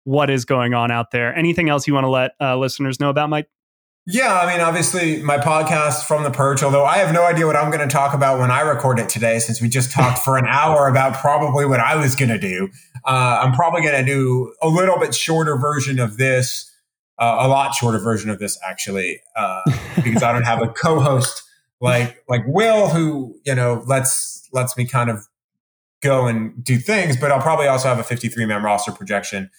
what 0.03 0.30
is 0.30 0.45
going 0.45 0.74
on 0.74 0.91
out 0.91 1.11
there. 1.11 1.36
Anything 1.36 1.69
else 1.69 1.88
you 1.88 1.93
want 1.93 2.05
to 2.05 2.09
let 2.09 2.32
uh, 2.41 2.57
listeners 2.57 2.99
know 2.99 3.09
about, 3.09 3.30
Mike? 3.30 3.47
Yeah, 4.05 4.38
I 4.38 4.51
mean, 4.51 4.59
obviously, 4.59 5.21
my 5.21 5.38
podcast 5.38 6.05
from 6.05 6.24
the 6.24 6.32
perch, 6.32 6.61
although 6.61 6.84
I 6.84 6.97
have 6.97 7.13
no 7.13 7.24
idea 7.24 7.45
what 7.45 7.55
I'm 7.55 7.71
going 7.71 7.88
to 7.88 7.93
talk 7.93 8.13
about 8.13 8.38
when 8.38 8.51
I 8.51 8.59
record 8.61 8.99
it 8.99 9.07
today, 9.07 9.39
since 9.39 9.61
we 9.61 9.69
just 9.69 9.91
talked 9.91 10.19
for 10.19 10.38
an 10.38 10.45
hour 10.45 10.88
about 10.89 11.13
probably 11.13 11.65
what 11.65 11.80
I 11.80 11.95
was 11.95 12.15
going 12.15 12.30
to 12.30 12.39
do. 12.39 12.69
Uh, 13.05 13.39
I'm 13.41 13.53
probably 13.53 13.82
going 13.82 14.03
to 14.03 14.11
do 14.11 14.53
a 14.61 14.67
little 14.67 14.99
bit 14.99 15.15
shorter 15.15 15.55
version 15.55 15.99
of 15.99 16.17
this, 16.17 16.69
uh, 17.17 17.38
a 17.39 17.47
lot 17.47 17.76
shorter 17.76 17.99
version 17.99 18.30
of 18.30 18.39
this, 18.39 18.59
actually, 18.67 19.21
uh, 19.38 19.61
because 20.03 20.24
I 20.24 20.34
don't 20.34 20.43
have 20.43 20.61
a 20.61 20.67
co 20.67 20.99
host 20.99 21.43
like 21.80 22.24
like 22.28 22.41
Will, 22.47 22.89
who, 22.89 23.39
you 23.45 23.55
know, 23.55 23.84
lets, 23.86 24.42
lets 24.53 24.77
me 24.77 24.85
kind 24.85 25.09
of 25.09 25.27
go 26.01 26.27
and 26.27 26.63
do 26.63 26.77
things, 26.77 27.17
but 27.17 27.31
I'll 27.31 27.41
probably 27.41 27.67
also 27.67 27.87
have 27.87 27.99
a 27.99 28.03
53 28.03 28.45
man 28.45 28.61
roster 28.61 28.91
projection 28.91 29.49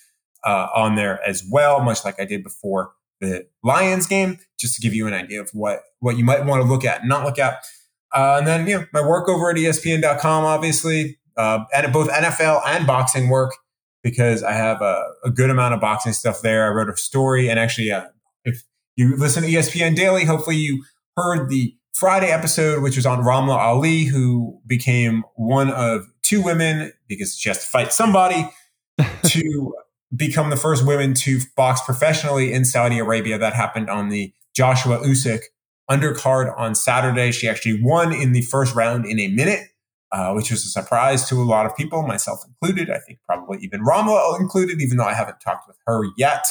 uh, 0.44 0.68
on 0.74 0.94
there 0.94 1.22
as 1.26 1.42
well, 1.50 1.80
much 1.80 2.04
like 2.04 2.20
I 2.20 2.24
did 2.24 2.42
before 2.42 2.92
the 3.20 3.46
Lions 3.62 4.06
game, 4.06 4.38
just 4.58 4.74
to 4.76 4.82
give 4.82 4.94
you 4.94 5.06
an 5.06 5.14
idea 5.14 5.40
of 5.40 5.50
what 5.52 5.80
what 6.00 6.16
you 6.18 6.24
might 6.24 6.44
want 6.44 6.62
to 6.62 6.68
look 6.68 6.84
at 6.84 7.00
and 7.00 7.08
not 7.08 7.24
look 7.24 7.38
at. 7.38 7.64
Uh, 8.12 8.36
and 8.38 8.46
then, 8.46 8.66
you 8.66 8.78
know, 8.78 8.86
my 8.92 9.00
work 9.00 9.28
over 9.28 9.50
at 9.50 9.56
ESPN.com, 9.56 10.44
obviously, 10.44 11.18
uh, 11.36 11.64
and 11.74 11.92
both 11.92 12.08
NFL 12.10 12.62
and 12.64 12.86
boxing 12.86 13.28
work 13.28 13.56
because 14.04 14.44
I 14.44 14.52
have 14.52 14.80
a, 14.82 15.02
a, 15.24 15.30
good 15.30 15.50
amount 15.50 15.74
of 15.74 15.80
boxing 15.80 16.12
stuff 16.12 16.40
there. 16.40 16.66
I 16.66 16.68
wrote 16.68 16.88
a 16.88 16.96
story, 16.96 17.48
and 17.48 17.58
actually, 17.58 17.90
uh, 17.90 18.04
if 18.44 18.62
you 18.94 19.16
listen 19.16 19.42
to 19.42 19.48
ESPN 19.48 19.96
Daily, 19.96 20.24
hopefully 20.24 20.56
you 20.56 20.84
heard 21.16 21.48
the 21.48 21.74
Friday 21.94 22.30
episode, 22.30 22.82
which 22.82 22.96
was 22.96 23.06
on 23.06 23.20
Ramla 23.20 23.56
Ali, 23.56 24.04
who 24.04 24.60
became 24.66 25.24
one 25.36 25.70
of 25.70 26.06
two 26.22 26.42
women 26.42 26.92
because 27.08 27.36
she 27.36 27.48
has 27.48 27.60
to 27.60 27.66
fight 27.66 27.92
somebody 27.92 28.50
to 29.26 29.74
become 30.14 30.50
the 30.50 30.56
first 30.56 30.86
women 30.86 31.14
to 31.14 31.40
box 31.56 31.80
professionally 31.84 32.52
in 32.52 32.64
Saudi 32.64 32.98
Arabia. 32.98 33.38
That 33.38 33.54
happened 33.54 33.88
on 33.90 34.08
the 34.08 34.32
Joshua 34.54 34.98
Usyk 34.98 35.42
undercard 35.90 36.52
on 36.58 36.74
Saturday. 36.74 37.30
She 37.30 37.48
actually 37.48 37.80
won 37.82 38.12
in 38.12 38.32
the 38.32 38.42
first 38.42 38.74
round 38.74 39.06
in 39.06 39.20
a 39.20 39.28
minute, 39.28 39.68
uh, 40.12 40.32
which 40.32 40.50
was 40.50 40.64
a 40.64 40.68
surprise 40.68 41.28
to 41.28 41.36
a 41.36 41.44
lot 41.44 41.66
of 41.66 41.76
people, 41.76 42.02
myself 42.02 42.40
included. 42.46 42.90
I 42.90 42.98
think 42.98 43.20
probably 43.26 43.58
even 43.62 43.84
Ramla 43.84 44.40
included, 44.40 44.80
even 44.80 44.96
though 44.96 45.04
I 45.04 45.14
haven't 45.14 45.40
talked 45.40 45.68
with 45.68 45.76
her 45.86 46.04
yet. 46.16 46.44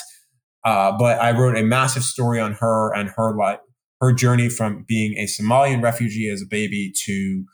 Uh, 0.64 0.98
but 0.98 1.20
I 1.20 1.38
wrote 1.38 1.58
a 1.58 1.64
massive 1.64 2.04
story 2.04 2.40
on 2.40 2.54
her 2.54 2.94
and 2.94 3.10
her 3.18 3.36
life, 3.36 3.60
her 4.04 4.14
journey 4.14 4.50
from 4.50 4.84
being 4.88 5.18
a 5.18 5.26
Somalian 5.26 5.82
refugee 5.82 6.30
as 6.30 6.42
a 6.42 6.46
baby 6.46 6.92
to 7.06 7.46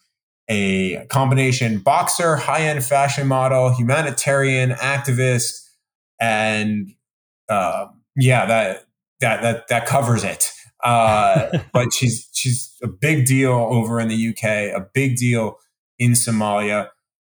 a 0.49 1.05
combination 1.09 1.79
boxer, 1.79 2.35
high 2.35 2.61
end 2.61 2.83
fashion 2.83 3.27
model, 3.27 3.73
humanitarian 3.75 4.71
activist, 4.71 5.67
and 6.19 6.91
uh, 7.49 7.85
yeah, 8.15 8.45
that 8.45 8.85
that 9.21 9.41
that 9.41 9.67
that 9.67 9.85
covers 9.85 10.23
it. 10.23 10.51
Uh, 10.83 11.59
but 11.73 11.93
she's 11.93 12.29
she's 12.33 12.75
a 12.81 12.87
big 12.87 13.25
deal 13.25 13.51
over 13.51 13.99
in 13.99 14.07
the 14.07 14.29
UK, 14.29 14.43
a 14.75 14.85
big 14.93 15.17
deal 15.17 15.57
in 15.99 16.11
Somalia, 16.11 16.89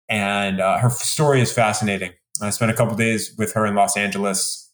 and 0.09 0.61
uh, 0.61 0.79
her 0.79 0.91
story 0.91 1.41
is 1.41 1.53
fascinating. 1.53 2.13
I 2.41 2.51
spent 2.51 2.71
a 2.71 2.75
couple 2.75 2.97
days 2.97 3.35
with 3.37 3.53
her 3.55 3.67
in 3.67 3.75
Los 3.75 3.97
Angeles 3.97 4.73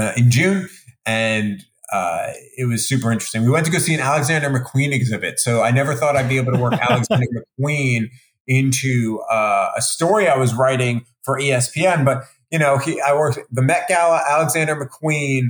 uh, 0.00 0.12
in 0.16 0.30
June, 0.30 0.68
and 1.06 1.62
uh, 1.92 2.32
it 2.56 2.66
was 2.68 2.86
super 2.86 3.12
interesting. 3.12 3.42
We 3.42 3.50
went 3.50 3.66
to 3.66 3.72
go 3.72 3.78
see 3.78 3.94
an 3.94 4.00
Alexander 4.00 4.50
McQueen 4.50 4.92
exhibit, 4.92 5.38
so 5.38 5.62
I 5.62 5.70
never 5.70 5.94
thought 5.94 6.16
I'd 6.16 6.28
be 6.28 6.36
able 6.36 6.52
to 6.52 6.58
work 6.58 6.72
Alexander 6.90 7.26
McQueen 7.60 8.10
into 8.46 9.20
uh, 9.30 9.72
a 9.76 9.82
story 9.82 10.28
I 10.28 10.36
was 10.36 10.54
writing 10.54 11.04
for 11.22 11.38
ESPN, 11.38 12.04
but 12.04 12.24
you 12.50 12.58
know, 12.58 12.78
he, 12.78 13.00
I 13.00 13.12
worked 13.14 13.38
the 13.50 13.62
Met 13.62 13.88
Gala, 13.88 14.22
Alexander 14.28 14.76
McQueen, 14.76 15.48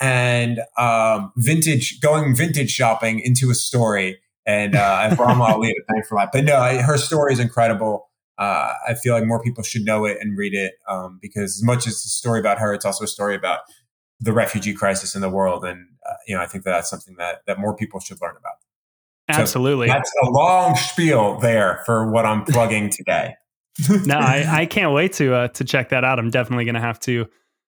and 0.00 0.60
um, 0.76 1.32
vintage, 1.36 2.00
going 2.00 2.34
vintage 2.34 2.70
shopping 2.70 3.20
into 3.20 3.50
a 3.50 3.54
story. 3.54 4.18
And 4.46 4.74
uh, 4.74 5.08
I 5.10 5.14
brought 5.14 5.38
Ali 5.40 5.68
to 5.68 5.82
thank 5.92 6.06
for 6.06 6.18
that. 6.18 6.30
But 6.32 6.44
no, 6.44 6.56
I, 6.56 6.80
her 6.80 6.96
story 6.96 7.32
is 7.32 7.38
incredible. 7.38 8.08
Uh, 8.38 8.72
I 8.88 8.94
feel 8.94 9.14
like 9.14 9.26
more 9.26 9.42
people 9.42 9.64
should 9.64 9.84
know 9.84 10.04
it 10.04 10.18
and 10.20 10.38
read 10.38 10.54
it 10.54 10.74
um, 10.88 11.18
because 11.20 11.56
as 11.56 11.62
much 11.62 11.86
as 11.86 11.94
it's 11.94 12.06
a 12.06 12.08
story 12.08 12.38
about 12.38 12.58
her, 12.58 12.72
it's 12.72 12.84
also 12.84 13.04
a 13.04 13.08
story 13.08 13.34
about 13.34 13.60
the 14.20 14.32
refugee 14.32 14.74
crisis 14.74 15.14
in 15.14 15.20
the 15.20 15.28
world. 15.28 15.64
And, 15.64 15.86
uh, 16.08 16.14
you 16.26 16.34
know, 16.34 16.42
I 16.42 16.46
think 16.46 16.64
that 16.64 16.72
that's 16.72 16.90
something 16.90 17.16
that, 17.18 17.42
that 17.46 17.58
more 17.58 17.76
people 17.76 18.00
should 18.00 18.20
learn 18.20 18.36
about. 18.36 18.54
Absolutely. 19.28 19.88
So 19.88 19.92
that's 19.92 20.12
a 20.22 20.30
long 20.30 20.74
spiel 20.76 21.38
there 21.38 21.82
for 21.84 22.10
what 22.10 22.24
I'm 22.24 22.44
plugging 22.44 22.90
today 22.90 23.34
no, 24.04 24.16
I, 24.16 24.44
I 24.60 24.66
can't 24.66 24.92
wait 24.92 25.12
to 25.14 25.34
uh, 25.34 25.48
to 25.48 25.64
check 25.64 25.90
that 25.90 26.04
out. 26.04 26.18
I'm 26.18 26.30
definitely 26.30 26.64
gonna 26.64 26.80
have 26.80 27.00
to 27.00 27.26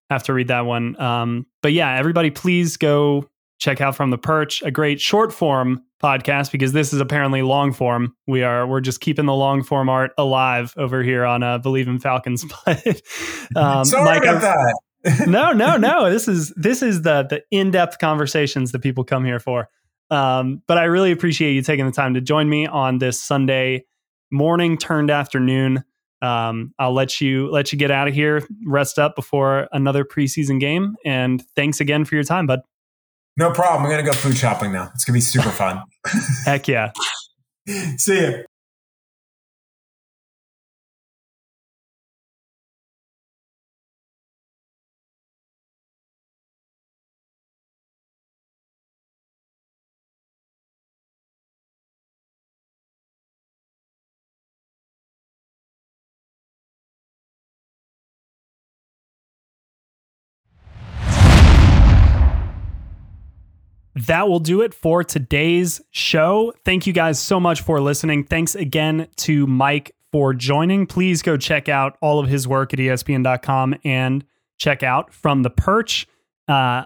have 0.09 0.23
to 0.25 0.33
read 0.33 0.49
that 0.49 0.63
one. 0.63 1.01
Um, 1.01 1.47
but 1.63 1.73
yeah, 1.73 1.97
everybody, 1.97 2.31
please 2.31 2.77
go 2.77 3.29
check 3.59 3.81
out 3.81 3.95
from 3.95 4.11
the 4.11 4.19
perch, 4.19 4.63
a 4.63 4.71
great 4.71 5.01
short 5.01 5.33
form 5.33 5.85
podcast 6.03 6.51
because 6.51 6.73
this 6.73 6.93
is 6.93 7.01
apparently 7.01 7.43
long 7.43 7.73
form. 7.73 8.15
We 8.27 8.43
are 8.43 8.67
we're 8.67 8.81
just 8.81 9.01
keeping 9.01 9.27
the 9.27 9.35
long 9.35 9.63
form 9.63 9.89
art 9.89 10.13
alive 10.19 10.75
over 10.77 11.03
here 11.03 11.25
on 11.25 11.43
uh, 11.43 11.59
Bleav 11.59 11.87
in 11.87 11.99
Falcons. 11.99 12.45
But 12.65 13.03
um, 13.57 13.85
sorry 13.85 14.05
Mike, 14.05 14.23
about 14.23 14.43
that. 14.43 14.79
No, 15.27 15.53
no, 15.53 15.77
no. 15.77 16.11
This 16.11 16.29
is 16.29 16.53
this 16.57 16.83
is 16.83 17.03
the 17.03 17.25
the 17.29 17.43
in 17.51 17.71
depth 17.71 17.99
conversations 17.99 18.73
that 18.73 18.81
people 18.81 19.05
come 19.05 19.25
here 19.25 19.41
for. 19.41 19.69
Um, 20.11 20.63
but 20.67 20.77
I 20.77 20.85
really 20.85 21.13
appreciate 21.13 21.53
you 21.53 21.63
taking 21.63 21.87
the 21.87 21.93
time 21.93 22.15
to 22.15 22.21
join 22.21 22.49
me 22.49 22.67
on 22.67 22.99
this 22.99 23.23
Sunday 23.23 23.85
morning 24.31 24.77
turned 24.77 25.11
afternoon 25.11 25.85
um, 26.23 26.75
I'll 26.79 26.93
let 26.93 27.21
you 27.21 27.51
let 27.51 27.73
you 27.73 27.79
get 27.79 27.91
out 27.91 28.09
of 28.09 28.15
here, 28.15 28.43
rest 28.67 28.99
up 28.99 29.17
before 29.17 29.69
another 29.73 30.05
preseason 30.05 30.61
game. 30.61 30.97
And 31.05 31.43
thanks 31.57 31.81
again 31.81 32.05
for 32.05 32.15
your 32.15 32.25
time, 32.25 32.47
bud. 32.47 32.61
No 33.37 33.51
problem. 33.53 33.85
I'm 33.85 33.91
gonna 33.91 34.03
go 34.03 34.13
food 34.13 34.37
shopping 34.37 34.73
now. 34.73 34.91
It's 34.95 35.05
gonna 35.05 35.17
be 35.17 35.23
super 35.23 35.51
fun. 35.51 35.83
Heck 36.45 36.69
yeah. 36.69 36.93
See 37.97 38.21
you. 38.21 38.45
That 64.07 64.29
will 64.29 64.41
do 64.41 64.63
it 64.63 64.73
for 64.73 65.05
today's 65.05 65.81
show. 65.91 66.55
Thank 66.65 66.87
you 66.87 66.93
guys 66.93 67.21
so 67.21 67.39
much 67.39 67.61
for 67.61 67.81
listening. 67.81 68.25
Thanks 68.25 68.55
again 68.55 69.09
to 69.17 69.47
Mike 69.47 69.95
for 70.11 70.33
joining. 70.33 70.87
Please 70.87 71.23
go 71.23 71.37
check 71.37 71.69
out 71.69 71.99
all 72.01 72.19
of 72.19 72.29
his 72.29 72.49
work 72.49 72.73
at 72.73 72.79
ESPN.com 72.79 73.75
and 73.85 74.25
check 74.59 74.83
out 74.83 75.13
From 75.13 75.43
the 75.43 75.51
Perch. 75.51 76.07
Uh, 76.49 76.85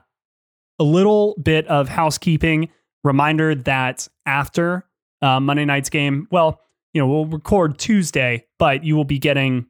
a 0.80 0.84
little 0.84 1.36
bit 1.40 1.68
of 1.68 1.88
housekeeping 1.88 2.68
reminder 3.04 3.54
that 3.54 4.08
after 4.26 4.84
uh, 5.22 5.38
Monday 5.38 5.64
night's 5.64 5.90
game, 5.90 6.26
well, 6.32 6.60
you 6.94 7.00
know, 7.00 7.06
we'll 7.06 7.26
record 7.26 7.78
Tuesday, 7.78 8.44
but 8.58 8.82
you 8.82 8.96
will 8.96 9.04
be 9.04 9.18
getting 9.18 9.66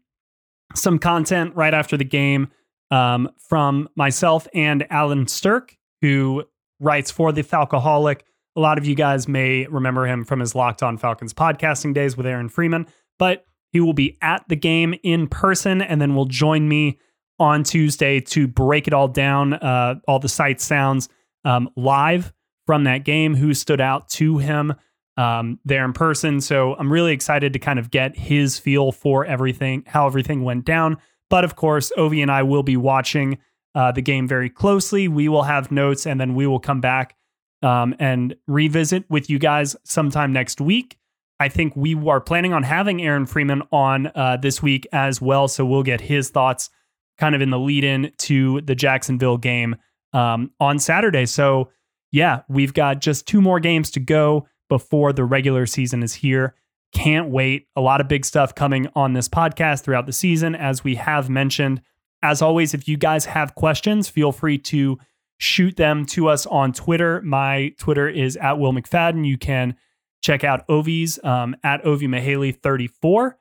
some 0.74 0.99
content 0.99 1.55
right 1.55 1.74
after 1.74 1.99
the 1.99 2.05
game 2.05 2.49
um, 2.90 3.28
from 3.36 3.88
myself 3.97 4.49
and 4.55 4.86
Allen 4.90 5.26
Strk, 5.26 5.76
who 6.01 6.45
writes 6.81 7.11
for 7.11 7.33
the 7.33 7.43
Falcoholic. 7.43 8.20
A 8.57 8.61
lot 8.61 8.79
of 8.79 8.87
you 8.87 8.95
guys 8.95 9.27
may 9.27 9.66
remember 9.66 10.07
him 10.07 10.25
from 10.25 10.41
his 10.41 10.55
Locked 10.55 10.83
On 10.83 10.97
Falcons 10.97 11.35
podcasting 11.35 11.95
days 11.95 12.16
with 12.16 12.27
Aaron 12.27 12.49
Freeman, 12.49 12.87
but 13.18 13.45
he 13.70 13.81
will 13.81 13.93
be 13.93 14.16
at 14.22 14.45
the 14.49 14.57
game 14.57 14.95
in 15.03 15.27
person 15.27 15.83
and 15.83 16.01
then 16.01 16.14
will 16.14 16.27
join 16.27 16.68
me 16.68 16.99
on 17.41 17.64
Tuesday 17.64 18.20
to 18.20 18.47
break 18.47 18.87
it 18.87 18.95
all 18.95 19.09
down, 19.09 19.55
uh, 19.55 19.97
all 20.07 20.20
the 20.20 20.29
sight 20.29 20.61
sounds 20.61 21.09
um, 21.45 21.68
live 21.77 22.33
from 22.66 22.85
that 22.85 23.05
game, 23.05 23.35
who 23.35 23.53
stood 23.53 23.81
out 23.81 24.09
to 24.09 24.39
him 24.39 24.72
um, 25.16 25.59
there 25.64 25.85
in 25.85 25.93
person. 25.93 26.41
So 26.41 26.75
I'm 26.75 26.93
really 26.93 27.12
excited 27.12 27.53
to 27.53 27.59
kind 27.59 27.79
of 27.79 27.91
get 27.91 28.16
his 28.16 28.59
feel 28.59 28.93
for 28.93 29.25
everything, 29.25 29.85
how 29.87 30.07
everything 30.07 30.45
went 30.45 30.64
down. 30.64 30.99
But 31.29 31.45
of 31.45 31.57
course, 31.57 31.93
Ovi 31.99 32.22
and 32.22 32.31
I 32.31 32.43
will 32.43 32.62
be 32.62 32.77
watching 32.77 33.39
uh, 33.75 33.93
the 33.93 34.03
game 34.03 34.29
very 34.29 34.51
closely. 34.51 35.09
We 35.09 35.29
will 35.29 35.43
have 35.43 35.70
notes 35.70 36.07
and 36.07 36.20
then 36.20 36.35
we 36.35 36.47
will 36.47 36.61
come 36.61 36.81
back 36.81 37.16
um, 37.62 37.95
and 37.99 38.37
revisit 38.47 39.05
with 39.09 39.29
you 39.31 39.39
guys 39.39 39.75
sometime 39.85 40.33
next 40.33 40.61
week. 40.61 40.99
I 41.41 41.49
think 41.49 41.75
we 41.75 41.95
are 42.09 42.20
planning 42.20 42.53
on 42.53 42.62
having 42.62 43.03
Aaron 43.03 43.27
Freeman 43.27 43.62
on 43.72 44.11
uh, 44.14 44.37
this 44.37 44.62
week 44.62 44.87
as 44.93 45.20
well. 45.20 45.49
So 45.49 45.66
we'll 45.66 45.83
get 45.83 46.01
his 46.01 46.31
thoughts 46.31 46.70
kind 47.18 47.35
of 47.35 47.43
in 47.43 47.51
the 47.51 47.59
lead 47.59 47.85
in 47.85 48.12
to 48.18 48.61
the 48.62 48.75
Jacksonville 48.75 49.37
game 49.37 49.77
um, 50.12 50.51
on 50.61 50.79
Saturday. 50.79 51.27
So, 51.27 51.70
yeah, 52.12 52.43
we've 52.49 52.72
got 52.72 53.01
just 53.01 53.27
two 53.27 53.41
more 53.41 53.59
games 53.59 53.91
to 53.93 54.01
go 54.01 54.47
before 54.68 55.12
the 55.12 55.25
regular 55.25 55.66
season 55.66 56.03
is 56.03 56.14
here. 56.14 56.55
Can't 56.93 57.31
wait. 57.31 57.66
A 57.75 57.81
lot 57.81 58.01
of 58.01 58.09
big 58.09 58.25
stuff 58.25 58.55
coming 58.55 58.89
on 58.95 59.12
this 59.12 59.29
podcast 59.29 59.83
throughout 59.83 60.07
the 60.07 60.12
season, 60.12 60.55
as 60.55 60.85
we 60.85 60.95
have 60.95 61.29
mentioned. 61.29 61.83
As 62.25 62.41
always, 62.41 62.72
if 62.72 62.89
you 62.89 62.97
guys 62.97 63.27
have 63.27 63.55
questions, 63.55 64.09
feel 64.09 64.33
free 64.33 64.57
to 64.57 64.99
shoot 65.37 65.77
them 65.77 66.07
to 66.07 66.29
us 66.29 66.47
on 66.47 66.72
Twitter. 66.72 67.20
My 67.20 67.75
Twitter 67.79 68.09
is 68.09 68.39
at 68.39 68.59
Will 68.59 68.72
McFadden. 68.72 69.27
You 69.27 69.37
can 69.37 69.77
check 70.22 70.43
out 70.43 70.66
Ovi's 70.68 71.22
um, 71.22 71.55
at 71.62 71.85
Ovi 71.85 72.09
Mahaley 72.09 72.59
34 72.59 73.39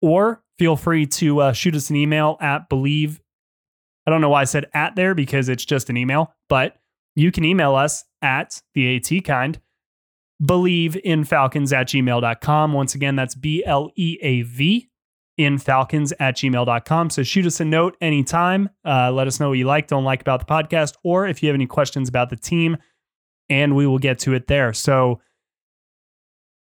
or 0.00 0.42
feel 0.58 0.76
free 0.76 1.04
to 1.04 1.40
uh, 1.40 1.52
shoot 1.52 1.74
us 1.76 1.90
an 1.90 1.96
email 1.96 2.38
at 2.40 2.70
Bleav. 2.70 3.20
I 4.06 4.10
don't 4.10 4.22
know 4.22 4.30
why 4.30 4.40
I 4.40 4.44
said 4.44 4.64
at 4.72 4.96
there 4.96 5.14
because 5.14 5.50
it's 5.50 5.66
just 5.66 5.90
an 5.90 5.98
email, 5.98 6.34
but 6.48 6.76
you 7.14 7.32
can 7.32 7.44
email 7.44 7.74
us 7.74 8.02
at 8.22 8.62
the 8.72 8.96
AT 8.96 9.24
kind, 9.24 9.60
bleav 10.42 10.96
in 10.96 11.24
falcons 11.24 11.70
at 11.70 11.88
gmail.com. 11.88 12.72
Once 12.72 12.94
again, 12.94 13.14
that's 13.14 13.34
B 13.34 13.62
L 13.66 13.90
E 13.94 14.16
A 14.22 14.40
V 14.40 14.88
in 15.36 15.58
falcons 15.58 16.12
at 16.20 16.36
gmail.com. 16.36 17.10
So 17.10 17.22
shoot 17.22 17.46
us 17.46 17.60
a 17.60 17.64
note 17.64 17.96
anytime. 18.00 18.68
Uh, 18.84 19.10
let 19.12 19.26
us 19.26 19.40
know 19.40 19.48
what 19.48 19.58
you 19.58 19.66
like, 19.66 19.86
don't 19.86 20.04
like 20.04 20.20
about 20.20 20.40
the 20.40 20.46
podcast, 20.46 20.94
or 21.02 21.26
if 21.26 21.42
you 21.42 21.48
have 21.48 21.54
any 21.54 21.66
questions 21.66 22.08
about 22.08 22.30
the 22.30 22.36
team, 22.36 22.76
and 23.48 23.74
we 23.74 23.86
will 23.86 23.98
get 23.98 24.18
to 24.20 24.34
it 24.34 24.46
there. 24.46 24.72
So, 24.72 25.20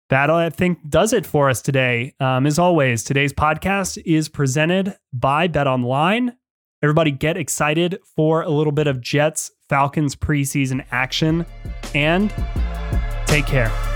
that 0.09 0.31
I 0.31 0.51
think 0.51 0.89
does 0.89 1.13
it 1.13 1.27
for 1.27 1.51
us 1.51 1.61
today. 1.61 2.15
Um, 2.21 2.47
as 2.47 2.59
always, 2.59 3.03
today's 3.03 3.33
podcast 3.33 4.01
is 4.07 4.29
presented 4.29 4.97
by 5.13 5.49
Bet 5.49 5.67
Online. 5.67 6.37
Everybody 6.83 7.11
get 7.11 7.37
excited 7.37 7.99
for 8.15 8.43
a 8.43 8.51
little 8.51 8.73
bit 8.73 8.87
of 8.87 9.01
Jets 9.01 9.51
Falcons 9.69 10.15
preseason 10.15 10.85
action 10.93 11.45
and 11.95 12.33
take 13.27 13.47
care. 13.47 13.96